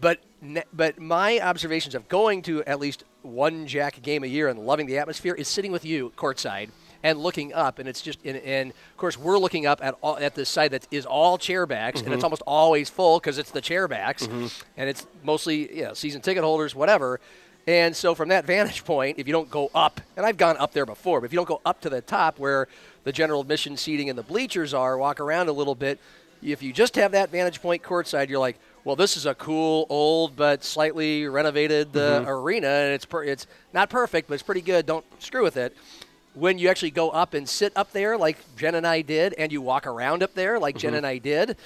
But 0.00 0.20
but 0.72 0.98
my 0.98 1.40
observations 1.40 1.94
of 1.94 2.08
going 2.08 2.42
to 2.42 2.62
at 2.64 2.78
least 2.78 3.04
one 3.22 3.66
Jack 3.66 4.02
game 4.02 4.22
a 4.22 4.26
year 4.26 4.48
and 4.48 4.60
loving 4.60 4.86
the 4.86 4.98
atmosphere 4.98 5.34
is 5.34 5.48
sitting 5.48 5.72
with 5.72 5.84
you 5.84 6.12
courtside 6.16 6.70
and 7.02 7.18
looking 7.18 7.52
up, 7.52 7.78
and 7.78 7.88
it's 7.88 8.02
just 8.02 8.18
and, 8.24 8.36
and 8.38 8.70
of 8.70 8.96
course 8.96 9.18
we're 9.18 9.38
looking 9.38 9.66
up 9.66 9.82
at 9.82 9.96
all, 10.02 10.18
at 10.18 10.34
this 10.34 10.48
site 10.48 10.70
that 10.72 10.86
is 10.90 11.06
all 11.06 11.38
chairbacks, 11.38 12.02
and 12.02 12.08
it's 12.08 12.16
mm-hmm. 12.16 12.24
almost 12.24 12.42
always 12.46 12.90
full 12.90 13.18
because 13.18 13.38
it's 13.38 13.50
the 13.50 13.62
chairbacks, 13.62 14.26
mm-hmm. 14.26 14.46
and 14.76 14.88
it's 14.88 15.06
mostly 15.22 15.76
you 15.76 15.84
know, 15.84 15.94
season 15.94 16.20
ticket 16.20 16.44
holders, 16.44 16.74
whatever. 16.74 17.20
And 17.66 17.96
so 17.96 18.14
from 18.14 18.28
that 18.28 18.44
vantage 18.52 18.84
point, 18.84 19.18
if 19.18 19.26
you 19.26 19.32
don't 19.32 19.50
go 19.50 19.70
up, 19.74 20.00
and 20.16 20.24
I've 20.24 20.36
gone 20.36 20.56
up 20.58 20.72
there 20.72 20.86
before, 20.86 21.20
but 21.20 21.26
if 21.26 21.32
you 21.32 21.38
don't 21.38 21.48
go 21.48 21.60
up 21.64 21.80
to 21.82 21.90
the 21.90 22.00
top 22.00 22.38
where 22.38 22.68
the 23.04 23.12
general 23.12 23.40
admission 23.40 23.76
seating 23.76 24.08
and 24.08 24.18
the 24.18 24.22
bleachers 24.22 24.74
are, 24.74 24.96
walk 24.96 25.20
around 25.20 25.48
a 25.48 25.52
little 25.52 25.74
bit, 25.74 25.98
if 26.42 26.62
you 26.62 26.72
just 26.72 26.96
have 26.96 27.12
that 27.12 27.30
vantage 27.30 27.60
point 27.62 27.82
courtside, 27.82 28.28
you're 28.28 28.38
like, 28.38 28.58
well, 28.86 28.94
this 28.96 29.16
is 29.16 29.26
a 29.26 29.34
cool, 29.34 29.86
old 29.90 30.36
but 30.36 30.62
slightly 30.62 31.26
renovated 31.26 31.96
uh, 31.96 32.24
arena, 32.26 32.68
and 32.68 32.94
it's 32.94 33.04
per- 33.04 33.24
it's 33.24 33.46
not 33.74 33.90
perfect, 33.90 34.28
but 34.28 34.34
it's 34.34 34.42
pretty 34.44 34.60
good. 34.60 34.86
Don't 34.86 35.04
screw 35.20 35.42
with 35.42 35.56
it. 35.56 35.76
When 36.34 36.58
you 36.58 36.68
actually 36.68 36.92
go 36.92 37.10
up 37.10 37.34
and 37.34 37.48
sit 37.48 37.72
up 37.74 37.92
there, 37.92 38.16
like 38.16 38.36
Jen 38.56 38.74
and 38.76 38.86
I 38.86 39.00
did, 39.02 39.34
and 39.34 39.50
you 39.50 39.60
walk 39.60 39.86
around 39.86 40.22
up 40.22 40.34
there, 40.34 40.58
like 40.60 40.76
Jen 40.78 40.94
and 40.94 41.06
I 41.06 41.18
did, 41.18 41.56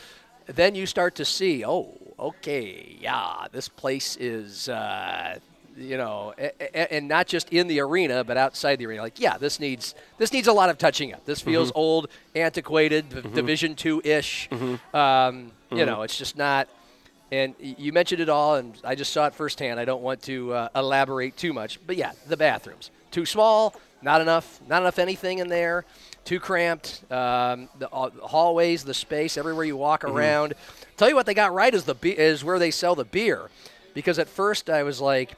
then 0.46 0.74
you 0.74 0.86
start 0.86 1.14
to 1.16 1.24
see, 1.24 1.64
oh, 1.64 1.92
okay, 2.18 2.96
yeah, 3.00 3.46
this 3.52 3.68
place 3.68 4.16
is. 4.16 4.68
Uh, 4.68 5.38
you 5.76 5.96
know, 5.96 6.34
a- 6.38 6.52
a- 6.60 6.92
and 6.94 7.08
not 7.08 7.26
just 7.26 7.48
in 7.50 7.66
the 7.68 7.80
arena, 7.80 8.22
but 8.24 8.36
outside 8.36 8.76
the 8.76 8.86
arena. 8.86 9.00
Like, 9.02 9.18
yeah, 9.20 9.38
this 9.38 9.58
needs 9.60 9.94
this 10.18 10.32
needs 10.32 10.46
a 10.48 10.52
lot 10.52 10.68
of 10.68 10.76
touching 10.78 11.14
up. 11.14 11.24
This 11.24 11.40
feels 11.40 11.70
old, 11.74 12.08
antiquated, 12.34 13.08
D- 13.08 13.22
Division 13.34 13.74
two 13.76 14.00
ish. 14.04 14.48
Um, 14.94 15.52
You 15.70 15.86
know, 15.86 16.02
it's 16.02 16.18
just 16.18 16.36
not. 16.36 16.68
And 17.32 17.54
you 17.58 17.92
mentioned 17.92 18.20
it 18.20 18.28
all, 18.28 18.56
and 18.56 18.76
I 18.82 18.96
just 18.96 19.12
saw 19.12 19.26
it 19.26 19.34
firsthand. 19.34 19.78
I 19.78 19.84
don't 19.84 20.02
want 20.02 20.22
to 20.22 20.52
uh, 20.52 20.68
elaborate 20.74 21.36
too 21.36 21.52
much, 21.52 21.78
but 21.86 21.96
yeah, 21.96 22.12
the 22.26 22.36
bathrooms 22.36 22.90
too 23.10 23.24
small, 23.24 23.74
not 24.02 24.20
enough, 24.20 24.60
not 24.68 24.82
enough 24.82 24.98
anything 24.98 25.38
in 25.38 25.48
there, 25.48 25.84
too 26.24 26.40
cramped. 26.40 27.04
Um, 27.10 27.68
the 27.78 27.88
uh, 27.90 28.10
hallways, 28.22 28.84
the 28.84 28.94
space, 28.94 29.36
everywhere 29.36 29.64
you 29.64 29.76
walk 29.76 30.04
around. 30.04 30.54
Tell 30.96 31.08
you 31.08 31.14
what 31.14 31.26
they 31.26 31.34
got 31.34 31.52
right 31.54 31.72
is 31.72 31.84
the 31.84 31.94
be- 31.94 32.18
is 32.18 32.42
where 32.42 32.58
they 32.58 32.70
sell 32.70 32.94
the 32.94 33.04
beer, 33.04 33.50
because 33.94 34.18
at 34.18 34.28
first 34.28 34.68
I 34.68 34.82
was 34.82 35.00
like, 35.00 35.34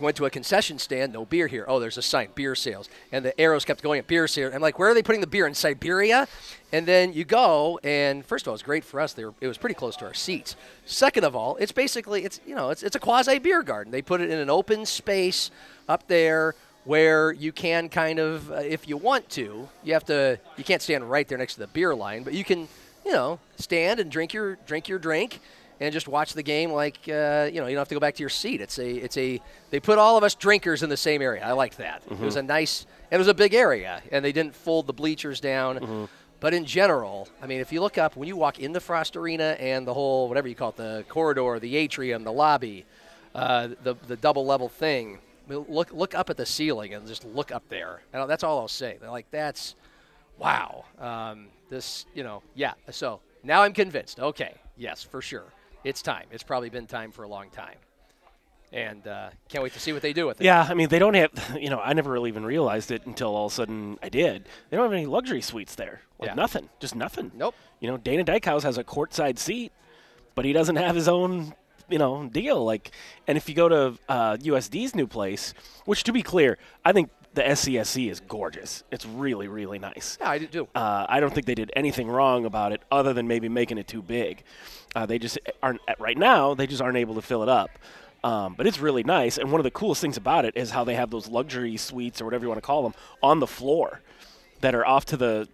went 0.00 0.16
to 0.16 0.24
a 0.24 0.30
concession 0.30 0.78
stand, 0.78 1.12
no 1.12 1.24
beer 1.24 1.46
here. 1.46 1.64
Oh, 1.68 1.78
there's 1.78 1.98
a 1.98 2.02
sign, 2.02 2.28
beer 2.34 2.54
sales. 2.54 2.88
And 3.12 3.24
the 3.24 3.38
arrows 3.40 3.64
kept 3.64 3.82
going 3.82 3.98
at 3.98 4.06
beer 4.06 4.26
sales. 4.26 4.54
I'm 4.54 4.60
like, 4.60 4.78
where 4.78 4.90
are 4.90 4.94
they 4.94 5.02
putting 5.02 5.20
the 5.20 5.26
beer 5.26 5.46
in 5.46 5.54
Siberia? 5.54 6.26
And 6.72 6.86
then 6.86 7.12
you 7.12 7.24
go, 7.24 7.78
and 7.84 8.24
first 8.24 8.44
of 8.44 8.48
all, 8.48 8.54
it's 8.54 8.62
great 8.62 8.84
for 8.84 9.00
us. 9.00 9.12
They 9.12 9.24
were, 9.24 9.34
it 9.40 9.48
was 9.48 9.58
pretty 9.58 9.74
close 9.74 9.96
to 9.96 10.06
our 10.06 10.14
seats. 10.14 10.56
Second 10.86 11.24
of 11.24 11.36
all, 11.36 11.56
it's 11.56 11.72
basically 11.72 12.24
it's 12.24 12.40
you 12.46 12.54
know 12.54 12.70
it's 12.70 12.82
it's 12.82 12.96
a 12.96 13.00
quasi 13.00 13.38
beer 13.38 13.62
garden. 13.62 13.92
They 13.92 14.02
put 14.02 14.20
it 14.20 14.30
in 14.30 14.38
an 14.38 14.50
open 14.50 14.84
space 14.86 15.50
up 15.88 16.08
there 16.08 16.54
where 16.84 17.32
you 17.32 17.50
can 17.50 17.88
kind 17.88 18.18
of, 18.18 18.50
uh, 18.50 18.56
if 18.56 18.86
you 18.86 18.96
want 18.96 19.28
to, 19.30 19.68
you 19.82 19.92
have 19.94 20.04
to. 20.04 20.38
You 20.56 20.64
can't 20.64 20.82
stand 20.82 21.10
right 21.10 21.26
there 21.26 21.38
next 21.38 21.54
to 21.54 21.60
the 21.60 21.66
beer 21.68 21.94
line, 21.94 22.22
but 22.24 22.34
you 22.34 22.44
can, 22.44 22.68
you 23.04 23.12
know, 23.12 23.38
stand 23.56 24.00
and 24.00 24.10
drink 24.10 24.34
your 24.34 24.56
drink 24.66 24.88
your 24.88 24.98
drink 24.98 25.40
and 25.84 25.92
just 25.92 26.08
watch 26.08 26.32
the 26.32 26.42
game 26.42 26.70
like 26.72 26.96
uh, 27.08 27.48
you 27.52 27.60
know 27.60 27.66
you 27.66 27.74
don't 27.74 27.80
have 27.80 27.88
to 27.88 27.94
go 27.94 28.00
back 28.00 28.14
to 28.14 28.22
your 28.22 28.30
seat. 28.30 28.60
It's 28.60 28.78
a 28.78 28.90
it's 28.90 29.16
a 29.16 29.40
they 29.70 29.80
put 29.80 29.98
all 29.98 30.16
of 30.16 30.24
us 30.24 30.34
drinkers 30.34 30.82
in 30.82 30.88
the 30.88 30.96
same 30.96 31.20
area. 31.22 31.44
I 31.44 31.52
liked 31.52 31.78
that. 31.78 32.02
It 32.10 32.18
was 32.18 32.36
a 32.36 32.42
nice 32.42 32.86
it 33.10 33.18
was 33.18 33.28
a 33.28 33.34
big 33.34 33.54
area, 33.54 34.02
and 34.10 34.24
they 34.24 34.32
didn't 34.32 34.54
fold 34.54 34.86
the 34.86 34.92
bleachers 34.92 35.40
down. 35.40 36.08
But 36.40 36.52
in 36.52 36.64
general, 36.64 37.28
I 37.40 37.46
mean, 37.46 37.60
if 37.60 37.72
you 37.72 37.80
look 37.80 37.96
up 37.96 38.16
when 38.16 38.28
you 38.28 38.36
walk 38.36 38.58
in 38.58 38.72
the 38.72 38.80
Frost 38.80 39.16
Arena 39.16 39.56
and 39.58 39.86
the 39.86 39.94
whole 39.94 40.28
whatever 40.28 40.48
you 40.48 40.54
call 40.54 40.70
it, 40.70 40.76
the 40.76 41.04
corridor, 41.08 41.58
the 41.58 41.76
atrium, 41.76 42.24
the 42.24 42.32
lobby, 42.32 42.84
uh, 43.34 43.68
the 43.82 43.94
the 44.06 44.16
double 44.16 44.44
level 44.46 44.68
thing, 44.68 45.18
I 45.46 45.52
mean, 45.52 45.66
look 45.68 45.92
look 45.92 46.14
up 46.14 46.30
at 46.30 46.36
the 46.36 46.46
ceiling 46.46 46.94
and 46.94 47.06
just 47.06 47.24
look 47.24 47.52
up 47.52 47.68
there. 47.68 48.00
And 48.12 48.28
that's 48.28 48.42
all 48.42 48.58
I'll 48.58 48.68
say. 48.68 48.96
They're 49.00 49.10
like 49.10 49.30
that's 49.30 49.74
wow. 50.38 50.84
Um, 50.98 51.48
this, 51.70 52.06
you 52.14 52.22
know, 52.22 52.42
yeah. 52.54 52.74
So 52.90 53.20
now 53.42 53.62
I'm 53.62 53.72
convinced. 53.72 54.20
Okay, 54.20 54.54
yes, 54.76 55.02
for 55.02 55.22
sure. 55.22 55.44
It's 55.84 56.02
time. 56.02 56.26
It's 56.32 56.42
probably 56.42 56.70
been 56.70 56.86
time 56.86 57.12
for 57.12 57.22
a 57.24 57.28
long 57.28 57.50
time. 57.50 57.76
And 58.72 59.06
uh, 59.06 59.28
can't 59.48 59.62
wait 59.62 59.72
to 59.74 59.80
see 59.80 59.92
what 59.92 60.02
they 60.02 60.12
do 60.12 60.26
with 60.26 60.40
it. 60.40 60.44
Yeah, 60.44 60.66
I 60.68 60.74
mean 60.74 60.88
they 60.88 60.98
don't 60.98 61.14
have. 61.14 61.30
You 61.60 61.70
know, 61.70 61.78
I 61.78 61.92
never 61.92 62.10
really 62.10 62.28
even 62.30 62.44
realized 62.44 62.90
it 62.90 63.06
until 63.06 63.36
all 63.36 63.46
of 63.46 63.52
a 63.52 63.54
sudden 63.54 63.98
I 64.02 64.08
did. 64.08 64.46
They 64.70 64.76
don't 64.76 64.84
have 64.86 64.92
any 64.92 65.06
luxury 65.06 65.42
suites 65.42 65.74
there. 65.76 66.00
Like 66.18 66.30
Yeah. 66.30 66.34
nothing, 66.34 66.68
just 66.80 66.94
nothing. 66.96 67.30
Nope. 67.34 67.54
You 67.80 67.88
know, 67.88 67.96
Dana 67.98 68.24
Dykhouse 68.24 68.62
has 68.62 68.78
a 68.78 68.82
courtside 68.84 69.38
seat, 69.38 69.70
but 70.34 70.44
he 70.44 70.52
doesn't 70.52 70.76
have 70.76 70.96
his 70.96 71.06
own. 71.08 71.54
You 71.88 71.98
know, 71.98 72.26
deal 72.28 72.64
like. 72.64 72.90
And 73.28 73.36
if 73.36 73.48
you 73.48 73.54
go 73.54 73.68
to 73.68 73.98
uh, 74.08 74.36
USD's 74.38 74.94
new 74.94 75.06
place, 75.06 75.52
which 75.84 76.02
to 76.04 76.12
be 76.12 76.22
clear, 76.22 76.56
I 76.84 76.92
think 76.92 77.10
the 77.34 77.42
SCSC 77.42 78.10
is 78.10 78.20
gorgeous. 78.20 78.84
It's 78.90 79.04
really, 79.06 79.48
really 79.48 79.78
nice. 79.78 80.16
Yeah, 80.20 80.30
I 80.30 80.38
do 80.38 80.46
too. 80.46 80.68
Uh, 80.74 81.06
I 81.08 81.20
don't 81.20 81.34
think 81.34 81.46
they 81.46 81.54
did 81.54 81.72
anything 81.74 82.08
wrong 82.08 82.44
about 82.44 82.72
it, 82.72 82.80
other 82.90 83.12
than 83.12 83.26
maybe 83.28 83.48
making 83.48 83.78
it 83.78 83.88
too 83.88 84.02
big. 84.02 84.42
Uh, 84.94 85.04
they 85.06 85.18
just 85.18 85.38
aren't 85.62 85.80
right 85.98 86.16
now. 86.16 86.54
They 86.54 86.66
just 86.66 86.80
aren't 86.80 86.96
able 86.96 87.14
to 87.16 87.22
fill 87.22 87.42
it 87.42 87.48
up. 87.48 87.70
Um, 88.22 88.54
but 88.56 88.66
it's 88.66 88.78
really 88.78 89.02
nice, 89.02 89.36
and 89.36 89.50
one 89.52 89.60
of 89.60 89.64
the 89.64 89.70
coolest 89.70 90.00
things 90.00 90.16
about 90.16 90.46
it 90.46 90.56
is 90.56 90.70
how 90.70 90.82
they 90.84 90.94
have 90.94 91.10
those 91.10 91.28
luxury 91.28 91.76
suites 91.76 92.22
or 92.22 92.24
whatever 92.24 92.44
you 92.44 92.48
want 92.48 92.56
to 92.56 92.66
call 92.66 92.82
them 92.82 92.94
on 93.22 93.38
the 93.38 93.46
floor 93.46 94.00
that 94.62 94.74
are 94.74 94.86
off 94.86 95.04
to 95.06 95.16
the 95.18 95.46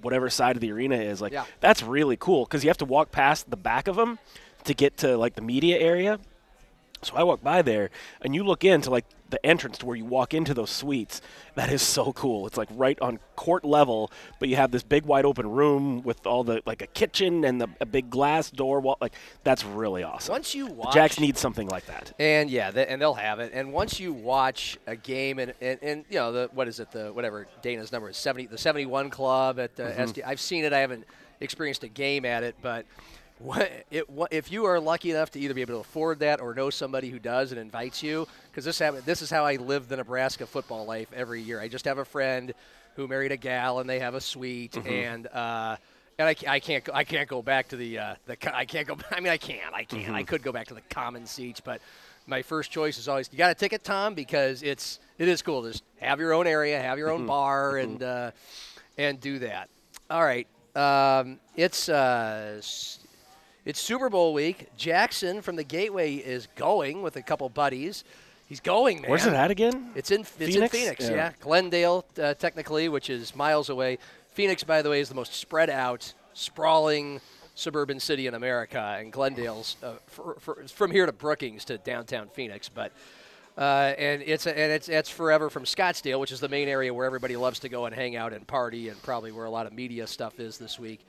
whatever 0.00 0.30
side 0.30 0.54
of 0.56 0.60
the 0.60 0.70
arena 0.70 0.94
is. 0.96 1.20
Like 1.20 1.32
Yeah. 1.32 1.44
that's 1.58 1.82
really 1.82 2.16
cool 2.16 2.44
because 2.44 2.62
you 2.62 2.70
have 2.70 2.76
to 2.78 2.84
walk 2.84 3.10
past 3.10 3.50
the 3.50 3.56
back 3.56 3.88
of 3.88 3.96
them 3.96 4.20
to 4.62 4.74
get 4.74 4.98
to 4.98 5.16
like 5.16 5.34
the 5.34 5.40
media 5.42 5.76
area. 5.78 6.20
So 7.04 7.16
I 7.16 7.22
walk 7.22 7.42
by 7.42 7.62
there, 7.62 7.90
and 8.22 8.34
you 8.34 8.44
look 8.44 8.64
into 8.64 8.90
like 8.90 9.04
the 9.30 9.44
entrance 9.44 9.78
to 9.78 9.86
where 9.86 9.96
you 9.96 10.04
walk 10.04 10.32
into 10.32 10.54
those 10.54 10.70
suites. 10.70 11.20
That 11.54 11.70
is 11.72 11.82
so 11.82 12.12
cool. 12.12 12.46
It's 12.46 12.56
like 12.56 12.68
right 12.72 12.98
on 13.00 13.18
court 13.36 13.64
level, 13.64 14.10
but 14.38 14.48
you 14.48 14.56
have 14.56 14.70
this 14.70 14.82
big 14.82 15.06
wide 15.06 15.24
open 15.24 15.50
room 15.50 16.02
with 16.02 16.26
all 16.26 16.44
the 16.44 16.62
like 16.66 16.82
a 16.82 16.86
kitchen 16.86 17.44
and 17.44 17.60
the, 17.60 17.68
a 17.80 17.86
big 17.86 18.10
glass 18.10 18.50
door 18.50 18.80
wall. 18.80 18.96
Like 19.00 19.14
that's 19.42 19.64
really 19.64 20.02
awesome. 20.02 20.32
Once 20.32 20.54
you 20.54 20.68
The 20.68 20.74
watch, 20.74 20.94
Jacks 20.94 21.18
need 21.18 21.36
something 21.36 21.68
like 21.68 21.86
that. 21.86 22.12
And 22.18 22.50
yeah, 22.50 22.70
and 22.70 23.00
they'll 23.00 23.14
have 23.14 23.40
it. 23.40 23.50
And 23.54 23.72
once 23.72 23.98
you 23.98 24.12
watch 24.12 24.78
a 24.86 24.96
game, 24.96 25.38
and, 25.38 25.54
and, 25.60 25.78
and 25.82 26.04
you 26.10 26.16
know 26.16 26.32
the 26.32 26.50
what 26.52 26.68
is 26.68 26.80
it 26.80 26.90
the 26.92 27.12
whatever 27.12 27.46
Dana's 27.62 27.92
number 27.92 28.10
is 28.10 28.16
seventy 28.16 28.46
the 28.46 28.58
seventy 28.58 28.86
one 28.86 29.10
club 29.10 29.58
at 29.58 29.78
uh, 29.80 29.90
SD. 29.92 30.22
I've 30.24 30.40
seen 30.40 30.64
it. 30.64 30.72
I 30.72 30.78
haven't 30.78 31.04
experienced 31.40 31.82
a 31.84 31.88
game 31.88 32.24
at 32.24 32.42
it, 32.42 32.54
but 32.62 32.86
what, 33.38 33.70
it, 33.90 34.08
what, 34.08 34.32
if 34.32 34.52
you 34.52 34.64
are 34.64 34.78
lucky 34.78 35.10
enough 35.10 35.30
to 35.32 35.40
either 35.40 35.54
be 35.54 35.60
able 35.60 35.74
to 35.74 35.80
afford 35.80 36.20
that 36.20 36.40
or 36.40 36.54
know 36.54 36.70
somebody 36.70 37.10
who 37.10 37.18
does 37.18 37.50
and 37.52 37.60
invites 37.60 38.02
you, 38.02 38.26
because 38.50 38.64
this 38.64 38.78
happen- 38.78 39.02
this 39.04 39.22
is 39.22 39.30
how 39.30 39.44
I 39.44 39.56
live 39.56 39.88
the 39.88 39.96
Nebraska 39.96 40.46
football 40.46 40.86
life 40.86 41.08
every 41.14 41.42
year. 41.42 41.60
I 41.60 41.68
just 41.68 41.84
have 41.84 41.98
a 41.98 42.04
friend 42.04 42.54
who 42.96 43.08
married 43.08 43.32
a 43.32 43.36
gal, 43.36 43.80
and 43.80 43.90
they 43.90 43.98
have 44.00 44.14
a 44.14 44.20
suite, 44.20 44.76
and. 44.86 45.26
Uh, 45.26 45.76
and 46.16 46.28
I, 46.28 46.36
I 46.46 46.60
can't 46.60 46.84
go, 46.84 46.92
I 46.94 47.02
can't 47.02 47.28
go 47.28 47.42
back 47.42 47.70
to 47.70 47.76
the 47.76 47.98
uh, 47.98 48.14
the 48.26 48.56
I 48.56 48.66
can't 48.66 48.86
go 48.86 48.96
I 49.10 49.18
mean 49.18 49.32
I 49.32 49.36
can 49.36 49.74
I 49.74 49.82
can 49.82 50.14
I 50.14 50.22
could 50.22 50.44
go 50.44 50.52
back 50.52 50.68
to 50.68 50.74
the 50.74 50.80
common 50.82 51.26
seats 51.26 51.60
but 51.60 51.80
my 52.28 52.40
first 52.40 52.70
choice 52.70 52.98
is 52.98 53.08
always 53.08 53.28
you 53.32 53.36
got 53.36 53.50
a 53.50 53.54
ticket 53.56 53.82
Tom? 53.82 54.14
because 54.14 54.62
it's 54.62 55.00
it 55.18 55.26
is 55.26 55.42
cool. 55.42 55.62
To 55.62 55.72
just 55.72 55.82
have 55.98 56.20
your 56.20 56.32
own 56.32 56.46
area 56.46 56.80
have 56.80 56.98
your 56.98 57.10
own 57.10 57.26
bar 57.26 57.78
and 57.78 58.00
uh, 58.00 58.30
and 58.96 59.20
do 59.20 59.40
that. 59.40 59.68
All 60.08 60.22
right 60.22 60.46
um, 60.76 61.38
it's 61.56 61.88
uh, 61.88 62.60
it's 63.64 63.80
Super 63.80 64.08
Bowl 64.08 64.34
week 64.34 64.68
Jackson 64.76 65.42
from 65.42 65.56
the 65.56 65.64
Gateway 65.64 66.14
is 66.16 66.48
going 66.56 67.02
with 67.02 67.16
a 67.16 67.22
couple 67.22 67.48
buddies 67.48 68.04
he's 68.46 68.60
going 68.60 69.00
man. 69.02 69.10
Where's 69.10 69.26
it 69.26 69.32
at 69.34 69.50
again? 69.50 69.90
It's 69.94 70.10
in 70.10 70.20
it's 70.20 70.30
Phoenix? 70.30 70.56
in 70.56 70.68
Phoenix, 70.68 71.08
Yeah. 71.08 71.14
yeah. 71.14 71.32
Glendale, 71.40 72.04
uh, 72.22 72.34
technically, 72.34 72.88
which 72.88 73.10
is 73.10 73.34
miles 73.34 73.68
away. 73.68 73.98
Phoenix, 74.32 74.64
by 74.64 74.82
the 74.82 74.90
way, 74.90 75.00
is 75.00 75.08
the 75.08 75.14
most 75.14 75.34
spread 75.34 75.70
out, 75.70 76.12
sprawling 76.32 77.20
suburban 77.54 78.00
city 78.00 78.26
in 78.26 78.34
America, 78.34 78.96
and 78.98 79.12
Glendale's 79.12 79.76
uh, 79.82 79.92
for, 80.06 80.36
for, 80.40 80.64
from 80.66 80.90
here 80.90 81.06
to 81.06 81.12
Brookings 81.12 81.64
to 81.66 81.78
downtown 81.78 82.28
Phoenix, 82.28 82.68
but. 82.68 82.92
Uh, 83.56 83.94
and 83.98 84.20
it's 84.22 84.48
and 84.48 84.58
it's 84.58 84.88
it's 84.88 85.08
forever 85.08 85.48
from 85.48 85.62
Scottsdale, 85.62 86.18
which 86.18 86.32
is 86.32 86.40
the 86.40 86.48
main 86.48 86.66
area 86.66 86.92
where 86.92 87.06
everybody 87.06 87.36
loves 87.36 87.60
to 87.60 87.68
go 87.68 87.86
and 87.86 87.94
hang 87.94 88.16
out 88.16 88.32
and 88.32 88.44
party, 88.44 88.88
and 88.88 89.00
probably 89.00 89.30
where 89.30 89.44
a 89.44 89.50
lot 89.50 89.64
of 89.64 89.72
media 89.72 90.08
stuff 90.08 90.40
is 90.40 90.58
this 90.58 90.76
week. 90.76 91.06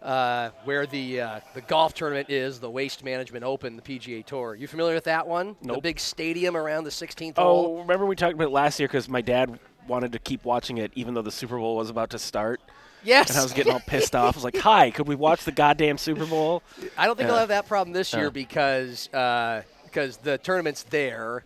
Uh, 0.00 0.50
where 0.64 0.86
the 0.86 1.20
uh, 1.20 1.40
the 1.54 1.60
golf 1.62 1.92
tournament 1.92 2.30
is, 2.30 2.60
the 2.60 2.70
Waste 2.70 3.02
Management 3.02 3.44
Open, 3.44 3.74
the 3.74 3.82
PGA 3.82 4.24
Tour. 4.24 4.54
You 4.54 4.68
familiar 4.68 4.94
with 4.94 5.04
that 5.04 5.26
one? 5.26 5.56
The 5.60 5.68
Nope. 5.68 5.82
big 5.82 5.98
stadium 5.98 6.56
around 6.56 6.84
the 6.84 6.90
16th 6.90 7.36
hole. 7.36 7.78
Oh, 7.78 7.80
remember 7.80 8.06
we 8.06 8.14
talked 8.14 8.34
about 8.34 8.44
it 8.46 8.50
last 8.52 8.78
year 8.78 8.86
because 8.86 9.08
my 9.08 9.20
dad 9.20 9.58
wanted 9.88 10.12
to 10.12 10.20
keep 10.20 10.44
watching 10.44 10.78
it 10.78 10.92
even 10.94 11.14
though 11.14 11.22
the 11.22 11.32
Super 11.32 11.58
Bowl 11.58 11.74
was 11.76 11.90
about 11.90 12.10
to 12.10 12.18
start. 12.18 12.60
Yes. 13.02 13.30
And 13.30 13.38
I 13.38 13.42
was 13.42 13.52
getting 13.52 13.72
all 13.72 13.80
pissed 13.80 14.14
off. 14.14 14.36
I 14.36 14.38
was 14.38 14.44
like, 14.44 14.56
"Hi, 14.58 14.92
could 14.92 15.08
we 15.08 15.16
watch 15.16 15.44
the 15.44 15.50
goddamn 15.52 15.98
Super 15.98 16.26
Bowl?" 16.26 16.62
I 16.96 17.06
don't 17.06 17.16
think 17.16 17.28
they'll 17.28 17.38
have 17.38 17.48
that 17.48 17.66
problem 17.66 17.92
this 17.92 18.12
year 18.14 18.24
Yeah. 18.24 18.30
because 18.30 19.12
uh, 19.12 19.62
because 19.84 20.18
the 20.18 20.38
tournament's 20.38 20.84
there. 20.84 21.42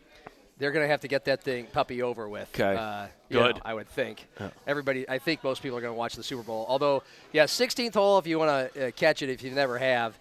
They're 0.59 0.71
going 0.71 0.85
to 0.85 0.89
have 0.89 1.01
to 1.01 1.09
get 1.09 1.25
that 1.25 1.43
thing 1.43 1.67
puppy 1.67 2.03
over 2.03 2.29
with. 2.29 2.51
'Kay. 2.53 2.77
Uh, 2.77 3.07
you 3.29 3.41
know, 3.41 3.47
Good. 3.53 3.61
I 3.65 3.75
would 3.75 3.89
think. 3.89 4.27
Everybody, 4.67 5.09
I 5.09 5.19
think 5.19 5.43
most 5.43 5.63
people 5.63 5.79
are 5.79 5.81
going 5.81 5.93
to 5.95 5.99
watch 5.99 6.15
the 6.15 6.23
Super 6.23 6.43
Bowl. 6.43 6.67
Although, 6.69 7.03
yeah, 7.33 7.45
16th 7.45 7.95
hole 7.95 8.19
if 8.19 8.27
you 8.27 8.39
want 8.39 8.73
to 8.75 8.89
uh, 8.89 8.91
catch 8.93 9.23
it 9.23 9.31
if 9.31 9.43
you 9.43 9.51
never 9.51 9.79
have. 9.79 10.19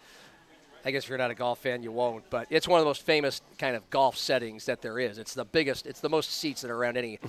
I 0.83 0.91
guess 0.91 1.03
if 1.03 1.09
you're 1.09 1.17
not 1.17 1.31
a 1.31 1.35
golf 1.35 1.59
fan, 1.59 1.83
you 1.83 1.91
won't. 1.91 2.23
But 2.29 2.47
it's 2.49 2.67
one 2.67 2.79
of 2.79 2.83
the 2.85 2.89
most 2.89 3.03
famous 3.03 3.41
kind 3.57 3.75
of 3.75 3.87
golf 3.89 4.17
settings 4.17 4.65
that 4.65 4.81
there 4.81 4.99
is. 4.99 5.17
It's 5.17 5.33
the 5.33 5.45
biggest. 5.45 5.85
It's 5.85 5.99
the 5.99 6.09
most 6.09 6.31
seats 6.33 6.61
that 6.61 6.71
are 6.71 6.75
around 6.75 6.97
any 6.97 7.19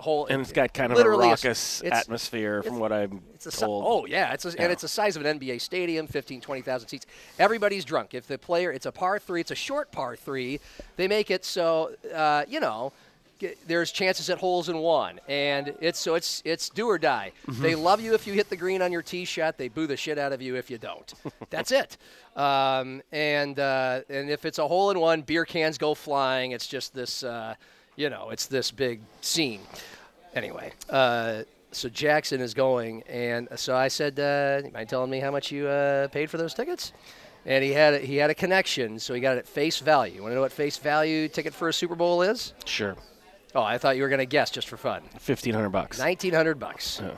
hole. 0.00 0.24
Mm-hmm. 0.24 0.32
And 0.32 0.42
it's 0.42 0.52
got 0.52 0.74
kind 0.74 0.92
of 0.92 0.98
a 0.98 1.08
raucous 1.08 1.82
it's- 1.82 2.02
atmosphere, 2.02 2.62
from 2.62 2.78
what 2.78 2.92
I'm 2.92 3.22
It's 3.34 3.44
si- 3.54 3.64
told. 3.64 3.84
oh 3.86 4.06
yeah, 4.06 4.32
it's 4.32 4.44
a, 4.44 4.50
Yeah. 4.50 4.64
and 4.64 4.72
it's 4.72 4.82
the 4.82 4.88
size 4.88 5.16
of 5.16 5.24
an 5.24 5.38
NBA 5.38 5.60
stadium, 5.60 6.06
15, 6.06 6.40
20,000 6.40 6.88
seats. 6.88 7.06
Everybody's 7.38 7.84
drunk. 7.84 8.14
If 8.14 8.26
the 8.26 8.38
player, 8.38 8.70
it's 8.72 8.86
a 8.86 8.92
par 8.92 9.18
three, 9.18 9.40
it's 9.40 9.50
a 9.50 9.54
short 9.54 9.90
par 9.92 10.16
three. 10.16 10.60
They 10.96 11.08
make 11.08 11.30
it 11.30 11.44
so 11.44 11.92
uh, 12.14 12.44
you 12.48 12.60
know. 12.60 12.92
There's 13.66 13.92
chances 13.92 14.30
at 14.30 14.38
holes 14.38 14.68
in 14.68 14.78
one, 14.78 15.20
and 15.28 15.74
it's 15.80 15.98
so 15.98 16.14
it's 16.14 16.42
it's 16.44 16.68
do 16.68 16.86
or 16.86 16.98
die. 16.98 17.32
Mm-hmm. 17.46 17.62
They 17.62 17.74
love 17.74 18.00
you 18.00 18.14
if 18.14 18.26
you 18.26 18.32
hit 18.32 18.50
the 18.50 18.56
green 18.56 18.82
on 18.82 18.92
your 18.92 19.02
tee 19.02 19.24
shot. 19.24 19.58
They 19.58 19.68
boo 19.68 19.86
the 19.86 19.96
shit 19.96 20.18
out 20.18 20.32
of 20.32 20.42
you 20.42 20.56
if 20.56 20.70
you 20.70 20.78
don't. 20.78 21.12
That's 21.50 21.72
it. 21.72 21.96
Um, 22.36 23.02
and 23.12 23.58
uh, 23.58 24.00
and 24.08 24.30
if 24.30 24.44
it's 24.44 24.58
a 24.58 24.66
hole 24.66 24.90
in 24.90 25.00
one, 25.00 25.22
beer 25.22 25.44
cans 25.44 25.78
go 25.78 25.94
flying. 25.94 26.52
It's 26.52 26.66
just 26.66 26.94
this, 26.94 27.24
uh, 27.24 27.54
you 27.96 28.10
know, 28.10 28.30
it's 28.30 28.46
this 28.46 28.70
big 28.70 29.00
scene. 29.20 29.60
Anyway, 30.34 30.72
uh, 30.90 31.42
so 31.72 31.88
Jackson 31.88 32.40
is 32.40 32.54
going, 32.54 33.02
and 33.02 33.48
so 33.56 33.74
I 33.74 33.88
said, 33.88 34.18
uh, 34.18 34.64
"You 34.64 34.72
mind 34.72 34.88
telling 34.88 35.10
me 35.10 35.20
how 35.20 35.30
much 35.30 35.50
you 35.50 35.66
uh, 35.66 36.08
paid 36.08 36.30
for 36.30 36.38
those 36.38 36.54
tickets?" 36.54 36.92
And 37.46 37.64
he 37.64 37.72
had 37.72 37.94
a, 37.94 37.98
he 37.98 38.16
had 38.16 38.30
a 38.30 38.34
connection, 38.34 38.98
so 38.98 39.14
he 39.14 39.20
got 39.20 39.36
it 39.36 39.38
at 39.40 39.48
face 39.48 39.78
value. 39.78 40.22
Want 40.22 40.32
to 40.32 40.34
know 40.36 40.40
what 40.42 40.52
face 40.52 40.76
value 40.76 41.28
ticket 41.28 41.54
for 41.54 41.68
a 41.68 41.72
Super 41.72 41.94
Bowl 41.94 42.22
is? 42.22 42.52
Sure, 42.64 42.96
Oh, 43.54 43.62
I 43.62 43.78
thought 43.78 43.96
you 43.96 44.02
were 44.02 44.08
going 44.08 44.18
to 44.18 44.26
guess 44.26 44.50
just 44.50 44.68
for 44.68 44.76
fun. 44.76 45.02
fifteen 45.18 45.54
hundred 45.54 45.70
bucks. 45.70 45.98
Nineteen 45.98 46.34
hundred 46.34 46.58
bucks. 46.58 47.00
Yeah. 47.02 47.12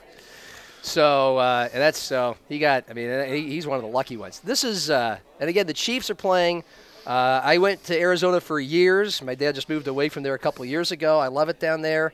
So 0.82 1.36
uh, 1.38 1.68
and 1.72 1.82
that's 1.82 1.98
so 1.98 2.36
he 2.48 2.58
got. 2.58 2.84
I 2.88 2.92
mean, 2.94 3.28
he, 3.28 3.50
he's 3.50 3.66
one 3.66 3.76
of 3.76 3.82
the 3.82 3.88
lucky 3.88 4.16
ones. 4.16 4.40
This 4.40 4.64
is 4.64 4.90
uh, 4.90 5.18
and 5.40 5.50
again 5.50 5.66
the 5.66 5.74
Chiefs 5.74 6.08
are 6.08 6.14
playing. 6.14 6.64
Uh, 7.06 7.40
I 7.42 7.58
went 7.58 7.82
to 7.84 7.98
Arizona 7.98 8.40
for 8.40 8.60
years. 8.60 9.22
My 9.22 9.34
dad 9.34 9.54
just 9.54 9.68
moved 9.68 9.88
away 9.88 10.08
from 10.08 10.22
there 10.22 10.34
a 10.34 10.38
couple 10.38 10.62
of 10.62 10.68
years 10.68 10.92
ago. 10.92 11.18
I 11.18 11.28
love 11.28 11.48
it 11.48 11.58
down 11.58 11.82
there, 11.82 12.12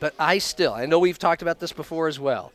but 0.00 0.14
I 0.18 0.38
still. 0.38 0.74
I 0.74 0.84
know 0.86 0.98
we've 0.98 1.18
talked 1.18 1.42
about 1.42 1.58
this 1.58 1.72
before 1.72 2.08
as 2.08 2.20
well. 2.20 2.52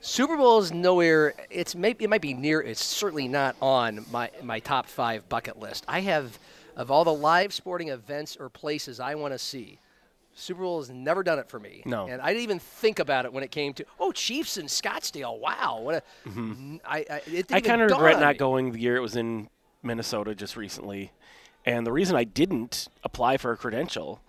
Super 0.00 0.36
Bowl 0.36 0.58
is 0.58 0.72
nowhere. 0.72 1.34
It's 1.50 1.74
maybe 1.74 2.04
it 2.04 2.10
might 2.10 2.20
be 2.20 2.34
near. 2.34 2.60
It's 2.60 2.84
certainly 2.84 3.28
not 3.28 3.54
on 3.62 4.04
my 4.10 4.30
my 4.42 4.58
top 4.58 4.86
five 4.86 5.28
bucket 5.28 5.58
list. 5.58 5.84
I 5.88 6.00
have 6.00 6.38
of 6.76 6.90
all 6.90 7.04
the 7.04 7.14
live 7.14 7.54
sporting 7.54 7.88
events 7.88 8.36
or 8.36 8.48
places 8.48 8.98
I 9.00 9.14
want 9.14 9.32
to 9.32 9.38
see. 9.38 9.78
Super 10.34 10.62
Bowl 10.62 10.80
has 10.80 10.90
never 10.90 11.22
done 11.22 11.38
it 11.38 11.48
for 11.48 11.60
me. 11.60 11.82
No. 11.86 12.06
and 12.08 12.20
I 12.20 12.28
didn't 12.28 12.42
even 12.42 12.58
think 12.58 12.98
about 12.98 13.24
it 13.24 13.32
when 13.32 13.42
it 13.44 13.50
came 13.50 13.72
to 13.74 13.84
oh 14.00 14.12
Chiefs 14.12 14.56
in 14.56 14.66
Scottsdale. 14.66 15.38
Wow, 15.38 15.80
what 15.82 15.94
a 15.96 16.02
n- 16.28 16.80
I 16.84 16.98
I, 16.98 17.00
it 17.00 17.24
didn't 17.24 17.46
Mm-hmm. 17.48 17.54
I 17.54 17.60
kind 17.60 17.82
of 17.82 17.90
regret 17.90 18.20
not 18.20 18.34
me. 18.34 18.38
going 18.38 18.72
the 18.72 18.80
year 18.80 18.96
it 18.96 19.00
was 19.00 19.16
in 19.16 19.48
Minnesota 19.82 20.34
just 20.34 20.56
recently. 20.56 21.12
And 21.66 21.86
the 21.86 21.92
reason 21.92 22.16
I 22.16 22.24
didn't 22.24 22.88
apply 23.04 23.36
for 23.38 23.52
a 23.52 23.56
credential 23.56 24.20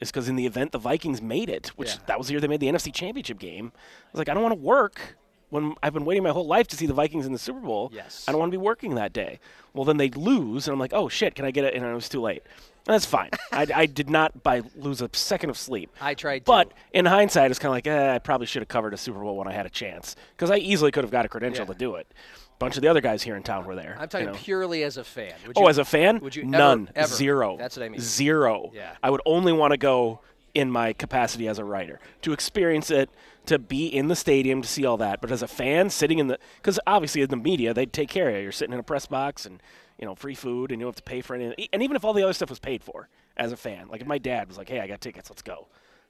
is 0.00 0.10
because 0.10 0.28
in 0.28 0.36
the 0.36 0.46
event 0.46 0.72
the 0.72 0.78
Vikings 0.78 1.22
made 1.22 1.48
it, 1.48 1.68
which 1.76 1.90
Yeah. 1.90 2.00
that 2.06 2.18
was 2.18 2.26
the 2.26 2.32
year 2.34 2.40
they 2.40 2.48
made 2.48 2.60
the 2.60 2.66
NFC 2.68 2.92
Championship 2.92 3.38
game, 3.38 3.72
I 3.74 4.08
was 4.12 4.18
like, 4.18 4.28
I 4.28 4.34
don't 4.34 4.42
want 4.42 4.54
to 4.54 4.60
work 4.60 5.16
when 5.50 5.74
I've 5.82 5.92
been 5.92 6.04
waiting 6.04 6.22
my 6.22 6.30
whole 6.30 6.46
life 6.46 6.66
to 6.68 6.76
see 6.76 6.86
the 6.86 6.94
Vikings 6.94 7.24
in 7.26 7.32
the 7.32 7.38
Super 7.38 7.60
Bowl. 7.60 7.90
Yes. 7.94 8.24
I 8.26 8.32
don't 8.32 8.38
want 8.40 8.50
to 8.52 8.58
be 8.58 8.62
working 8.62 8.94
that 8.96 9.12
day. 9.12 9.38
Well, 9.74 9.84
then 9.84 9.96
they 9.98 10.08
lose, 10.10 10.66
and 10.66 10.72
I'm 10.72 10.80
like, 10.80 10.92
oh 10.94 11.08
shit, 11.08 11.34
can 11.34 11.44
I 11.44 11.50
get 11.50 11.64
it? 11.64 11.74
And 11.74 11.84
it 11.84 11.92
was 11.94 12.08
too 12.08 12.20
late. 12.20 12.42
That's 12.84 13.06
fine. 13.06 13.30
I, 13.52 13.66
I 13.74 13.86
did 13.86 14.10
not 14.10 14.42
by 14.42 14.62
lose 14.76 15.00
a 15.02 15.10
second 15.12 15.50
of 15.50 15.56
sleep. 15.58 15.90
I 16.00 16.14
tried, 16.14 16.44
But 16.44 16.72
in 16.92 17.06
hindsight, 17.06 17.50
it's 17.50 17.58
kind 17.60 17.70
of 17.70 17.74
like, 17.76 17.86
eh, 17.86 18.14
I 18.14 18.18
probably 18.18 18.46
should 18.46 18.62
have 18.62 18.68
covered 18.68 18.92
a 18.94 18.96
Super 18.96 19.20
Bowl 19.20 19.36
when 19.36 19.46
I 19.48 19.52
had 19.52 19.66
a 19.66 19.70
chance 19.70 20.16
because 20.36 20.50
I 20.50 20.56
easily 20.56 20.90
could 20.90 21.04
have 21.04 21.10
got 21.12 21.24
a 21.24 21.28
credential 21.28 21.64
Yeah. 21.66 21.72
to 21.72 21.78
do 21.78 21.94
it. 21.96 22.06
A 22.12 22.58
bunch 22.58 22.76
of 22.76 22.82
the 22.82 22.88
other 22.88 23.00
guys 23.00 23.22
here 23.22 23.36
in 23.36 23.42
town 23.42 23.64
were 23.66 23.74
there. 23.76 23.96
I'm 23.98 24.08
talking 24.08 24.26
you 24.28 24.32
know. 24.32 24.38
purely 24.38 24.82
as 24.84 24.96
a 24.96 25.04
fan. 25.04 25.32
Would 25.46 25.56
Oh, 25.58 25.62
you- 25.62 25.68
as 25.68 25.78
a 25.78 25.84
fan, 25.84 26.18
would 26.20 26.34
you 26.36 26.44
none, 26.44 26.90
ever? 26.94 27.08
zero. 27.08 27.56
That's 27.56 27.76
what 27.76 27.84
I 27.84 27.88
mean. 27.88 28.00
Zero. 28.00 28.70
Yeah. 28.74 28.92
I 29.02 29.10
would 29.10 29.22
only 29.26 29.52
want 29.52 29.72
to 29.72 29.76
go 29.78 30.20
in 30.54 30.70
my 30.70 30.92
capacity 30.92 31.48
as 31.48 31.58
a 31.58 31.64
writer 31.64 31.98
to 32.22 32.32
experience 32.32 32.90
it, 32.90 33.08
to 33.46 33.58
be 33.58 33.86
in 33.86 34.08
the 34.08 34.14
stadium, 34.16 34.60
to 34.62 34.68
see 34.68 34.84
all 34.84 34.96
that. 34.98 35.20
But 35.20 35.32
as 35.32 35.42
a 35.42 35.48
fan, 35.48 35.88
sitting 35.90 36.18
in 36.18 36.26
the 36.28 36.38
because 36.56 36.78
obviously 36.86 37.22
in 37.22 37.30
the 37.30 37.36
media 37.36 37.72
they'd 37.74 37.92
take 37.92 38.10
care 38.10 38.28
of 38.28 38.34
you. 38.36 38.42
You're 38.42 38.52
sitting 38.52 38.74
in 38.74 38.78
a 38.78 38.82
press 38.84 39.06
box 39.06 39.46
and 39.46 39.60
you 40.02 40.08
know 40.08 40.16
free 40.16 40.34
food 40.34 40.72
and 40.72 40.80
you 40.80 40.84
don't 40.84 40.88
have 40.88 40.96
to 40.96 41.02
pay 41.04 41.20
for 41.20 41.36
anything. 41.36 41.68
And 41.72 41.80
even 41.80 41.94
if 41.94 42.04
all 42.04 42.12
the 42.12 42.24
other 42.24 42.32
stuff 42.32 42.50
was 42.50 42.58
paid 42.58 42.82
for, 42.82 43.08
as 43.36 43.52
a 43.52 43.56
fan, 43.56 43.86
like 43.86 44.00
if 44.00 44.06
my 44.08 44.18
dad 44.18 44.48
was 44.48 44.58
like, 44.58 44.68
"Hey, 44.68 44.80
I 44.80 44.88
got 44.88 45.00
tickets, 45.00 45.30
let's 45.30 45.42
go," 45.42 45.68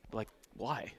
I'd 0.08 0.14
like, 0.14 0.28
"Why?" 0.56 0.92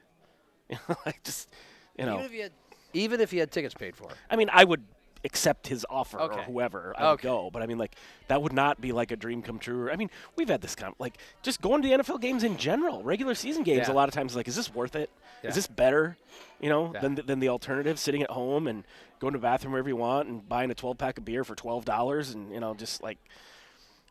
You 0.69 0.77
know, 0.89 0.95
like 1.03 1.23
just 1.23 1.49
you 1.97 2.05
know. 2.05 2.13
even 2.13 2.25
if 2.25 2.33
you 2.33 2.41
had, 2.43 2.51
even 2.93 3.19
if 3.19 3.33
you 3.33 3.39
had 3.39 3.51
tickets 3.51 3.73
paid 3.73 3.95
for. 3.95 4.09
I 4.29 4.35
mean, 4.35 4.47
I 4.53 4.63
would 4.63 4.83
accept 5.23 5.67
his 5.67 5.85
offer 5.89 6.19
or 6.19 6.41
whoever 6.43 6.93
I 6.97 7.11
would 7.11 7.21
go, 7.21 7.49
but 7.51 7.61
I 7.61 7.65
mean, 7.65 7.77
like 7.77 7.95
that 8.27 8.41
would 8.41 8.53
not 8.53 8.81
be 8.81 8.91
like 8.91 9.11
a 9.11 9.15
dream 9.15 9.41
come 9.41 9.59
true. 9.59 9.89
I 9.91 9.95
mean, 9.95 10.09
we've 10.35 10.49
had 10.49 10.61
this 10.61 10.75
kind 10.75 10.91
of 10.93 10.99
like 10.99 11.17
just 11.41 11.61
going 11.61 11.81
to 11.81 11.87
the 11.87 11.95
NFL 11.95 12.19
games 12.21 12.43
in 12.43 12.57
general, 12.57 13.03
regular 13.03 13.33
season 13.35 13.63
games. 13.63 13.87
Yeah. 13.87 13.93
A 13.93 13.95
lot 13.95 14.09
of 14.09 14.13
times, 14.13 14.35
like, 14.35 14.47
is 14.47 14.55
this 14.55 14.73
worth 14.73 14.95
it? 14.95 15.09
Is 15.41 15.43
Yeah. 15.45 15.51
this 15.51 15.67
better? 15.67 16.17
You 16.59 16.69
know, 16.69 16.91
Yeah. 16.93 17.01
than 17.01 17.15
than 17.15 17.39
the 17.39 17.49
alternative, 17.49 17.99
sitting 17.99 18.21
at 18.23 18.29
home 18.31 18.67
and 18.67 18.83
going 19.19 19.33
to 19.33 19.39
the 19.39 19.43
bathroom 19.43 19.71
wherever 19.73 19.87
you 19.89 19.95
want 19.95 20.27
and 20.27 20.47
buying 20.47 20.69
a 20.71 20.75
12 20.75 20.97
pack 20.97 21.17
of 21.17 21.25
beer 21.25 21.43
for 21.43 21.55
twelve 21.55 21.85
dollars, 21.85 22.31
and 22.31 22.51
you 22.51 22.59
know, 22.59 22.73
just 22.73 23.01
like 23.01 23.17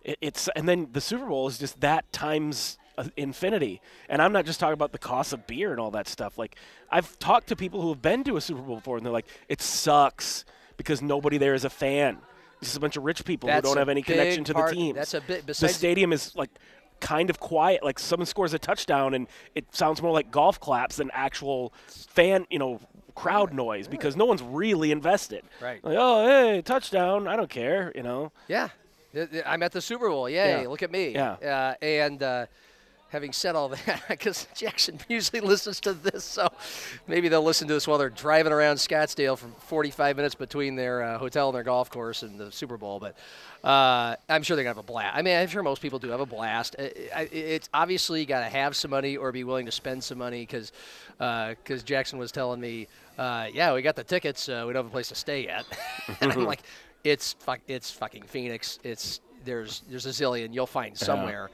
it, 0.02 0.18
it's 0.20 0.48
and 0.56 0.68
then 0.68 0.88
the 0.92 1.00
Super 1.00 1.26
Bowl 1.26 1.46
is 1.46 1.58
just 1.58 1.80
that 1.80 2.10
times 2.12 2.78
uh, 2.98 3.04
infinity. 3.16 3.80
And 4.08 4.20
I'm 4.20 4.32
not 4.32 4.44
just 4.44 4.60
talking 4.60 4.74
about 4.74 4.92
the 4.92 4.98
cost 4.98 5.32
of 5.32 5.46
beer 5.46 5.70
and 5.70 5.80
all 5.80 5.90
that 5.92 6.08
stuff. 6.08 6.36
Like 6.36 6.56
I've 6.90 7.18
talked 7.18 7.48
to 7.48 7.56
people 7.56 7.80
who 7.80 7.88
have 7.90 8.02
been 8.02 8.22
to 8.24 8.36
a 8.36 8.40
Super 8.40 8.60
Bowl 8.62 8.76
before, 8.76 8.96
and 8.98 9.06
they're 9.06 9.12
like, 9.12 9.26
it 9.48 9.62
sucks 9.62 10.44
because 10.82 11.00
nobody 11.02 11.38
there 11.38 11.54
is 11.54 11.64
a 11.64 11.70
fan. 11.70 12.18
Just 12.60 12.76
a 12.76 12.80
bunch 12.80 12.96
of 12.96 13.04
rich 13.04 13.24
people 13.24 13.48
That's 13.48 13.66
who 13.66 13.74
don't 13.74 13.78
have 13.78 13.88
any 13.88 14.02
connection 14.02 14.44
to 14.44 14.52
the 14.52 14.66
team. 14.66 14.94
that's 14.94 15.14
a 15.14 15.20
bit- 15.20 15.46
The 15.46 15.54
stadium 15.54 16.12
is 16.12 16.34
like 16.36 16.50
kind 17.00 17.28
of 17.30 17.40
quiet. 17.40 17.82
Like 17.82 17.98
someone 17.98 18.26
scores 18.26 18.54
a 18.54 18.58
touchdown 18.58 19.14
and 19.14 19.26
it 19.54 19.74
sounds 19.74 20.00
more 20.00 20.12
like 20.12 20.30
golf 20.30 20.60
claps 20.60 20.96
than 20.96 21.10
actual 21.12 21.72
fan, 21.88 22.46
you 22.50 22.58
know, 22.58 22.80
crowd 23.14 23.52
noise 23.52 23.88
because 23.88 24.16
no 24.16 24.24
one's 24.24 24.42
really 24.42 24.92
invested. 24.92 25.44
Right. 25.60 25.84
Like, 25.84 25.96
oh, 25.98 26.26
hey, 26.26 26.62
touchdown! 26.62 27.28
I 27.28 27.36
don't 27.36 27.50
care. 27.50 27.92
You 27.94 28.02
know. 28.02 28.32
Yeah, 28.48 28.68
I'm 29.44 29.62
at 29.62 29.72
the 29.72 29.80
Super 29.80 30.08
Bowl. 30.08 30.28
Yay! 30.28 30.62
Yeah. 30.62 30.68
Look 30.68 30.82
at 30.82 30.90
me. 30.90 31.10
Yeah. 31.10 31.32
Uh, 31.32 31.74
and 31.84 32.22
uh, 32.22 32.46
having 33.12 33.32
said 33.32 33.54
all 33.54 33.68
that, 33.68 34.02
because 34.08 34.48
Jackson 34.54 34.98
usually 35.08 35.40
listens 35.40 35.78
to 35.80 35.92
this, 35.92 36.24
so 36.24 36.48
maybe 37.06 37.28
they'll 37.28 37.42
listen 37.42 37.68
to 37.68 37.74
this 37.74 37.86
while 37.86 37.98
they're 37.98 38.10
driving 38.10 38.52
around 38.52 38.76
Scottsdale 38.76 39.36
for 39.38 39.48
45 39.66 40.16
minutes 40.16 40.34
between 40.34 40.74
their 40.74 41.02
uh, 41.02 41.18
hotel 41.18 41.50
and 41.50 41.54
their 41.54 41.62
golf 41.62 41.90
course 41.90 42.22
and 42.22 42.38
the 42.38 42.50
Super 42.50 42.78
Bowl. 42.78 42.98
But 42.98 43.14
uh, 43.62 44.16
I'm 44.28 44.42
sure 44.42 44.56
they're 44.56 44.64
gonna 44.64 44.74
have 44.74 44.78
a 44.78 44.82
blast. 44.82 45.16
I 45.16 45.22
mean, 45.22 45.36
I'm 45.36 45.46
sure 45.46 45.62
most 45.62 45.82
people 45.82 45.98
do 45.98 46.08
have 46.08 46.20
a 46.20 46.26
blast. 46.26 46.74
It's 46.78 47.68
obviously 47.72 48.20
you 48.20 48.26
got 48.26 48.40
to 48.40 48.48
have 48.48 48.74
some 48.74 48.90
money 48.90 49.16
or 49.16 49.30
be 49.30 49.44
willing 49.44 49.66
to 49.66 49.72
spend 49.72 50.02
some 50.02 50.18
money 50.18 50.40
because 50.40 50.72
because 51.18 51.82
Jackson 51.84 52.18
was 52.18 52.32
telling 52.32 52.60
me, 52.60 52.88
uh, 53.18 53.46
yeah, 53.52 53.72
we 53.74 53.82
got 53.82 53.94
the 53.94 54.04
tickets. 54.04 54.48
Uh, 54.48 54.64
we 54.66 54.72
don't 54.72 54.84
have 54.84 54.86
a 54.86 54.90
place 54.90 55.08
to 55.08 55.14
stay 55.14 55.44
yet. 55.44 55.64
and 56.20 56.32
I'm 56.32 56.44
like, 56.46 56.62
it's 57.04 57.34
fuck, 57.34 57.60
it's 57.68 57.90
fucking 57.90 58.22
Phoenix. 58.22 58.78
It's 58.82 59.20
there's 59.44 59.82
there's 59.88 60.06
a 60.06 60.10
zillion 60.10 60.52
you'll 60.54 60.66
find 60.66 60.96
somewhere. 60.96 61.50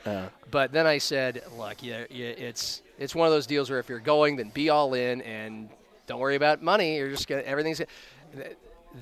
But 0.51 0.73
then 0.73 0.87
I 0.87 0.99
said, 0.99 1.43
look, 1.57 1.83
yeah, 1.83 2.05
it's 2.11 2.83
it's 2.99 3.15
one 3.15 3.27
of 3.27 3.33
those 3.33 3.47
deals 3.47 3.71
where 3.71 3.79
if 3.79 3.89
you're 3.89 4.01
going, 4.01 4.37
then 4.37 4.51
be 4.51 4.71
all 4.71 4.95
in 4.95 5.23
and 5.23 5.69
don't 6.07 6.21
worry 6.21 6.37
about 6.37 6.63
money. 6.63 6.97
You're 6.97 7.11
just 7.11 7.29
gonna 7.29 7.43
everything's. 7.43 7.83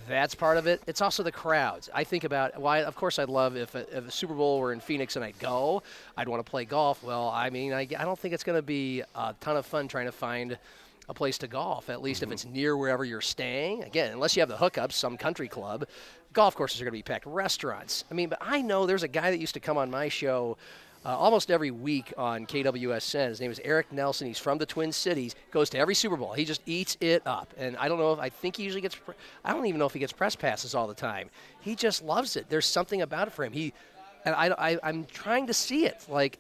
That's 0.09 0.34
part 0.34 0.57
of 0.59 0.66
it. 0.66 0.82
It's 0.89 1.01
also 1.01 1.22
the 1.22 1.32
crowds. 1.32 1.89
I 1.95 2.03
think 2.03 2.24
about 2.24 2.61
why. 2.61 2.82
Of 2.82 2.97
course, 2.97 3.18
I'd 3.20 3.28
love 3.28 3.57
if 3.57 3.74
a, 3.76 3.97
if 3.97 4.09
a 4.09 4.11
Super 4.11 4.34
Bowl 4.34 4.59
were 4.59 4.72
in 4.72 4.80
Phoenix 4.80 5.14
and 5.14 5.24
I'd 5.24 5.39
go. 5.39 5.82
I'd 6.16 6.28
want 6.28 6.45
to 6.45 6.51
play 6.51 6.64
golf. 6.64 7.05
Well, 7.05 7.28
I 7.28 7.51
mean, 7.51 7.72
I, 7.72 7.82
I 7.82 8.05
don't 8.05 8.18
think 8.18 8.34
it's 8.34 8.43
going 8.43 8.59
to 8.59 8.62
be 8.62 9.03
a 9.14 9.34
ton 9.41 9.57
of 9.57 9.64
fun 9.64 9.87
trying 9.87 10.07
to 10.07 10.12
find 10.12 10.59
a 11.09 11.15
place 11.15 11.39
to 11.39 11.49
golf. 11.49 11.89
At 11.89 12.03
least 12.03 12.23
if 12.23 12.31
it's 12.31 12.45
near 12.45 12.77
wherever 12.77 13.05
you're 13.05 13.21
staying. 13.21 13.85
Again, 13.85 14.13
unless 14.13 14.37
you 14.37 14.41
have 14.41 14.49
the 14.49 14.57
hookups, 14.57 14.93
some 14.93 15.17
country 15.17 15.49
club. 15.49 15.87
Golf 16.33 16.55
courses 16.55 16.81
are 16.81 16.85
going 16.85 16.93
to 16.93 16.99
be 16.99 17.03
packed. 17.03 17.27
Restaurants. 17.27 18.05
I 18.11 18.15
mean, 18.15 18.29
but 18.29 18.39
I 18.41 18.63
know 18.63 18.87
there's 18.87 19.03
a 19.03 19.09
guy 19.09 19.31
that 19.31 19.39
used 19.39 19.55
to 19.55 19.61
come 19.61 19.79
on 19.79 19.91
my 19.91 20.09
show 20.09 20.57
uh, 21.07 21.17
almost 21.17 21.53
every 21.53 21.71
week 21.71 22.13
on 22.19 22.47
KWSN. 22.47 23.29
His 23.29 23.41
name 23.41 23.53
is 23.53 23.61
Eric 23.63 23.93
Nelson. 23.93 24.27
He's 24.27 24.41
from 24.41 24.59
the 24.59 24.67
Twin 24.67 24.91
Cities. 24.91 25.37
Goes 25.53 25.71
to 25.71 25.79
every 25.79 25.95
Super 25.95 26.17
Bowl. 26.17 26.33
He 26.33 26.45
just 26.45 26.63
eats 26.67 26.97
it 27.01 27.23
up. 27.25 27.55
And 27.57 27.77
I 27.77 27.89
don't 27.89 27.99
know 27.99 28.13
if 28.13 28.19
I 28.19 28.29
think 28.29 28.57
he 28.57 28.65
usually 28.65 28.81
gets. 28.81 28.97
Pre- 28.97 29.15
I 29.45 29.53
don't 29.53 29.67
even 29.67 29.79
know 29.79 29.87
if 29.87 29.93
he 29.93 30.01
gets 30.01 30.13
press 30.13 30.35
passes 30.35 30.75
all 30.75 30.89
the 30.89 30.95
time. 30.95 31.31
He 31.61 31.77
just 31.77 32.03
loves 32.03 32.35
it. 32.35 32.47
There's 32.49 32.67
something 32.67 33.03
about 33.03 33.29
it 33.29 33.35
for 33.35 33.45
him. 33.45 33.53
He, 33.53 33.73
and 34.25 34.35
I, 34.35 34.49
I 34.59 34.79
I'm 34.83 35.05
trying 35.05 35.47
to 35.47 35.55
see 35.55 35.87
it 35.87 36.05
like. 36.09 36.39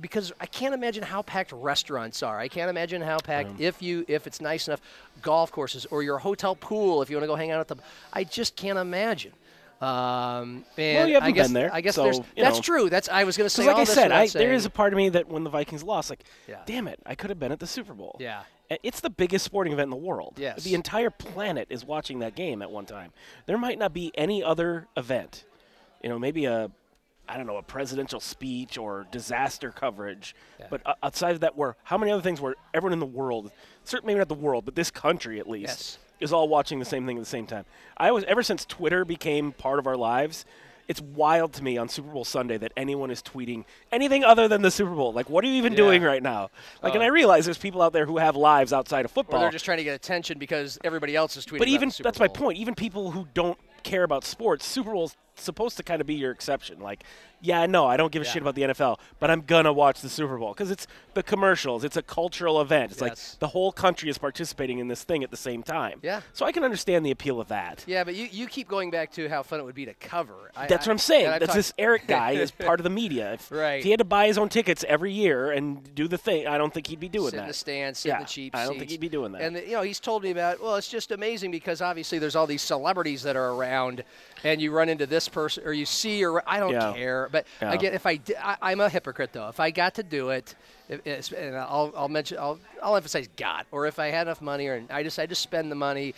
Because 0.00 0.32
I 0.40 0.46
can't 0.46 0.74
imagine 0.74 1.02
how 1.02 1.22
packed 1.22 1.50
restaurants 1.52 2.22
are. 2.22 2.38
I 2.38 2.48
can't 2.48 2.70
imagine 2.70 3.02
how 3.02 3.18
packed 3.18 3.60
if 3.60 3.82
you 3.82 4.04
if 4.06 4.26
it's 4.26 4.40
nice 4.40 4.68
enough, 4.68 4.80
golf 5.22 5.50
courses 5.50 5.86
or 5.86 6.02
your 6.02 6.18
hotel 6.18 6.54
pool 6.54 7.02
if 7.02 7.10
you 7.10 7.16
want 7.16 7.24
to 7.24 7.28
go 7.28 7.34
hang 7.36 7.50
out 7.50 7.60
at 7.60 7.68
the. 7.68 7.76
I 8.12 8.24
just 8.24 8.54
can't 8.56 8.78
imagine. 8.78 9.32
Um, 9.80 10.64
and 10.76 11.08
you 11.08 11.14
haven't 11.14 11.28
I 11.28 11.30
guess, 11.30 11.46
been 11.46 11.54
there, 11.54 11.72
I 11.72 11.80
guess 11.80 11.94
so, 11.94 12.02
there's. 12.04 12.20
That's 12.36 12.56
know. 12.56 12.62
true. 12.62 12.90
That's 12.90 13.08
I 13.08 13.24
was 13.24 13.36
going 13.36 13.46
to 13.46 13.50
say. 13.50 13.66
Like 13.66 13.76
I 13.76 13.84
said, 13.84 14.10
I, 14.10 14.26
there 14.26 14.52
is 14.52 14.64
a 14.64 14.70
part 14.70 14.92
of 14.92 14.96
me 14.96 15.08
that 15.10 15.28
when 15.28 15.44
the 15.44 15.50
Vikings 15.50 15.84
lost, 15.84 16.10
like, 16.10 16.24
Yeah. 16.48 16.62
damn 16.66 16.88
it, 16.88 16.98
I 17.06 17.14
could 17.14 17.30
have 17.30 17.38
been 17.38 17.52
at 17.52 17.60
the 17.60 17.66
Super 17.66 17.94
Bowl. 17.94 18.16
Yeah. 18.18 18.42
It's 18.82 19.00
the 19.00 19.08
biggest 19.08 19.44
sporting 19.44 19.72
event 19.72 19.86
in 19.86 19.90
the 19.90 19.96
world. 19.96 20.34
Yes. 20.36 20.62
The 20.62 20.74
entire 20.74 21.10
planet 21.10 21.68
is 21.70 21.84
watching 21.84 22.18
that 22.18 22.34
game 22.34 22.60
at 22.60 22.70
one 22.70 22.86
time. 22.86 23.12
There 23.46 23.56
might 23.56 23.78
not 23.78 23.94
be 23.94 24.12
any 24.14 24.42
other 24.42 24.88
event, 24.96 25.44
you 26.02 26.08
know, 26.08 26.18
maybe 26.18 26.44
a, 26.44 26.70
I 27.28 27.36
don't 27.36 27.46
know, 27.46 27.56
a 27.58 27.62
presidential 27.62 28.20
speech 28.20 28.78
or 28.78 29.06
disaster 29.10 29.70
coverage. 29.70 30.34
But 30.70 30.80
o- 30.86 30.94
outside 31.02 31.32
of 31.34 31.40
that, 31.40 31.56
where 31.56 31.76
how 31.84 31.98
many 31.98 32.10
other 32.12 32.22
things 32.22 32.40
were 32.40 32.56
everyone 32.72 32.92
in 32.94 33.00
the 33.00 33.06
world, 33.06 33.50
certainly 33.84 34.14
maybe 34.14 34.20
not 34.20 34.28
the 34.28 34.34
world, 34.34 34.64
but 34.64 34.74
this 34.74 34.90
country 34.90 35.38
at 35.38 35.48
least, 35.48 35.68
Yes. 35.68 35.98
is 36.20 36.32
all 36.32 36.48
watching 36.48 36.78
the 36.78 36.84
same 36.84 37.06
thing 37.06 37.16
at 37.16 37.20
the 37.22 37.28
same 37.28 37.46
time. 37.46 37.64
I 37.96 38.10
was 38.12 38.24
ever 38.24 38.42
since 38.42 38.64
Twitter 38.64 39.04
became 39.04 39.52
part 39.52 39.78
of 39.78 39.86
our 39.86 39.96
lives. 39.96 40.44
It's 40.88 41.02
wild 41.02 41.52
to 41.52 41.62
me 41.62 41.76
on 41.76 41.90
Super 41.90 42.08
Bowl 42.10 42.24
Sunday 42.24 42.56
that 42.56 42.72
anyone 42.74 43.10
is 43.10 43.22
tweeting 43.22 43.66
anything 43.92 44.24
other 44.24 44.48
than 44.48 44.62
the 44.62 44.70
Super 44.70 44.94
Bowl. 44.94 45.12
Like, 45.12 45.28
what 45.28 45.44
are 45.44 45.46
you 45.46 45.52
even 45.56 45.74
Yeah. 45.74 45.76
doing 45.76 46.02
right 46.02 46.22
now? 46.22 46.48
Like, 46.82 46.94
and 46.94 47.02
I 47.04 47.08
uh, 47.08 47.12
realize 47.12 47.44
there's 47.44 47.58
people 47.58 47.82
out 47.82 47.92
there 47.92 48.06
who 48.06 48.16
have 48.16 48.36
lives 48.36 48.72
outside 48.72 49.04
of 49.04 49.10
Or 49.10 49.14
football. 49.14 49.40
they're 49.40 49.50
just 49.50 49.66
trying 49.66 49.76
to 49.78 49.84
get 49.84 49.94
attention 49.94 50.38
because 50.38 50.78
everybody 50.82 51.14
else 51.14 51.36
is 51.36 51.44
tweeting. 51.44 51.58
but 51.58 51.68
even 51.68 51.92
that's 52.02 52.18
my 52.18 52.26
point. 52.28 52.56
Even 52.56 52.74
people 52.74 53.10
who 53.10 53.28
don't 53.34 53.58
care 53.82 54.02
about 54.02 54.24
sports, 54.24 54.64
Super 54.64 54.92
Bowl's 54.92 55.14
supposed 55.44 55.76
to 55.78 55.82
kind 55.82 56.00
of 56.00 56.06
be 56.06 56.14
your 56.14 56.30
exception. 56.30 56.80
Like, 56.80 57.04
yeah, 57.40 57.66
no, 57.66 57.86
I 57.86 57.96
don't 57.96 58.10
give 58.10 58.22
a 58.22 58.24
Yeah. 58.24 58.32
shit 58.32 58.42
about 58.42 58.54
the 58.56 58.62
NFL, 58.62 58.98
but 59.20 59.30
I'm 59.30 59.42
gonna 59.42 59.72
watch 59.72 60.00
the 60.00 60.08
Super 60.08 60.36
Bowl 60.38 60.52
because 60.52 60.70
it's 60.70 60.86
the 61.14 61.22
commercials. 61.22 61.84
It's 61.84 61.96
a 61.96 62.02
cultural 62.02 62.60
event. 62.60 62.90
It's 62.92 63.00
Yes. 63.00 63.10
like 63.32 63.38
the 63.40 63.48
whole 63.48 63.70
country 63.70 64.10
is 64.10 64.18
participating 64.18 64.78
in 64.80 64.88
this 64.88 65.04
thing 65.04 65.22
at 65.22 65.30
the 65.30 65.36
same 65.36 65.62
time. 65.62 66.00
Yeah. 66.02 66.22
So 66.32 66.46
I 66.46 66.52
can 66.52 66.64
understand 66.64 67.06
the 67.06 67.10
appeal 67.12 67.40
of 67.40 67.48
that. 67.48 67.84
Yeah, 67.86 68.02
but 68.04 68.14
you, 68.16 68.28
you 68.30 68.46
keep 68.48 68.66
going 68.68 68.90
back 68.90 69.12
to 69.12 69.28
how 69.28 69.42
fun 69.44 69.60
it 69.60 69.64
would 69.64 69.74
be 69.76 69.84
to 69.84 69.94
cover. 69.94 70.50
I, 70.56 70.66
That's 70.66 70.86
I- 70.86 70.90
what 70.90 70.94
I'm 70.94 70.98
saying. 70.98 71.26
That's 71.30 71.46
talked- 71.46 71.56
this 71.56 71.72
Eric 71.78 72.06
guy 72.08 72.32
is 72.32 72.50
part 72.50 72.80
of 72.80 72.84
the 72.84 72.90
media. 72.90 73.34
If, 73.34 73.50
Right. 73.52 73.74
if 73.78 73.84
he 73.84 73.90
had 73.90 73.98
to 73.98 74.04
buy 74.04 74.26
his 74.26 74.36
own 74.38 74.48
tickets 74.48 74.84
every 74.88 75.12
year 75.12 75.52
and 75.52 75.94
do 75.94 76.08
the 76.08 76.18
thing, 76.18 76.46
I 76.48 76.58
don't 76.58 76.74
think 76.74 76.88
he'd 76.88 76.98
be 77.00 77.08
doing 77.08 77.30
sit 77.30 77.36
that. 77.36 77.42
in 77.42 77.48
the 77.48 77.54
stands, 77.54 78.00
sit 78.00 78.08
yeah, 78.08 78.16
in 78.16 78.22
the 78.22 78.28
cheap 78.28 78.54
I 78.56 78.64
don't 78.64 78.70
seats. 78.72 78.78
think 78.80 78.90
he'd 78.90 79.00
be 79.00 79.08
doing 79.08 79.32
that. 79.32 79.42
And 79.42 79.56
you 79.56 79.72
know, 79.72 79.82
he's 79.82 80.00
told 80.00 80.24
me 80.24 80.30
about. 80.30 80.60
Well, 80.60 80.74
it's 80.74 80.88
just 80.88 81.12
amazing 81.12 81.52
because 81.52 81.80
obviously 81.80 82.18
there's 82.18 82.34
all 82.34 82.46
these 82.48 82.62
celebrities 82.62 83.22
that 83.22 83.36
are 83.36 83.50
around, 83.52 84.02
and 84.42 84.60
you 84.60 84.72
run 84.72 84.88
into 84.88 85.06
this 85.06 85.27
person 85.32 85.64
or 85.64 85.72
you 85.72 85.86
see 85.86 86.24
or 86.24 86.42
I 86.46 86.58
don't 86.60 86.72
Yeah. 86.72 86.92
care. 86.92 87.28
But 87.30 87.46
Yeah. 87.60 87.72
again, 87.72 87.94
if 87.94 88.06
I, 88.06 88.16
di- 88.16 88.36
I 88.36 88.56
I'm 88.62 88.80
a 88.80 88.88
hypocrite 88.88 89.32
though. 89.32 89.48
If 89.48 89.60
I 89.60 89.70
got 89.70 89.94
to 89.96 90.02
do 90.02 90.30
it, 90.30 90.54
if, 90.88 91.32
and 91.32 91.56
I'll 91.56 91.92
I'll 91.96 92.08
mention 92.08 92.38
I'll 92.38 92.58
I'll 92.82 92.96
emphasize 92.96 93.28
got 93.36 93.66
or 93.70 93.86
if 93.86 93.98
I 93.98 94.08
had 94.08 94.26
enough 94.26 94.40
money 94.42 94.66
or 94.68 94.82
I 94.90 95.02
decided 95.02 95.30
to 95.30 95.34
spend 95.36 95.70
the 95.70 95.76
money, 95.76 96.14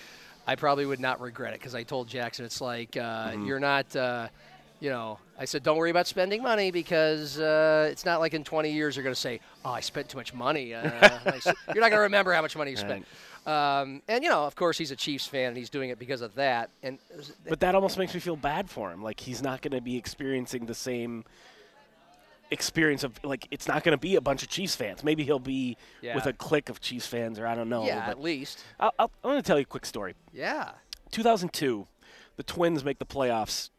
I 0.46 0.54
probably 0.56 0.86
would 0.86 1.00
not 1.00 1.20
regret 1.20 1.52
it 1.54 1.60
because 1.60 1.74
I 1.74 1.82
told 1.82 2.08
Jackson 2.08 2.44
it's 2.44 2.60
like 2.60 2.96
uh, 2.96 3.30
Mm-hmm. 3.30 3.46
you're 3.46 3.60
not. 3.60 3.94
Uh, 3.94 4.28
you 4.82 4.88
know, 4.88 5.18
I 5.38 5.44
said, 5.44 5.62
don't 5.62 5.76
worry 5.76 5.90
about 5.90 6.06
spending 6.06 6.42
money 6.42 6.70
because 6.70 7.38
uh, 7.38 7.88
it's 7.92 8.06
not 8.06 8.18
like 8.18 8.32
in 8.32 8.44
20 8.44 8.70
years 8.72 8.96
you're 8.96 9.02
going 9.02 9.14
to 9.14 9.20
say, 9.20 9.38
oh, 9.62 9.72
I 9.72 9.80
spent 9.80 10.08
too 10.08 10.16
much 10.16 10.32
money. 10.32 10.72
Uh, 10.72 11.18
you're 11.74 11.82
not 11.82 11.90
going 11.90 11.98
to 11.98 11.98
remember 11.98 12.32
how 12.32 12.40
much 12.40 12.56
money 12.56 12.70
you 12.70 12.76
spent. 12.88 13.04
Um, 13.46 14.02
and, 14.08 14.22
you 14.22 14.30
know, 14.30 14.44
of 14.44 14.54
course, 14.54 14.76
he's 14.78 14.90
a 14.90 14.96
Chiefs 14.96 15.26
fan 15.26 15.48
and 15.48 15.56
he's 15.56 15.70
doing 15.70 15.90
it 15.90 15.98
because 15.98 16.20
of 16.20 16.34
that. 16.34 16.70
And 16.82 16.98
But 17.48 17.60
that 17.60 17.74
almost 17.74 17.98
makes 17.98 18.12
me 18.14 18.20
feel 18.20 18.36
bad 18.36 18.68
for 18.68 18.90
him. 18.92 19.02
Like 19.02 19.20
he's 19.20 19.42
not 19.42 19.62
going 19.62 19.72
to 19.72 19.80
be 19.80 19.96
experiencing 19.96 20.66
the 20.66 20.74
same 20.74 21.24
experience 22.52 23.04
of 23.04 23.12
like 23.22 23.46
it's 23.52 23.68
not 23.68 23.84
going 23.84 23.92
to 23.92 24.00
be 24.00 24.16
a 24.16 24.20
bunch 24.20 24.42
of 24.42 24.48
Chiefs 24.48 24.74
fans. 24.74 25.04
Maybe 25.04 25.24
he'll 25.24 25.38
be 25.38 25.76
Yeah. 26.02 26.14
with 26.14 26.26
a 26.26 26.32
clique 26.32 26.68
of 26.68 26.80
Chiefs 26.80 27.06
fans, 27.06 27.38
or 27.38 27.46
I 27.46 27.54
don't 27.54 27.68
know. 27.68 27.84
yeah, 27.86 28.06
at 28.08 28.20
least. 28.20 28.64
I'll, 28.78 28.92
I'll, 28.98 29.10
I'm 29.24 29.30
going 29.30 29.42
to 29.42 29.46
tell 29.46 29.58
you 29.58 29.62
a 29.62 29.66
quick 29.66 29.86
story. 29.86 30.14
Yeah. 30.32 30.72
2002, 31.12 31.86
the 32.36 32.42
Twins 32.42 32.84
make 32.84 32.98
the 32.98 33.06
playoffs 33.06 33.70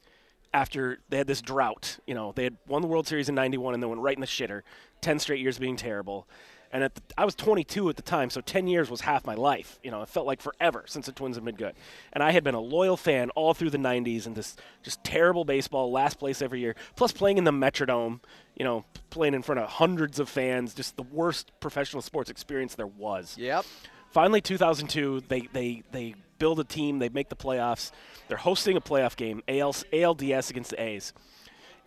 after 0.53 0.99
they 1.09 1.17
had 1.17 1.27
this 1.27 1.41
drought. 1.41 1.99
You 2.07 2.13
know, 2.15 2.31
they 2.35 2.43
had 2.45 2.57
won 2.67 2.81
the 2.81 2.87
World 2.87 3.07
Series 3.07 3.29
in 3.29 3.35
'91 3.35 3.73
and 3.73 3.83
then 3.83 3.89
went 3.89 4.01
right 4.01 4.15
in 4.15 4.21
the 4.21 4.27
shitter. 4.27 4.61
Ten 5.01 5.19
straight 5.19 5.39
years 5.39 5.57
being 5.59 5.75
terrible. 5.75 6.27
And 6.73 6.83
at 6.83 6.95
the, 6.95 7.01
I 7.17 7.25
was 7.25 7.35
22 7.35 7.89
at 7.89 7.97
the 7.97 8.01
time, 8.01 8.29
so 8.29 8.39
10 8.39 8.67
years 8.67 8.89
was 8.89 9.01
half 9.01 9.25
my 9.25 9.35
life. 9.35 9.77
You 9.83 9.91
know, 9.91 10.01
it 10.01 10.09
felt 10.09 10.25
like 10.25 10.41
forever 10.41 10.85
since 10.87 11.05
the 11.05 11.11
Twins 11.11 11.35
had 11.35 11.43
been 11.43 11.55
good. 11.55 11.75
And 12.13 12.23
I 12.23 12.31
had 12.31 12.43
been 12.43 12.55
a 12.55 12.61
loyal 12.61 12.95
fan 12.95 13.29
all 13.31 13.53
through 13.53 13.71
the 13.71 13.77
90s 13.77 14.25
and 14.25 14.35
this 14.35 14.55
just 14.81 15.03
terrible 15.03 15.43
baseball, 15.43 15.91
last 15.91 16.17
place 16.17 16.41
every 16.41 16.61
year, 16.61 16.75
plus 16.95 17.11
playing 17.11 17.37
in 17.37 17.43
the 17.43 17.51
Metrodome, 17.51 18.21
you 18.55 18.63
know, 18.63 18.85
playing 19.09 19.33
in 19.33 19.41
front 19.41 19.59
of 19.59 19.69
hundreds 19.69 20.19
of 20.19 20.29
fans, 20.29 20.73
just 20.73 20.95
the 20.95 21.03
worst 21.03 21.51
professional 21.59 22.01
sports 22.01 22.29
experience 22.29 22.75
there 22.75 22.87
was. 22.87 23.35
Yep. 23.37 23.65
Finally, 24.11 24.41
2002, 24.41 25.23
they, 25.27 25.41
they, 25.53 25.83
they 25.91 26.15
build 26.37 26.59
a 26.59 26.63
team, 26.63 26.99
they 26.99 27.09
make 27.09 27.29
the 27.29 27.35
playoffs. 27.35 27.91
They're 28.27 28.37
hosting 28.37 28.77
a 28.77 28.81
playoff 28.81 29.17
game, 29.17 29.41
AL, 29.47 29.73
ALDS 29.73 30.49
against 30.49 30.71
the 30.71 30.81
A's. 30.81 31.13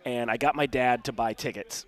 And 0.05 0.29
I 0.29 0.37
got 0.37 0.55
my 0.55 0.67
dad 0.67 1.03
to 1.05 1.11
buy 1.11 1.33
tickets 1.33 1.87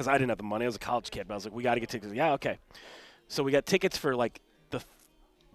because 0.00 0.08
I 0.08 0.14
didn't 0.14 0.30
have 0.30 0.38
the 0.38 0.44
money. 0.44 0.64
I 0.64 0.68
was 0.68 0.76
a 0.76 0.78
college 0.78 1.10
kid, 1.10 1.28
but 1.28 1.34
I 1.34 1.36
was 1.36 1.44
like, 1.44 1.52
we 1.52 1.62
got 1.62 1.74
to 1.74 1.80
get 1.80 1.90
tickets. 1.90 2.14
Yeah, 2.14 2.32
okay. 2.32 2.56
So 3.28 3.42
we 3.42 3.52
got 3.52 3.66
tickets 3.66 3.98
for 3.98 4.16
like 4.16 4.40
the 4.70 4.82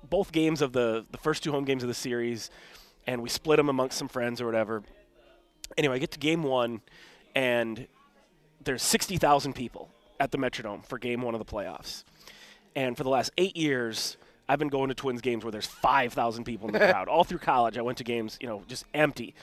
both 0.08 0.32
games 0.32 0.62
of 0.62 0.72
the 0.72 1.04
the 1.10 1.18
first 1.18 1.42
two 1.42 1.52
home 1.52 1.66
games 1.66 1.82
of 1.82 1.88
the 1.88 1.96
series, 1.96 2.52
and 3.08 3.24
we 3.24 3.30
split 3.30 3.58
them 3.58 3.70
amongst 3.70 3.98
some 3.98 4.08
friends 4.08 4.40
or 4.40 4.46
whatever. 4.46 4.84
Anyway, 5.80 5.96
I 5.96 5.98
get 5.98 6.12
to 6.12 6.20
game 6.20 6.44
one, 6.44 6.82
and 7.34 7.88
there's 8.64 8.84
60,000 8.84 9.54
people 9.54 9.90
at 10.20 10.30
the 10.32 10.38
Metrodome 10.38 10.86
for 10.86 11.00
game 11.00 11.24
one 11.24 11.34
of 11.34 11.40
the 11.40 11.46
playoffs. 11.46 12.04
And 12.76 12.96
for 12.96 13.04
the 13.04 13.10
last 13.10 13.32
eight 13.40 13.58
years, 13.58 14.16
I've 14.48 14.60
been 14.60 14.68
going 14.68 14.90
to 14.90 14.96
Twins 14.96 15.22
games 15.22 15.44
where 15.44 15.52
there's 15.52 15.66
5,000 15.66 16.44
people 16.44 16.68
in 16.68 16.74
the 16.74 16.80
crowd. 16.92 17.08
All 17.08 17.24
through 17.24 17.40
college, 17.40 17.80
I 17.80 17.82
went 17.82 17.98
to 17.98 18.04
games, 18.04 18.38
you 18.40 18.48
know, 18.48 18.62
just 18.68 18.86
empty. 18.94 19.34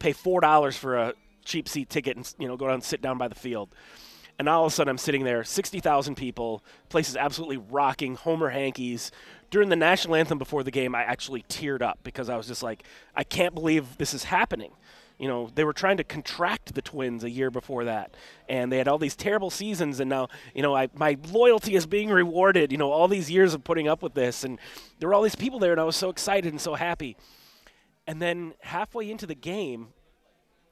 Pay 0.00 0.12
$4 0.12 0.76
for 0.76 0.96
a 0.96 1.14
cheap 1.44 1.68
seat 1.68 1.88
ticket 1.88 2.16
and, 2.16 2.34
you 2.36 2.48
know, 2.48 2.56
go 2.56 2.66
down 2.66 2.74
and 2.74 2.84
sit 2.84 3.00
down 3.00 3.16
by 3.16 3.28
the 3.28 3.36
field. 3.36 3.68
And 4.40 4.48
all 4.48 4.64
of 4.64 4.72
a 4.72 4.74
sudden, 4.74 4.90
I'm 4.90 4.96
sitting 4.96 5.24
there, 5.24 5.44
60,000 5.44 6.14
people, 6.14 6.64
place 6.88 7.10
is 7.10 7.16
absolutely 7.16 7.58
rocking, 7.58 8.14
Homer 8.14 8.48
Hankies. 8.48 9.10
During 9.50 9.68
the 9.68 9.76
national 9.76 10.14
anthem 10.14 10.38
before 10.38 10.62
the 10.62 10.70
game, 10.70 10.94
I 10.94 11.02
actually 11.02 11.42
teared 11.42 11.82
up 11.82 11.98
because 12.04 12.30
I 12.30 12.38
was 12.38 12.46
just 12.46 12.62
like, 12.62 12.84
I 13.14 13.22
can't 13.22 13.54
believe 13.54 13.98
this 13.98 14.14
is 14.14 14.24
happening. 14.24 14.72
You 15.18 15.28
know, 15.28 15.50
they 15.54 15.62
were 15.62 15.74
trying 15.74 15.98
to 15.98 16.04
contract 16.04 16.74
the 16.74 16.80
Twins 16.80 17.22
a 17.22 17.28
year 17.28 17.50
before 17.50 17.84
that, 17.84 18.14
and 18.48 18.72
they 18.72 18.78
had 18.78 18.88
all 18.88 18.96
these 18.96 19.14
terrible 19.14 19.50
seasons, 19.50 20.00
and 20.00 20.08
now, 20.08 20.28
you 20.54 20.62
know, 20.62 20.74
I, 20.74 20.88
my 20.94 21.18
loyalty 21.30 21.74
is 21.74 21.84
being 21.84 22.08
rewarded. 22.08 22.72
You 22.72 22.78
know, 22.78 22.90
all 22.90 23.08
these 23.08 23.30
years 23.30 23.52
of 23.52 23.62
putting 23.62 23.88
up 23.88 24.02
with 24.02 24.14
this, 24.14 24.42
and 24.42 24.58
there 25.00 25.10
were 25.10 25.14
all 25.14 25.20
these 25.20 25.36
people 25.36 25.58
there, 25.58 25.72
and 25.72 25.80
I 25.82 25.84
was 25.84 25.96
so 25.96 26.08
excited 26.08 26.50
and 26.50 26.60
so 26.62 26.76
happy. 26.76 27.14
And 28.06 28.22
then 28.22 28.54
halfway 28.60 29.10
into 29.10 29.26
the 29.26 29.34
game, 29.34 29.88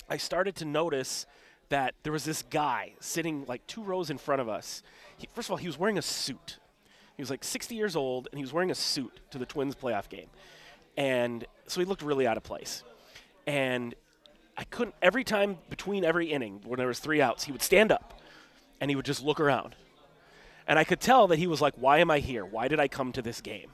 I 0.09 0.17
started 0.17 0.57
to 0.57 0.65
notice 0.65 1.27
that 1.69 1.95
there 2.03 2.13
was 2.13 2.25
this 2.25 2.43
guy 2.43 2.93
sitting 3.01 3.45
like 3.47 3.67
two 3.67 3.83
rows 3.83 4.11
in 4.11 4.19
front 4.19 4.41
of 4.41 4.49
us. 4.49 4.83
He, 5.17 5.29
first 5.35 5.49
of 5.49 5.53
all, 5.53 5.57
he 5.57 5.67
was 5.67 5.79
wearing 5.79 5.99
a 5.99 6.03
suit. 6.03 6.59
He 7.17 7.23
was 7.23 7.31
like 7.31 7.45
60 7.45 7.75
years 7.75 7.97
old, 7.97 8.29
and 8.31 8.39
he 8.39 8.45
was 8.45 8.53
wearing 8.53 8.71
a 8.71 8.75
suit 8.75 9.21
to 9.31 9.39
the 9.39 9.47
Twins 9.47 9.75
playoff 9.75 10.09
game. 10.09 10.29
And 10.97 11.45
so 11.67 11.81
he 11.81 11.87
looked 11.87 12.03
really 12.03 12.27
out 12.27 12.37
of 12.37 12.43
place. 12.43 12.83
And 13.47 13.95
I 14.57 14.65
couldn't, 14.65 14.95
every 15.01 15.25
time 15.25 15.59
between 15.71 16.05
every 16.05 16.33
inning, 16.33 16.61
when 16.65 16.79
there 16.79 16.89
was 16.89 16.99
three 16.99 17.21
outs, 17.21 17.45
he 17.45 17.53
would 17.53 17.63
stand 17.63 17.93
up 17.93 18.21
and 18.81 18.91
he 18.91 18.97
would 18.97 19.05
just 19.05 19.23
look 19.23 19.41
around. 19.41 19.77
And 20.67 20.79
I 20.79 20.85
could 20.85 21.01
tell 21.01 21.29
that 21.29 21.39
he 21.39 21.47
was 21.47 21.61
like, 21.61 21.75
why 21.77 21.99
am 21.99 22.11
I 22.11 22.19
here? 22.19 22.45
Why 22.45 22.69
did 22.69 22.81
I 22.81 22.89
come 22.89 23.13
to 23.13 23.23
this 23.23 23.41
game? 23.41 23.71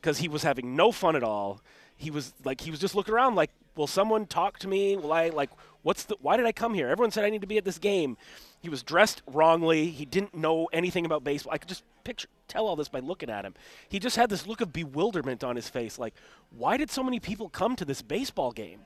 Because 0.00 0.18
he 0.18 0.28
was 0.28 0.42
having 0.42 0.76
no 0.76 0.92
fun 0.92 1.16
at 1.16 1.22
all. 1.22 1.60
He 1.96 2.10
was 2.10 2.32
like, 2.44 2.60
he 2.60 2.70
was 2.70 2.78
just 2.78 2.94
looking 2.94 3.14
around 3.14 3.34
like, 3.34 3.50
will 3.74 3.86
someone 3.86 4.26
talk 4.26 4.58
to 4.60 4.68
me? 4.68 4.96
Will 4.96 5.12
I, 5.12 5.30
like, 5.30 5.50
what's 5.82 6.04
the, 6.04 6.16
why 6.20 6.36
did 6.36 6.46
I 6.46 6.52
come 6.52 6.74
here? 6.74 6.88
Everyone 6.88 7.10
said 7.10 7.24
I 7.24 7.30
need 7.30 7.40
to 7.40 7.46
be 7.46 7.58
at 7.58 7.64
this 7.64 7.78
game. 7.78 8.16
He 8.60 8.68
was 8.68 8.82
dressed 8.82 9.22
wrongly. 9.26 9.90
He 9.90 10.04
didn't 10.04 10.34
know 10.34 10.68
anything 10.72 11.06
about 11.06 11.24
baseball. 11.24 11.52
I 11.54 11.58
could 11.58 11.68
just 11.68 11.84
picture, 12.04 12.28
tell 12.48 12.66
all 12.66 12.76
this 12.76 12.88
by 12.88 13.00
looking 13.00 13.30
at 13.30 13.44
him. 13.44 13.54
He 13.88 13.98
just 13.98 14.16
had 14.16 14.28
this 14.30 14.46
look 14.46 14.60
of 14.60 14.72
bewilderment 14.72 15.42
on 15.42 15.56
his 15.56 15.68
face. 15.68 15.98
Like, 15.98 16.14
why 16.56 16.76
did 16.76 16.90
so 16.90 17.02
many 17.02 17.20
people 17.20 17.48
come 17.48 17.76
to 17.76 17.84
this 17.84 18.02
baseball 18.02 18.52
game? 18.52 18.80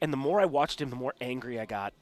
And 0.00 0.12
the 0.12 0.16
more 0.16 0.40
I 0.40 0.44
watched 0.44 0.80
him, 0.80 0.90
the 0.90 0.96
more 0.96 1.14
angry 1.20 1.58
I 1.58 1.64
got. 1.64 1.92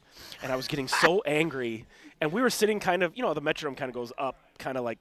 And 0.43 0.53
I 0.53 0.57
was 0.57 0.67
getting 0.67 0.89
so 0.89 1.23
angry. 1.23 1.87
And 2.21 2.33
we 2.33 2.43
were 2.43 2.51
sitting 2.51 2.81
kind 2.81 3.03
of, 3.03 3.17
you 3.17 3.23
know, 3.23 3.35
the 3.35 3.43
Metrodome 3.43 3.77
kind 3.77 3.89
of 3.89 3.95
goes 3.95 4.13
up, 4.19 4.37
kind 4.59 4.77
of 4.77 4.85
like 4.85 4.99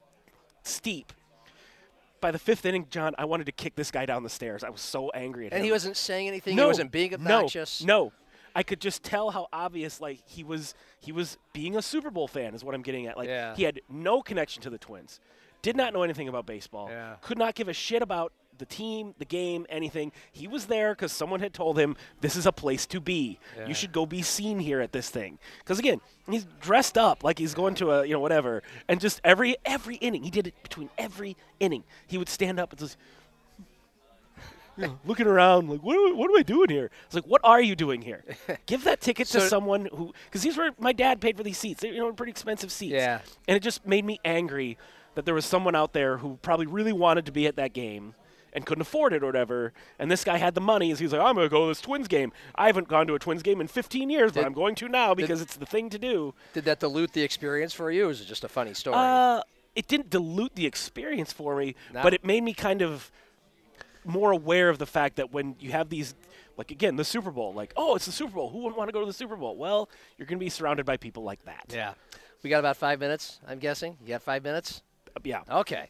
steep. 0.62 1.12
By 2.20 2.30
the 2.30 2.38
fifth 2.38 2.64
inning, 2.64 2.86
John, 2.88 3.14
I 3.18 3.26
wanted 3.26 3.46
to 3.46 3.52
kick 3.52 3.74
this 3.74 3.90
guy 3.90 4.06
down 4.06 4.22
the 4.22 4.30
stairs. 4.30 4.64
I 4.64 4.70
was 4.70 4.80
so 4.80 5.10
angry 5.10 5.46
at 5.46 5.52
him. 5.52 5.56
And 5.56 5.64
he 5.64 5.72
wasn't 5.72 5.96
saying 5.96 6.28
anything. 6.28 6.56
No, 6.56 6.62
he 6.62 6.68
wasn't 6.68 6.90
being 6.90 7.12
obnoxious. 7.12 7.84
No, 7.84 8.04
no. 8.04 8.12
I 8.54 8.62
could 8.62 8.80
just 8.80 9.02
tell 9.02 9.30
how 9.30 9.48
obvious 9.52 10.00
like 10.00 10.20
he 10.26 10.44
was 10.44 10.74
he 11.00 11.12
was 11.12 11.36
being 11.52 11.76
a 11.76 11.82
Super 11.82 12.10
Bowl 12.10 12.28
fan 12.28 12.54
is 12.54 12.62
what 12.64 12.74
I'm 12.74 12.82
getting 12.82 13.06
at. 13.06 13.16
Like 13.16 13.28
Yeah. 13.28 13.54
he 13.56 13.64
had 13.64 13.80
no 13.88 14.22
connection 14.22 14.62
to 14.62 14.70
the 14.70 14.78
Twins. 14.78 15.20
Did 15.62 15.76
not 15.76 15.92
know 15.92 16.02
anything 16.02 16.28
about 16.28 16.46
baseball. 16.46 16.88
Yeah. 16.90 17.16
Could 17.20 17.38
not 17.38 17.54
give 17.54 17.68
a 17.68 17.72
shit 17.72 18.02
about 18.02 18.32
the 18.56 18.66
team, 18.66 19.14
the 19.18 19.24
game, 19.24 19.66
anything. 19.68 20.12
He 20.30 20.46
was 20.46 20.66
there 20.66 20.94
cuz 20.94 21.10
someone 21.10 21.40
had 21.40 21.52
told 21.52 21.76
him 21.76 21.96
this 22.20 22.36
is 22.36 22.46
a 22.46 22.52
place 22.52 22.86
to 22.86 23.00
be. 23.00 23.40
Yeah. 23.56 23.66
You 23.66 23.74
should 23.74 23.90
go 23.90 24.06
be 24.06 24.22
seen 24.22 24.60
here 24.60 24.80
at 24.80 24.92
this 24.92 25.10
thing. 25.10 25.40
Cuz 25.64 25.78
again, 25.80 26.00
he's 26.30 26.44
dressed 26.60 26.96
up 26.96 27.24
like 27.24 27.38
he's 27.40 27.54
going 27.54 27.74
to 27.76 27.90
a, 27.90 28.04
you 28.06 28.12
know, 28.12 28.20
whatever. 28.20 28.62
And 28.86 29.00
just 29.00 29.20
every 29.24 29.56
every 29.64 29.96
inning, 29.96 30.22
he 30.22 30.30
did 30.30 30.46
it 30.46 30.54
between 30.62 30.90
every 30.96 31.36
inning. 31.58 31.82
He 32.06 32.16
would 32.18 32.28
stand 32.28 32.60
up 32.60 32.70
and 32.70 32.78
just 32.78 32.96
you 34.76 34.86
know, 34.86 34.98
looking 35.04 35.26
around 35.26 35.68
like 35.70 35.82
what, 35.82 35.94
am 35.96 36.12
I- 36.14 36.16
what 36.16 36.30
am 36.30 36.36
I 36.36 36.42
doing 36.42 36.68
here? 36.70 36.90
It's 37.06 37.14
like 37.14 37.26
what 37.26 37.40
are 37.44 37.60
you 37.60 37.76
doing 37.76 38.02
here? 38.02 38.24
Give 38.66 38.84
that 38.84 39.00
ticket 39.00 39.28
to 39.28 39.40
someone 39.40 39.86
who 39.86 40.12
because 40.26 40.42
these 40.42 40.56
were 40.56 40.70
my 40.78 40.92
dad 40.92 41.20
paid 41.20 41.36
for 41.36 41.42
these 41.42 41.58
seats. 41.58 41.80
They're 41.82 41.92
you 41.92 42.00
know 42.00 42.12
pretty 42.12 42.30
expensive 42.30 42.70
seats. 42.72 42.92
Yeah. 42.94 43.20
and 43.48 43.56
it 43.56 43.62
just 43.62 43.86
made 43.86 44.04
me 44.04 44.20
angry 44.24 44.78
that 45.14 45.24
there 45.24 45.34
was 45.34 45.44
someone 45.46 45.74
out 45.76 45.92
there 45.92 46.18
who 46.18 46.38
probably 46.42 46.66
really 46.66 46.92
wanted 46.92 47.26
to 47.26 47.32
be 47.32 47.46
at 47.46 47.56
that 47.56 47.72
game 47.72 48.14
and 48.52 48.64
couldn't 48.66 48.82
afford 48.82 49.12
it 49.12 49.22
or 49.22 49.26
whatever. 49.26 49.72
And 49.98 50.10
this 50.10 50.22
guy 50.24 50.36
had 50.38 50.54
the 50.54 50.60
money, 50.60 50.92
so 50.94 50.98
he's 50.98 51.12
like, 51.12 51.20
I'm 51.20 51.34
gonna 51.34 51.48
go 51.48 51.62
to 51.62 51.68
this 51.68 51.80
Twins 51.80 52.06
game. 52.08 52.32
I 52.54 52.66
haven't 52.66 52.86
gone 52.88 53.06
to 53.08 53.14
a 53.14 53.18
Twins 53.18 53.42
game 53.42 53.60
in 53.60 53.66
15 53.68 54.10
years, 54.10 54.32
but 54.32 54.44
I'm 54.44 54.52
going 54.52 54.74
to 54.76 54.88
now 54.88 55.14
because 55.14 55.40
it's 55.40 55.56
the 55.56 55.66
thing 55.66 55.90
to 55.90 55.98
do. 55.98 56.34
Did 56.52 56.64
that 56.66 56.80
dilute 56.80 57.12
the 57.12 57.22
experience 57.22 57.72
for 57.72 57.90
you? 57.90 58.04
Or 58.04 58.08
was 58.08 58.20
it 58.20 58.26
just 58.26 58.44
a 58.44 58.48
funny 58.48 58.74
story? 58.74 58.96
Uh, 58.96 59.42
it 59.74 59.88
didn't 59.88 60.10
dilute 60.10 60.54
the 60.54 60.66
experience 60.66 61.32
for 61.32 61.56
me, 61.56 61.74
No. 61.92 62.02
but 62.04 62.14
it 62.14 62.24
made 62.24 62.44
me 62.44 62.54
kind 62.54 62.80
of 62.80 63.10
more 64.04 64.30
aware 64.32 64.68
of 64.68 64.78
the 64.78 64.86
fact 64.86 65.16
that 65.16 65.32
when 65.32 65.56
you 65.60 65.72
have 65.72 65.88
these, 65.88 66.14
like 66.56 66.70
again, 66.70 66.96
the 66.96 67.04
Super 67.04 67.30
Bowl, 67.30 67.52
like, 67.54 67.72
oh, 67.76 67.94
it's 67.96 68.06
the 68.06 68.12
Super 68.12 68.34
Bowl. 68.34 68.50
Who 68.50 68.58
wouldn't 68.58 68.76
want 68.76 68.88
to 68.88 68.92
go 68.92 69.00
to 69.00 69.06
the 69.06 69.12
Super 69.12 69.36
Bowl? 69.36 69.56
Well, 69.56 69.88
you're 70.18 70.26
going 70.26 70.38
to 70.38 70.44
be 70.44 70.50
surrounded 70.50 70.86
by 70.86 70.96
people 70.96 71.22
like 71.22 71.44
that. 71.44 71.66
yeah. 71.74 71.94
We 72.42 72.50
got 72.50 72.58
about 72.58 72.76
five 72.76 73.00
minutes. 73.00 73.40
I'm 73.48 73.58
guessing. 73.58 73.96
You 74.02 74.08
got 74.08 74.22
five 74.22 74.42
minutes. 74.42 74.82
Uh, 75.16 75.20
Yeah. 75.24 75.40
Okay. 75.50 75.88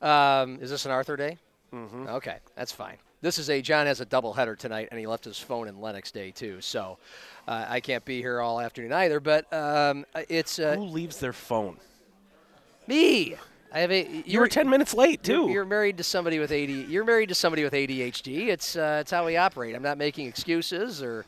Um, 0.00 0.58
is 0.60 0.70
this 0.70 0.84
an 0.84 0.92
Arthur 0.92 1.16
day? 1.16 1.38
Mm-hmm. 1.74 2.06
Okay, 2.06 2.36
that's 2.54 2.70
fine. 2.70 2.96
This 3.22 3.38
is 3.40 3.50
a 3.50 3.60
John 3.60 3.86
has 3.86 4.00
a 4.00 4.06
doubleheader 4.06 4.56
tonight, 4.56 4.88
and 4.92 5.00
he 5.00 5.06
left 5.08 5.24
his 5.24 5.38
phone 5.38 5.66
in 5.66 5.80
Lennox 5.80 6.12
Day 6.12 6.30
too. 6.30 6.60
So 6.60 6.98
uh, 7.48 7.64
I 7.68 7.80
can't 7.80 8.04
be 8.04 8.20
here 8.20 8.40
all 8.40 8.60
afternoon 8.60 8.92
either. 8.92 9.18
But 9.18 9.52
um, 9.52 10.04
it's 10.28 10.60
uh, 10.60 10.76
Who 10.76 10.84
leaves 10.84 11.18
their 11.18 11.32
phone? 11.32 11.78
me. 12.86 13.34
I 13.72 13.80
have 13.80 13.90
a. 13.90 14.22
You 14.24 14.40
were 14.40 14.48
10 14.48 14.68
minutes 14.68 14.94
late, 14.94 15.22
too. 15.22 15.42
You're, 15.42 15.50
you're 15.50 15.64
married 15.64 15.98
to 15.98 16.04
somebody 16.04 16.38
with 16.38 16.50
AD. 16.52 16.68
You're 16.68 17.04
married 17.04 17.28
to 17.28 17.34
somebody 17.34 17.64
with 17.64 17.72
ADHD. 17.72 18.48
It's 18.48 18.76
uh, 18.76 18.98
it's 19.00 19.10
how 19.10 19.26
we 19.26 19.36
operate. 19.36 19.74
I'm 19.74 19.82
not 19.82 19.98
making 19.98 20.26
excuses, 20.26 21.02
or 21.02 21.24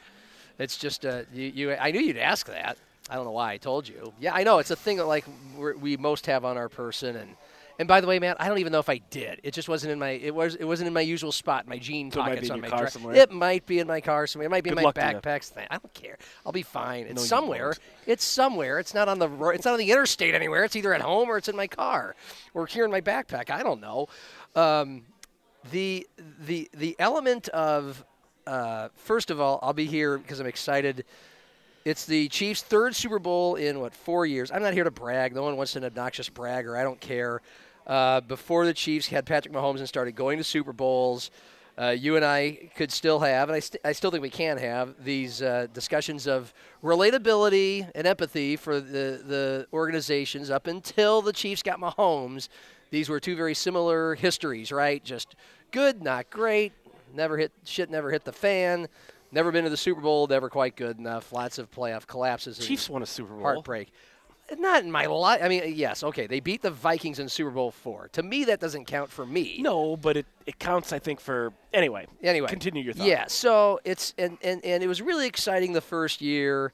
it's 0.58 0.76
just 0.76 1.04
uh, 1.04 1.22
you, 1.32 1.44
you. 1.46 1.72
I 1.74 1.90
knew 1.90 2.00
you'd 2.00 2.16
ask 2.16 2.46
that. 2.46 2.78
I 3.10 3.14
don't 3.14 3.24
know 3.24 3.32
why 3.32 3.52
I 3.52 3.56
told 3.56 3.88
you. 3.88 4.12
Yeah, 4.20 4.34
I 4.34 4.44
know 4.44 4.58
it's 4.58 4.70
a 4.70 4.76
thing 4.76 4.98
that 4.98 5.06
like 5.06 5.24
we 5.56 5.96
most 5.96 6.26
have 6.26 6.44
on 6.44 6.56
our 6.56 6.68
person, 6.68 7.16
and 7.16 7.36
and 7.78 7.86
by 7.86 8.00
the 8.00 8.06
way, 8.06 8.18
man, 8.18 8.34
I 8.40 8.48
don't 8.48 8.58
even 8.58 8.72
know 8.72 8.80
if 8.80 8.88
I 8.88 8.98
did. 8.98 9.40
It 9.44 9.54
just 9.54 9.68
wasn't 9.68 9.92
in 9.92 9.98
my. 9.98 10.10
It 10.10 10.34
was. 10.34 10.56
It 10.56 10.64
wasn't 10.64 10.88
in 10.88 10.92
my 10.94 11.00
usual 11.00 11.30
spot. 11.32 11.66
My 11.68 11.78
jean 11.78 12.10
So 12.10 12.20
it 12.20 12.22
might 12.24 12.28
pockets 12.34 12.50
on 12.50 12.60
my 12.60 12.68
car 12.68 12.88
somewhere. 12.90 13.14
It 13.14 13.30
might 13.30 13.66
be 13.66 13.78
in 13.78 13.86
my 13.86 14.00
car 14.00 14.26
somewhere. 14.26 14.46
It 14.46 14.50
might 14.50 14.64
be 14.64 14.70
Good 14.70 14.78
in 14.78 14.82
my 14.82 14.88
luck 14.88 14.94
to 14.96 15.00
you. 15.00 15.06
backpacks. 15.06 15.50
Thing. 15.50 15.66
I 15.70 15.78
don't 15.78 15.94
care. 15.94 16.18
I'll 16.44 16.52
be 16.52 16.62
fine. 16.62 17.04
It's 17.06 17.14
No, 17.14 17.22
somewhere. 17.22 17.74
It's 18.06 18.24
somewhere. 18.24 18.78
It's 18.80 18.94
not 18.94 19.08
on 19.08 19.18
the. 19.20 19.28
ro- 19.28 19.50
It's 19.50 19.64
not 19.64 19.74
on 19.74 19.78
the 19.78 19.90
interstate 19.92 20.34
anywhere. 20.34 20.64
It's 20.64 20.74
either 20.76 20.92
at 20.92 21.00
home 21.02 21.28
or 21.28 21.36
it's 21.38 21.48
in 21.48 21.56
my 21.56 21.68
car, 21.68 22.16
or 22.54 22.66
here 22.66 22.84
in 22.84 22.90
my 22.90 23.00
backpack. 23.00 23.50
I 23.50 23.62
don't 23.62 23.80
know. 23.80 24.08
Um, 24.56 25.02
the 25.70 26.06
the 26.46 26.68
the 26.74 26.96
element 26.98 27.48
of 27.50 28.04
uh, 28.46 28.88
first 28.96 29.30
of 29.30 29.40
all, 29.40 29.60
I'll 29.62 29.72
be 29.72 29.86
here 29.86 30.18
because 30.18 30.40
I'm 30.40 30.46
excited. 30.46 31.04
It's 31.84 32.04
the 32.06 32.28
Chiefs' 32.28 32.62
third 32.62 32.94
Super 32.94 33.18
Bowl 33.18 33.54
in 33.54 33.80
what 33.80 33.94
four 33.94 34.26
years. 34.26 34.50
I'm 34.50 34.62
not 34.62 34.74
here 34.74 34.84
to 34.84 34.90
brag. 34.90 35.34
No 35.34 35.42
one 35.42 35.56
wants 35.56 35.74
an 35.76 35.84
obnoxious 35.84 36.28
bragger. 36.28 36.76
I 36.76 36.82
don't 36.82 37.00
care. 37.00 37.40
Uh, 37.88 38.20
before 38.20 38.66
the 38.66 38.74
Chiefs 38.74 39.08
had 39.08 39.24
Patrick 39.24 39.54
Mahomes 39.54 39.78
and 39.78 39.88
started 39.88 40.14
going 40.14 40.36
to 40.36 40.44
Super 40.44 40.74
Bowls, 40.74 41.30
uh, 41.80 41.88
you 41.90 42.16
and 42.16 42.24
I 42.24 42.70
could 42.76 42.92
still 42.92 43.18
have, 43.20 43.48
and 43.48 43.56
I, 43.56 43.60
st- 43.60 43.80
I 43.84 43.92
still 43.92 44.10
think 44.10 44.20
we 44.20 44.28
can 44.30 44.58
have 44.58 45.02
these 45.02 45.40
uh, 45.40 45.68
discussions 45.72 46.26
of 46.26 46.52
relatability 46.82 47.88
and 47.94 48.06
empathy 48.06 48.56
for 48.56 48.80
the 48.80 49.22
the 49.24 49.66
organizations 49.72 50.50
up 50.50 50.66
until 50.66 51.22
the 51.22 51.32
Chiefs 51.32 51.62
got 51.62 51.78
Mahomes. 51.80 52.48
These 52.90 53.08
were 53.08 53.20
two 53.20 53.36
very 53.36 53.54
similar 53.54 54.14
histories, 54.14 54.72
right? 54.72 55.02
Just 55.04 55.34
good, 55.70 56.02
not 56.02 56.30
great. 56.30 56.72
Never 57.14 57.38
hit 57.38 57.52
shit. 57.64 57.90
Never 57.90 58.10
hit 58.10 58.24
the 58.24 58.32
fan. 58.32 58.88
Never 59.30 59.52
been 59.52 59.64
to 59.64 59.70
the 59.70 59.76
Super 59.76 60.00
Bowl. 60.00 60.26
Never 60.26 60.48
quite 60.48 60.74
good 60.76 60.98
enough. 60.98 61.32
Lots 61.32 61.58
of 61.58 61.70
playoff 61.70 62.06
collapses. 62.06 62.58
and 62.58 62.66
Chiefs 62.66 62.88
won 62.90 63.02
a 63.02 63.06
Super 63.06 63.34
Bowl. 63.34 63.42
heartbreak. 63.42 63.92
Not 64.56 64.82
in 64.82 64.90
my 64.90 65.06
life. 65.06 65.40
I 65.42 65.48
mean, 65.48 65.62
yes, 65.74 66.02
okay, 66.02 66.26
they 66.26 66.40
beat 66.40 66.62
the 66.62 66.70
Vikings 66.70 67.18
in 67.18 67.28
Super 67.28 67.50
Bowl 67.50 67.70
four. 67.70 68.08
To 68.12 68.22
me, 68.22 68.44
that 68.44 68.60
doesn't 68.60 68.86
count 68.86 69.10
for 69.10 69.26
me. 69.26 69.58
No, 69.60 69.96
but 69.96 70.16
it, 70.16 70.26
it 70.46 70.58
counts, 70.58 70.92
I 70.92 70.98
think, 70.98 71.20
for. 71.20 71.52
Anyway. 71.72 72.06
Anyway, 72.22 72.48
Continue 72.48 72.82
your 72.82 72.94
thought. 72.94 73.06
Yeah, 73.06 73.26
so 73.28 73.80
it's 73.84 74.14
and 74.16 74.38
and 74.42 74.64
and 74.64 74.82
it 74.82 74.86
was 74.86 75.02
really 75.02 75.26
exciting 75.26 75.74
the 75.74 75.82
first 75.82 76.22
year, 76.22 76.72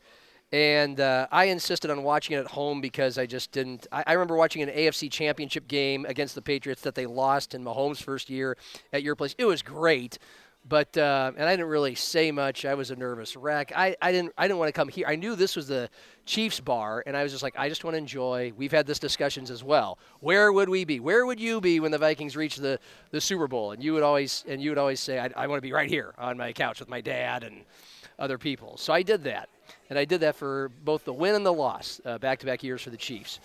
and 0.52 1.00
uh, 1.00 1.26
I 1.32 1.46
insisted 1.46 1.90
on 1.90 2.04
watching 2.04 2.36
it 2.36 2.40
at 2.40 2.46
home 2.46 2.80
because 2.80 3.18
I 3.18 3.26
just 3.26 3.50
didn't. 3.50 3.88
I, 3.90 4.04
I 4.06 4.12
remember 4.12 4.36
watching 4.36 4.62
an 4.62 4.68
AFC 4.68 5.10
Championship 5.10 5.66
game 5.66 6.06
against 6.06 6.36
the 6.36 6.42
Patriots 6.42 6.82
that 6.82 6.94
they 6.94 7.06
lost 7.06 7.54
in 7.54 7.64
Mahomes' 7.64 8.00
first 8.00 8.30
year 8.30 8.56
at 8.92 9.02
your 9.02 9.16
place. 9.16 9.34
It 9.36 9.46
was 9.46 9.62
great. 9.62 10.18
But 10.66 10.96
uh, 10.96 11.32
and 11.36 11.46
I 11.46 11.52
didn't 11.52 11.68
really 11.68 11.94
say 11.94 12.30
much. 12.30 12.64
I 12.64 12.72
was 12.72 12.90
a 12.90 12.96
nervous 12.96 13.36
wreck. 13.36 13.72
I, 13.76 13.96
I 14.00 14.12
didn't 14.12 14.32
I 14.38 14.48
didn't 14.48 14.58
want 14.58 14.68
to 14.68 14.72
come 14.72 14.88
here. 14.88 15.06
I 15.06 15.14
knew 15.14 15.36
this 15.36 15.56
was 15.56 15.68
the 15.68 15.90
Chiefs 16.24 16.58
bar, 16.58 17.02
and 17.06 17.14
I 17.14 17.22
was 17.22 17.32
just 17.32 17.42
like, 17.42 17.54
I 17.58 17.68
just 17.68 17.84
want 17.84 17.94
to 17.94 17.98
enjoy. 17.98 18.50
We've 18.56 18.72
had 18.72 18.86
this 18.86 18.98
discussions 18.98 19.50
as 19.50 19.62
well. 19.62 19.98
Where 20.20 20.50
would 20.52 20.70
we 20.70 20.86
be? 20.86 21.00
Where 21.00 21.26
would 21.26 21.38
you 21.38 21.60
be 21.60 21.80
when 21.80 21.90
the 21.90 21.98
Vikings 21.98 22.34
reach 22.34 22.56
the, 22.56 22.78
the 23.10 23.20
Super 23.20 23.46
Bowl? 23.46 23.72
And 23.72 23.84
you 23.84 23.92
would 23.92 24.02
always 24.02 24.42
and 24.48 24.62
you 24.62 24.70
would 24.70 24.78
always 24.78 25.00
say, 25.00 25.18
I, 25.18 25.30
I 25.36 25.46
want 25.48 25.58
to 25.58 25.62
be 25.62 25.72
right 25.72 25.88
here 25.88 26.14
on 26.16 26.38
my 26.38 26.54
couch 26.54 26.80
with 26.80 26.88
my 26.88 27.02
dad 27.02 27.44
and 27.44 27.64
other 28.18 28.38
people. 28.38 28.78
So 28.78 28.94
I 28.94 29.02
did 29.02 29.24
that, 29.24 29.50
and 29.90 29.98
I 29.98 30.06
did 30.06 30.22
that 30.22 30.34
for 30.34 30.70
both 30.82 31.04
the 31.04 31.12
win 31.12 31.34
and 31.34 31.44
the 31.44 31.52
loss, 31.52 32.00
back 32.20 32.38
to 32.38 32.46
back 32.46 32.62
years 32.62 32.80
for 32.80 32.90
the 32.90 32.96
Chiefs. 32.96 33.38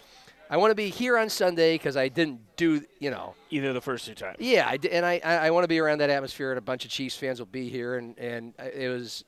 I 0.49 0.57
want 0.57 0.71
to 0.71 0.75
be 0.75 0.89
here 0.89 1.17
on 1.17 1.29
Sunday 1.29 1.75
because 1.75 1.95
I 1.95 2.07
didn't 2.07 2.39
do 2.55 2.81
you 2.99 3.11
know 3.11 3.35
Either 3.51 3.71
the 3.71 3.81
first 3.81 4.05
two 4.05 4.15
times. 4.15 4.37
yeah, 4.39 4.67
I 4.67 4.79
and 4.91 5.05
I, 5.05 5.19
I, 5.19 5.51
want 5.51 5.63
to 5.63 5.67
be 5.67 5.79
around 5.79 5.99
that 5.99 6.09
atmosphere, 6.09 6.51
and 6.51 6.57
a 6.57 6.61
bunch 6.61 6.85
of 6.85 6.91
Chiefs 6.91 7.15
fans 7.15 7.39
will 7.39 7.45
be 7.45 7.69
here, 7.69 7.97
and, 7.97 8.17
and 8.17 8.53
it 8.59 8.89
was, 8.89 9.23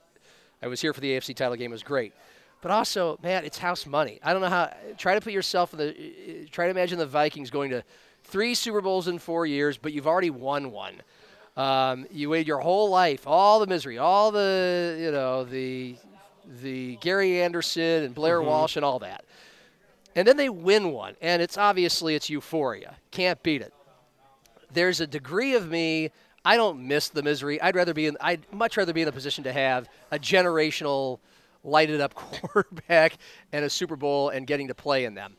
I 0.61 0.67
was 0.67 0.81
here 0.81 0.93
for 0.93 1.01
the 1.01 1.11
AFC 1.11 1.35
title 1.35 1.55
game. 1.55 1.71
It 1.71 1.73
was 1.73 1.83
great, 1.83 2.13
but 2.61 2.71
also, 2.71 3.19
man, 3.21 3.45
it's 3.45 3.57
house 3.57 3.85
money. 3.85 4.19
I 4.23 4.33
don't 4.33 4.41
know 4.41 4.49
how. 4.49 4.73
Try 4.97 5.13
to 5.15 5.21
put 5.21 5.33
yourself 5.33 5.73
in 5.73 5.79
the. 5.79 5.89
Uh, 5.89 6.43
uh, 6.43 6.45
try 6.51 6.65
to 6.65 6.71
imagine 6.71 6.97
the 6.97 7.05
Vikings 7.05 7.51
going 7.51 7.69
to 7.69 7.83
three 8.23 8.55
Super 8.55 8.81
Bowls 8.81 9.07
in 9.07 9.19
four 9.19 9.45
years, 9.45 9.77
but 9.77 9.93
you've 9.93 10.07
already 10.07 10.29
won 10.29 10.71
one. 10.71 11.01
Um, 11.55 12.07
you 12.11 12.29
waited 12.29 12.47
your 12.47 12.59
whole 12.59 12.89
life, 12.89 13.27
all 13.27 13.59
the 13.59 13.67
misery, 13.67 13.97
all 13.97 14.31
the 14.31 14.97
you 14.99 15.11
know 15.11 15.43
the 15.43 15.95
the 16.61 16.95
Gary 16.97 17.41
Anderson 17.41 18.03
and 18.03 18.15
Blair 18.15 18.39
mm-hmm. 18.39 18.47
Walsh 18.47 18.75
and 18.75 18.85
all 18.85 18.99
that, 18.99 19.25
and 20.15 20.27
then 20.27 20.37
they 20.37 20.49
win 20.49 20.91
one, 20.91 21.15
and 21.21 21.41
it's 21.41 21.57
obviously 21.57 22.15
it's 22.15 22.29
euphoria. 22.29 22.95
Can't 23.11 23.41
beat 23.43 23.61
it. 23.61 23.73
There's 24.73 24.99
a 25.01 25.07
degree 25.07 25.55
of 25.55 25.69
me. 25.69 26.11
I 26.43 26.57
don't 26.57 26.87
miss 26.87 27.09
the 27.09 27.23
misery. 27.23 27.61
I'd 27.61 27.75
rather 27.75 27.93
be 27.93 28.07
in. 28.07 28.17
I'd 28.19 28.51
much 28.51 28.77
rather 28.77 28.93
be 28.93 29.01
in 29.01 29.07
a 29.07 29.11
position 29.11 29.43
to 29.43 29.53
have 29.53 29.87
a 30.11 30.17
generational, 30.17 31.19
lighted 31.63 32.01
up 32.01 32.13
quarterback 32.15 33.17
and 33.51 33.63
a 33.63 33.69
Super 33.69 33.95
Bowl 33.95 34.29
and 34.29 34.47
getting 34.47 34.67
to 34.67 34.75
play 34.75 35.05
in 35.05 35.13
them. 35.13 35.35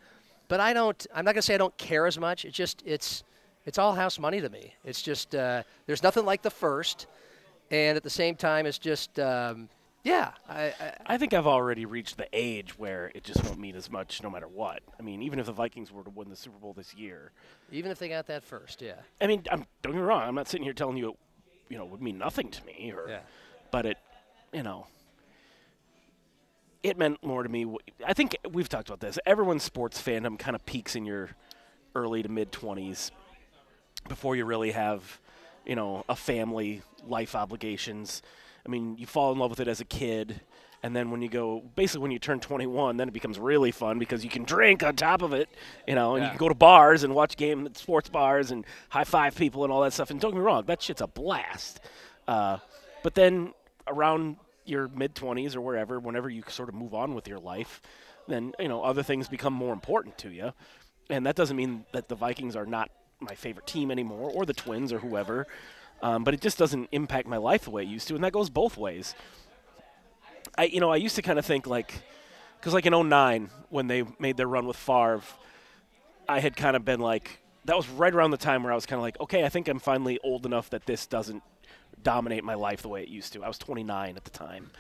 But 0.49 0.61
I 0.61 0.73
don't. 0.73 1.07
I'm 1.15 1.25
not 1.25 1.35
gonna 1.35 1.43
say 1.43 1.55
I 1.55 1.59
don't 1.59 1.77
care 1.77 2.07
as 2.07 2.19
much. 2.19 2.45
It's 2.45 2.57
just 2.57 2.83
it's 2.87 3.25
it's 3.65 3.79
all 3.79 3.95
house 3.95 4.19
money 4.19 4.41
to 4.41 4.49
me. 4.49 4.75
It's 4.85 5.03
just 5.03 5.35
uh, 5.35 5.63
there's 5.87 6.03
nothing 6.03 6.25
like 6.25 6.43
the 6.43 6.51
first, 6.51 7.07
and 7.71 7.97
at 7.97 8.03
the 8.03 8.11
same 8.11 8.37
time, 8.37 8.67
it's 8.67 8.79
just 8.79 9.19
um, 9.19 9.69
yeah. 10.05 10.33
I, 10.49 10.65
I, 10.67 10.93
I 11.07 11.19
think 11.19 11.33
I've 11.33 11.47
already 11.47 11.85
reached 11.87 12.17
the 12.17 12.29
age 12.33 12.79
where 12.79 13.11
it 13.15 13.25
just 13.25 13.43
won't 13.45 13.59
mean 13.59 13.77
as 13.77 13.91
much 13.91 14.23
no 14.23 14.31
matter 14.31 14.49
what. 14.49 14.81
I 14.99 15.03
mean, 15.03 15.23
even 15.23 15.39
if 15.39 15.47
the 15.47 15.53
Vikings 15.53 15.93
were 15.93 16.03
to 16.05 16.11
win 16.11 16.29
the 16.29 16.37
Super 16.37 16.59
Bowl 16.59 16.73
this 16.73 16.95
year, 16.95 17.33
even 17.71 17.91
if 17.91 17.99
they 17.99 18.09
got 18.09 18.27
that 18.27 18.43
first, 18.45 18.83
yeah. 18.83 18.95
I 19.21 19.27
mean, 19.27 19.45
I'm, 19.51 19.65
don't 19.83 19.93
get 19.93 19.99
me 20.01 20.03
wrong. 20.03 20.23
I'm 20.23 20.35
not 20.35 20.49
sitting 20.49 20.65
here 20.65 20.73
telling 20.73 20.97
you, 20.97 21.11
it, 21.11 21.17
you 21.69 21.79
know, 21.79 21.85
would 21.85 22.03
mean 22.03 22.19
nothing 22.19 22.49
to 22.51 22.65
me, 22.67 22.93
or, 22.95 23.09
Yeah. 23.09 23.21
but 23.71 23.87
it, 23.87 23.99
you 24.53 24.63
know, 24.63 24.87
it 26.83 26.99
meant 26.99 27.23
more 27.25 27.43
to 27.43 27.49
me. 27.49 27.67
I 28.05 28.13
think 28.13 28.37
we've 28.51 28.69
talked 28.69 28.89
about 28.89 29.01
this. 29.01 29.19
Everyone's 29.25 29.63
sports 29.63 30.03
fandom 30.03 30.39
kind 30.39 30.57
of 30.57 30.67
peaks 30.67 30.97
in 30.97 31.05
your 31.07 31.31
early 31.95 32.23
to 32.23 32.29
mid 32.29 32.51
20s 32.53 33.11
before 34.09 34.35
you 34.35 34.45
really 34.45 34.73
have, 34.73 35.21
you 35.65 35.77
know, 35.77 36.05
a 36.09 36.17
family, 36.17 36.83
life 37.07 37.37
obligations. 37.37 38.21
I 38.67 38.69
mean, 38.69 38.97
you 38.99 39.07
fall 39.07 39.33
in 39.33 39.39
love 39.39 39.51
with 39.51 39.61
it 39.61 39.69
as 39.69 39.81
a 39.81 39.85
kid. 39.85 40.41
And 40.85 40.97
then 40.97 41.11
when 41.11 41.23
you 41.23 41.29
go, 41.29 41.63
basically 41.77 42.03
when 42.03 42.11
you 42.11 42.19
turn 42.19 42.41
21, 42.41 42.97
then 42.97 43.07
it 43.07 43.15
becomes 43.15 43.39
really 43.39 43.71
fun 43.71 43.99
because 44.01 44.25
you 44.25 44.31
can 44.31 44.43
drink 44.43 44.83
on 44.83 44.97
top 44.97 45.23
of 45.23 45.33
it, 45.33 45.49
you 45.87 45.95
know, 45.95 46.17
and 46.17 46.25
you 46.25 46.31
can 46.31 46.39
go 46.39 46.49
to 46.49 46.55
bars 46.55 47.05
and 47.05 47.15
watch 47.15 47.37
game 47.37 47.67
at 47.67 47.77
sports 47.77 48.09
bars 48.09 48.51
and 48.51 48.65
high 48.89 49.05
five 49.05 49.37
people 49.37 49.63
and 49.63 49.73
all 49.73 49.81
that 49.83 49.93
stuff. 49.93 50.11
And 50.11 50.21
don't 50.21 50.33
get 50.33 50.39
me 50.39 50.43
wrong, 50.43 50.65
that 50.67 50.83
shit's 50.83 51.01
a 51.01 51.07
blast. 51.07 51.81
Uh, 52.27 52.59
but 53.05 53.15
then 53.15 53.53
around 53.87 54.37
your 54.65 54.89
mid 54.89 55.15
20s 55.15 55.55
or 55.55 55.61
wherever, 55.61 56.01
whenever 56.01 56.29
you 56.29 56.43
sort 56.49 56.69
of 56.69 56.75
move 56.75 56.95
on 56.95 57.15
with 57.15 57.29
your 57.29 57.39
life, 57.39 57.81
then 58.29 58.53
you 58.59 58.69
know 58.69 58.83
other 58.83 59.03
things 59.03 59.29
become 59.29 59.53
more 59.53 59.73
important 59.73 60.17
to 60.19 60.31
you. 60.31 60.53
And 61.11 61.27
that 61.27 61.37
doesn't 61.37 61.57
mean 61.57 61.85
that 61.93 62.09
the 62.09 62.15
Vikings 62.15 62.57
are 62.57 62.67
not 62.67 62.91
my 63.21 63.35
favorite 63.35 63.67
team 63.67 63.91
anymore, 63.91 64.31
or 64.31 64.45
the 64.45 64.55
Twins, 64.55 64.93
or 64.93 64.99
whoever. 64.99 65.47
Um, 66.03 66.25
but 66.25 66.35
it 66.35 66.41
just 66.41 66.59
doesn't 66.59 66.89
impact 66.91 67.29
my 67.29 67.37
life 67.37 67.65
the 67.65 67.71
way 67.71 67.83
it 67.83 67.89
used 67.89 68.09
to, 68.09 68.15
and 68.17 68.25
that 68.25 68.33
goes 68.33 68.51
both 68.51 68.77
ways. 68.77 69.15
I, 70.59 70.65
you 70.65 70.81
know, 70.81 70.91
I 70.91 70.97
used 70.97 71.17
to 71.17 71.23
kind 71.23 71.39
of 71.39 71.47
think 71.47 71.67
like, 71.67 71.95
because 72.59 72.75
like 72.75 72.87
in 72.87 73.09
09, 73.09 73.51
when 73.71 73.87
they 73.87 74.05
made 74.19 74.37
their 74.37 74.49
run 74.49 74.67
with 74.67 74.77
Favre, 74.77 75.23
I 76.29 76.41
had 76.41 76.57
kind 76.57 76.77
of 76.77 76.85
been 76.85 77.01
like, 77.01 77.41
that 77.65 77.77
was 77.77 77.89
right 77.89 78.13
around 78.13 78.33
the 78.33 78.37
time 78.37 78.65
where 78.65 78.73
I 78.73 78.75
was 78.75 78.85
kind 78.87 78.99
of 78.99 79.03
like, 79.03 79.19
okay, 79.21 79.45
I 79.45 79.49
think 79.49 79.69
I'm 79.69 79.79
finally 79.79 80.19
old 80.25 80.45
enough 80.45 80.71
that 80.71 80.87
this 80.87 81.07
doesn't 81.07 81.43
dominate 82.03 82.43
my 82.43 82.55
life 82.55 82.83
the 82.83 82.89
way 82.89 83.03
it 83.03 83.09
used 83.09 83.33
to. 83.35 83.45
I 83.45 83.49
was 83.49 83.59
29 83.59 84.17
at 84.17 84.25
the 84.25 84.31
time, 84.31 84.73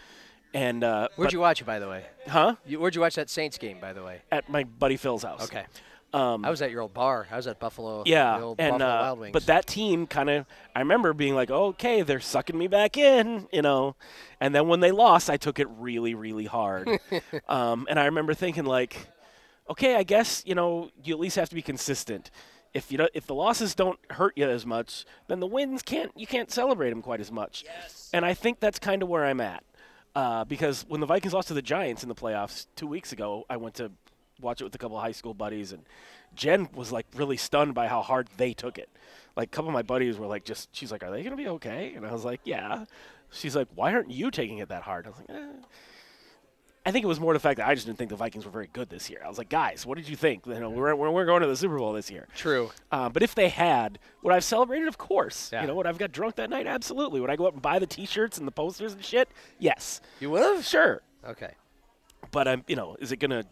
and 0.53 0.83
uh, 0.83 1.09
Where'd 1.15 1.33
you 1.33 1.39
watch 1.41 1.61
it, 1.61 1.65
by 1.65 1.79
the 1.79 1.89
way? 1.89 2.05
huh? 2.27 2.57
You, 2.67 2.81
where'd 2.81 2.95
you 2.97 3.01
watch 3.01 3.15
that 3.15 3.31
Saints 3.31 3.59
game, 3.59 3.79
by 3.81 3.93
the 3.93 4.03
way? 4.03 4.23
At 4.33 4.49
my 4.49 4.65
buddy 4.65 4.97
Phil's 4.97 5.23
house. 5.23 5.45
Okay. 5.45 5.65
Um, 6.13 6.45
I 6.45 6.51
was 6.51 6.61
at 6.61 6.71
your 6.71 6.83
old 6.83 6.93
bar. 6.93 7.27
I 7.31 7.37
was 7.37 7.47
at 7.47 7.59
Buffalo. 7.59 8.03
yeah, 8.07 8.39
the 8.39 8.45
old 8.45 8.61
and 8.61 8.73
Buffalo 8.73 8.91
uh, 8.91 9.03
Wild 9.03 9.19
Wings. 9.21 9.33
but 9.33 9.47
that 9.47 9.67
team 9.67 10.07
kind 10.07 10.29
of, 10.29 10.47
I 10.77 10.81
remember 10.81 11.15
being 11.15 11.35
like, 11.35 11.51
okay, 11.51 12.03
they're 12.03 12.21
sucking 12.21 12.57
me 12.57 12.67
back 12.67 12.99
in, 12.99 13.49
you 13.53 13.63
know, 13.63 13.97
and 14.41 14.55
then 14.55 14.69
when 14.69 14.81
they 14.81 14.91
lost, 14.91 15.31
I 15.31 15.39
took 15.39 15.59
it 15.59 15.69
really, 15.71 16.15
really 16.15 16.45
hard, 16.45 16.89
um, 17.49 17.87
and 17.89 17.99
I 17.99 18.05
remember 18.07 18.35
thinking 18.35 18.65
like, 18.65 19.09
okay, 19.71 19.97
I 19.97 20.03
guess 20.03 20.43
you 20.47 20.55
know 20.55 20.91
you 21.03 21.15
at 21.15 21.21
least 21.21 21.37
have 21.37 21.49
to 21.49 21.55
be 21.55 21.63
consistent. 21.63 22.31
If 22.75 22.91
you 22.91 22.99
don't, 22.99 23.11
if 23.15 23.27
the 23.27 23.35
losses 23.35 23.75
don't 23.75 23.99
hurt 24.11 24.33
you 24.37 24.49
as 24.49 24.65
much, 24.67 25.05
then 25.29 25.41
the 25.41 25.47
wins 25.47 25.83
can't 25.83 26.11
you 26.17 26.27
can't 26.27 26.51
celebrate 26.51 26.91
them 26.91 27.03
quite 27.03 27.21
as 27.21 27.31
much. 27.31 27.65
And 28.13 28.25
I 28.25 28.35
think 28.35 28.61
that's 28.61 28.79
kind 28.79 29.03
of 29.03 29.09
where 29.09 29.25
I'm 29.25 29.41
at. 29.41 29.65
Uh, 30.15 30.45
because 30.45 30.85
when 30.89 31.01
the 31.01 31.07
Vikings 31.07 31.33
lost 31.33 31.49
to 31.49 31.55
the 31.55 31.63
Giants 31.63 32.03
in 32.03 32.11
the 32.11 32.15
playoffs 32.15 32.67
two 32.77 32.87
weeks 32.87 33.13
ago, 33.13 33.47
I 33.49 33.57
went 33.57 33.77
to 33.77 33.93
watch 34.43 34.61
it 34.61 34.65
with 34.65 34.75
a 34.75 34.79
couple 34.79 34.97
of 34.97 35.03
high 35.03 35.13
school 35.13 35.35
buddies, 35.35 35.73
and 35.73 35.85
Jen 36.35 36.69
was 36.75 36.93
like 36.93 37.07
really 37.15 37.37
stunned 37.37 37.75
by 37.75 37.89
how 37.89 38.03
hard 38.03 38.29
they 38.37 38.53
took 38.53 38.79
it. 38.79 38.89
Like 39.37 39.49
a 39.49 39.51
couple 39.51 39.69
of 39.69 39.75
my 39.75 39.83
buddies 39.83 40.19
were 40.19 40.27
like, 40.27 40.45
just 40.45 40.75
she's 40.75 40.93
like, 40.93 41.03
"Are 41.03 41.11
they 41.11 41.23
gonna 41.23 41.37
be 41.37 41.49
okay?" 41.49 41.95
And 41.95 42.07
I 42.07 42.13
was 42.13 42.25
like, 42.25 42.41
"Yeah." 42.45 42.85
She's 43.31 43.57
like, 43.57 43.69
"Why 43.75 43.95
aren't 43.95 44.11
you 44.11 44.31
taking 44.31 44.59
it 44.59 44.69
that 44.69 44.83
hard?" 44.83 45.07
I 45.07 45.11
was 45.11 45.19
like, 45.19 45.31
eh. 45.31 45.67
I 46.85 46.91
think 46.91 47.05
it 47.05 47.09
was 47.09 47.21
more 47.21 47.33
the 47.33 47.39
fact 47.39 47.59
that 47.59 47.69
I 47.69 47.75
just 47.75 47.87
didn't 47.87 47.99
think 47.99 48.11
the 48.11 48.17
Vikings 48.17 48.45
were 48.45 48.51
very 48.51 48.69
good 48.73 48.91
this 48.91 49.09
year. 49.09 49.21
I 49.25 49.29
was 49.29 49.39
like, 49.39 49.49
guys, 49.49 49.87
what 49.87 49.97
did 49.97 50.09
you 50.09 50.17
think? 50.17 50.47
You 50.47 50.59
know, 50.59 50.69
we're, 50.69 50.97
we're, 50.97 51.11
we're 51.13 51.25
going 51.25 51.43
to 51.43 51.47
the 51.47 51.57
Super 51.57 51.79
Bowl 51.79 51.93
this 51.93 52.11
year. 52.11 52.27
True. 52.35 52.73
Uh, 52.91 53.09
but 53.09 53.23
if 53.23 53.37
they 53.37 53.51
had, 53.51 54.01
would 54.23 54.33
I 54.33 54.35
have 54.35 54.45
celebrated? 54.45 54.89
Of 54.89 54.99
course. 54.99 55.51
Yeah. 55.53 55.61
You 55.61 55.69
know, 55.69 55.77
would 55.77 55.87
I 55.87 55.91
have 55.91 55.99
got 55.99 56.11
drunk 56.11 56.35
that 56.37 56.51
night? 56.51 56.67
Absolutely. 56.67 57.21
Would 57.21 57.31
I 57.31 57.37
go 57.37 57.47
up 57.47 57.53
and 57.53 57.63
buy 57.63 57.79
the 57.79 57.87
T-shirts 57.87 58.37
and 58.37 58.49
the 58.49 58.53
posters 58.53 58.95
and 58.95 59.05
shit? 59.05 59.29
Yes. 59.61 60.01
You 60.19 60.31
would 60.31 60.43
have? 60.43 60.65
Sure. 60.65 61.03
Okay. 61.25 61.55
But 62.33 62.49
I'm, 62.49 62.65
you 62.67 62.75
know, 62.75 62.97
is 62.99 63.13
it 63.13 63.19
gonna 63.19 63.45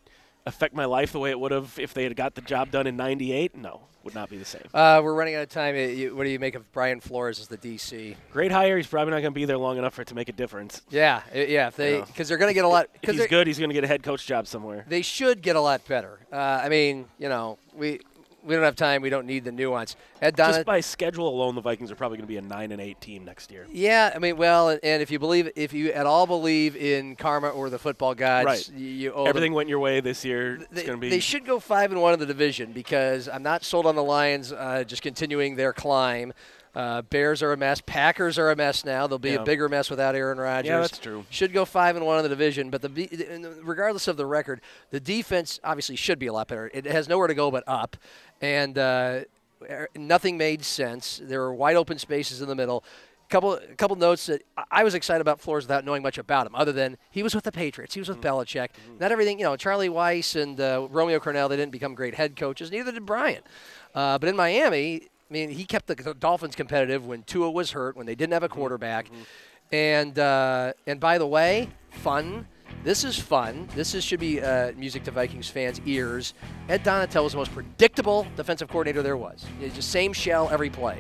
affect 0.47 0.75
my 0.75 0.85
life 0.85 1.13
the 1.13 1.19
way 1.19 1.31
it 1.31 1.39
would 1.41 1.53
have 1.53 1.79
if 1.79 1.95
they 1.95 2.05
had 2.05 2.17
got 2.17 2.35
the 2.35 2.41
job 2.43 2.71
done 2.71 2.87
in 2.87 2.97
'98? 2.97 3.57
No, 3.57 3.83
would 4.05 4.15
not 4.15 4.31
be 4.31 4.37
the 4.37 4.45
same. 4.45 4.63
Uh, 4.73 5.01
we're 5.03 5.15
running 5.15 5.35
out 5.35 5.43
of 5.43 5.49
time. 5.49 5.75
What 5.75 6.25
do 6.25 6.31
you 6.31 6.39
make 6.39 6.55
of 6.55 6.71
Brian 6.73 7.01
Flores 7.01 7.39
as 7.41 7.49
the 7.49 7.59
DC? 7.59 8.17
Great 8.33 8.51
hire. 8.53 8.77
He's 8.77 8.87
probably 8.87 9.13
not 9.13 9.21
gonna 9.21 9.31
be 9.33 9.45
there 9.45 9.59
long 9.59 9.79
enough 9.79 9.95
for 9.95 10.03
it 10.03 10.09
to 10.09 10.15
make 10.15 10.29
a 10.29 10.33
difference. 10.33 10.83
Yeah, 10.91 11.23
uh, 11.35 11.39
yeah. 11.39 11.69
If 11.69 11.77
they 11.77 12.01
because 12.01 12.29
they're 12.29 12.39
going 12.39 12.51
to 12.51 12.55
get 12.55 12.65
a 12.65 12.69
lot. 12.69 12.89
If 13.03 13.11
he's 13.11 13.27
good, 13.27 13.47
he's 13.47 13.59
gonna 13.59 13.75
get 13.75 13.85
a 13.85 13.89
head 13.89 14.03
coach 14.03 14.27
job 14.27 14.47
somewhere. 14.47 14.85
they 14.89 15.03
should 15.03 15.43
get 15.43 15.57
a 15.57 15.61
lot 15.61 15.87
better. 15.87 16.19
Uh, 16.33 16.37
I 16.37 16.69
mean, 16.69 17.07
you 17.19 17.29
know, 17.29 17.59
we 17.75 18.01
we 18.45 18.55
don't 18.55 18.65
have 18.65 18.77
time. 18.77 19.03
We 19.03 19.11
don't 19.11 19.27
need 19.27 19.45
the 19.45 19.53
nuance. 19.53 19.97
Just 20.37 20.65
by 20.65 20.81
schedule 20.81 21.29
alone, 21.29 21.55
the 21.55 21.61
Vikings 21.61 21.91
are 21.91 21.95
probably 21.95 22.19
gonna 22.19 22.27
be 22.27 22.37
a 22.37 22.43
nine 22.43 22.73
and 22.73 22.81
eight 22.81 23.01
team 23.01 23.25
next 23.25 23.51
year. 23.51 23.67
Yeah, 23.71 24.13
I 24.15 24.19
mean, 24.19 24.37
well, 24.37 24.71
and, 24.71 25.03
if 25.03 25.11
you 25.11 25.19
believe, 25.19 25.51
if 25.57 25.73
you 25.73 25.93
at 25.93 26.07
all 26.07 26.27
believe 26.27 26.77
in 26.77 27.17
karma 27.17 27.49
or 27.51 27.71
the 27.71 27.79
football 27.79 28.15
gods, 28.15 28.47
Right. 28.47 28.71
you, 28.77 28.87
you 28.87 29.13
owe 29.13 29.25
them- 29.25 29.29
Everything 29.29 29.53
went 29.53 29.69
your 29.69 29.79
way 29.79 30.01
this 30.01 30.25
year. 30.25 30.57
It's 30.57 30.67
They, 30.71 30.85
gonna 30.85 30.99
be. 30.99 31.11
they 31.11 31.21
should 31.21 31.45
go 31.45 31.59
five 31.61 31.91
and 31.93 32.01
one 32.01 32.15
in 32.15 32.21
the 32.21 32.27
division 32.27 32.73
because 32.73 33.29
I'm 33.29 33.43
not 33.43 33.65
sold 33.65 33.87
on 33.87 33.95
the 33.95 34.03
Lions 34.05 34.53
uh, 34.53 34.85
just 34.87 35.03
continuing 35.03 35.57
their 35.57 35.73
climb. 35.73 36.33
Uh, 36.75 37.03
Bears 37.03 37.43
are 37.43 37.53
a 37.53 37.57
mess. 37.57 37.81
Packers 37.85 38.39
are 38.39 38.51
a 38.51 38.57
mess 38.57 38.85
now. 38.85 39.07
They'll 39.07 39.19
be 39.19 39.31
Yeah. 39.31 39.41
a 39.41 39.45
bigger 39.45 39.69
mess 39.69 39.91
without 39.91 40.15
Aaron 40.15 40.39
Rodgers. 40.39 40.69
Yeah, 40.69 40.81
that's 40.81 40.99
true. 40.99 41.25
Should 41.29 41.53
go 41.53 41.65
five 41.65 41.97
and 41.97 42.07
one 42.07 42.19
in 42.19 42.23
the 42.23 42.29
division, 42.29 42.71
but 42.71 42.81
the 42.83 43.59
regardless 43.63 44.07
of 44.07 44.17
the 44.17 44.27
record, 44.27 44.61
the 44.91 45.01
defense 45.01 45.59
obviously 45.65 45.97
should 45.97 46.19
be 46.19 46.29
a 46.29 46.33
lot 46.33 46.47
better. 46.49 46.71
It 46.73 46.85
has 46.87 47.09
nowhere 47.09 47.27
to 47.27 47.35
go 47.35 47.51
but 47.51 47.65
up, 47.67 47.97
and 48.41 48.79
uh, 48.79 49.21
er- 49.69 49.89
nothing 49.97 50.37
made 50.39 50.65
sense. 50.65 51.21
There 51.23 51.41
were 51.41 51.53
wide 51.55 51.77
open 51.77 51.99
spaces 51.99 52.41
in 52.41 52.49
the 52.49 52.55
middle. 52.55 52.85
Couple, 53.29 53.55
a 53.55 53.75
couple 53.77 53.95
notes 53.97 54.27
that 54.27 54.43
I- 54.73 54.83
was 54.83 54.95
excited 54.97 55.21
about 55.21 55.41
Flores 55.41 55.65
without 55.65 55.85
knowing 55.85 56.03
much 56.03 56.19
about 56.19 56.47
him, 56.49 56.55
other 56.57 56.73
than 56.73 56.99
he 57.13 57.23
was 57.23 57.33
with 57.35 57.45
the 57.45 57.53
Patriots, 57.53 57.95
he 57.95 58.01
was 58.01 58.09
with 58.09 58.21
Belichick. 58.21 58.71
Not 58.99 59.13
everything, 59.13 59.39
you 59.39 59.45
know. 59.45 59.55
Charlie 59.57 59.89
Weis 59.89 60.35
and 60.41 60.61
uh, 60.61 60.89
Romeo 60.91 61.21
Crennel, 61.21 61.49
they 61.49 61.57
didn't 61.57 61.71
become 61.71 61.95
great 61.95 62.17
head 62.17 62.35
coaches. 62.37 62.73
Neither 62.73 62.91
did 62.91 63.07
Bryant. 63.07 63.45
Uh, 63.95 64.19
but 64.19 64.29
in 64.29 64.35
Miami, 64.35 65.03
I 65.31 65.33
mean, 65.33 65.51
he 65.51 65.65
kept 65.65 65.87
the 65.87 65.95
Dolphins 66.19 66.57
competitive 66.57 67.07
when 67.07 67.23
Tua 67.23 67.51
was 67.51 67.71
hurt, 67.71 67.97
when 67.97 68.05
they 68.05 68.17
didn't 68.17 68.33
have 68.33 68.43
a 68.43 68.49
quarterback. 68.49 69.09
And 69.71 70.19
uh, 70.19 70.73
and 70.89 70.99
by 70.99 71.19
the 71.19 71.27
way, 71.27 71.69
fun. 71.91 72.49
This 72.83 73.05
is 73.05 73.19
fun. 73.19 73.69
This 73.75 73.95
is 73.95 74.03
should 74.03 74.21
be 74.21 74.41
uh, 74.41 74.73
music 74.73 75.05
to 75.05 75.11
Vikings 75.11 75.49
fans' 75.49 75.81
ears. 75.87 76.35
Ed 76.69 76.83
Donatell 76.83 77.25
was 77.25 77.33
the 77.33 77.39
most 77.39 77.53
predictable 77.53 78.27
defensive 78.37 78.69
coordinator 78.69 79.03
there 79.03 79.17
was. 79.17 79.45
It's 79.61 79.75
just 79.75 79.91
same 79.91 80.13
shell 80.13 80.49
every 80.51 80.71
play. 80.71 80.99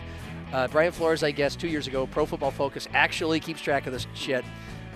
Uh, 0.52 0.68
Brian 0.68 0.92
Flores, 0.92 1.22
I 1.22 1.30
guess, 1.30 1.56
two 1.56 1.68
years 1.68 1.86
ago, 1.86 2.06
Pro 2.06 2.26
Football 2.26 2.50
Focus 2.50 2.88
actually 2.92 3.40
keeps 3.40 3.60
track 3.60 3.86
of 3.86 3.92
this 3.92 4.06
shit. 4.14 4.44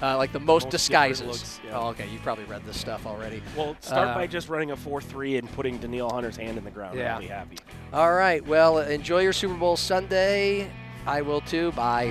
Uh, 0.03 0.16
like 0.16 0.32
the 0.32 0.40
most, 0.40 0.64
Most 0.64 0.70
disguises. 0.72 1.26
looks, 1.26 1.61
yeah. 1.64 1.78
Oh, 1.78 1.88
okay. 1.88 2.07
You've 2.12 2.22
probably 2.22 2.45
read 2.45 2.64
this 2.66 2.78
stuff 2.78 3.07
already. 3.07 3.42
well, 3.57 3.76
start 3.80 4.09
Uh, 4.09 4.14
by 4.14 4.26
just 4.26 4.49
running 4.49 4.70
a 4.72 4.76
four-three 4.76 5.36
and 5.36 5.51
putting 5.53 5.78
Danielle 5.78 6.11
Hunter's 6.11 6.36
hand 6.36 6.59
in 6.59 6.64
the 6.64 6.70
ground. 6.70 6.99
Yeah. 6.99 7.14
I'll 7.14 7.20
be 7.20 7.26
happy. 7.28 7.59
All 7.92 8.12
right. 8.12 8.45
Well, 8.47 8.78
enjoy 8.80 9.20
your 9.22 9.32
Super 9.32 9.55
Bowl 9.55 9.76
Sunday. 9.76 10.70
I 11.07 11.22
will 11.22 11.40
too. 11.42 11.72
Bye. 11.72 12.11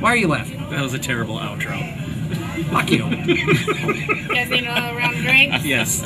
Why 0.00 0.12
are 0.12 0.16
you 0.16 0.28
laughing? 0.28 0.58
That 0.70 0.80
was 0.82 0.94
a 0.94 0.98
terrible 0.98 1.36
outro. 1.36 1.76
Fuck 2.70 2.90
you. 2.90 3.04
You 4.30 4.34
guys 4.36 4.48
need 4.48 4.64
a 4.64 4.94
round 4.96 5.16
of 5.16 5.22
drinks? 5.22 5.64
Yes. 5.64 6.00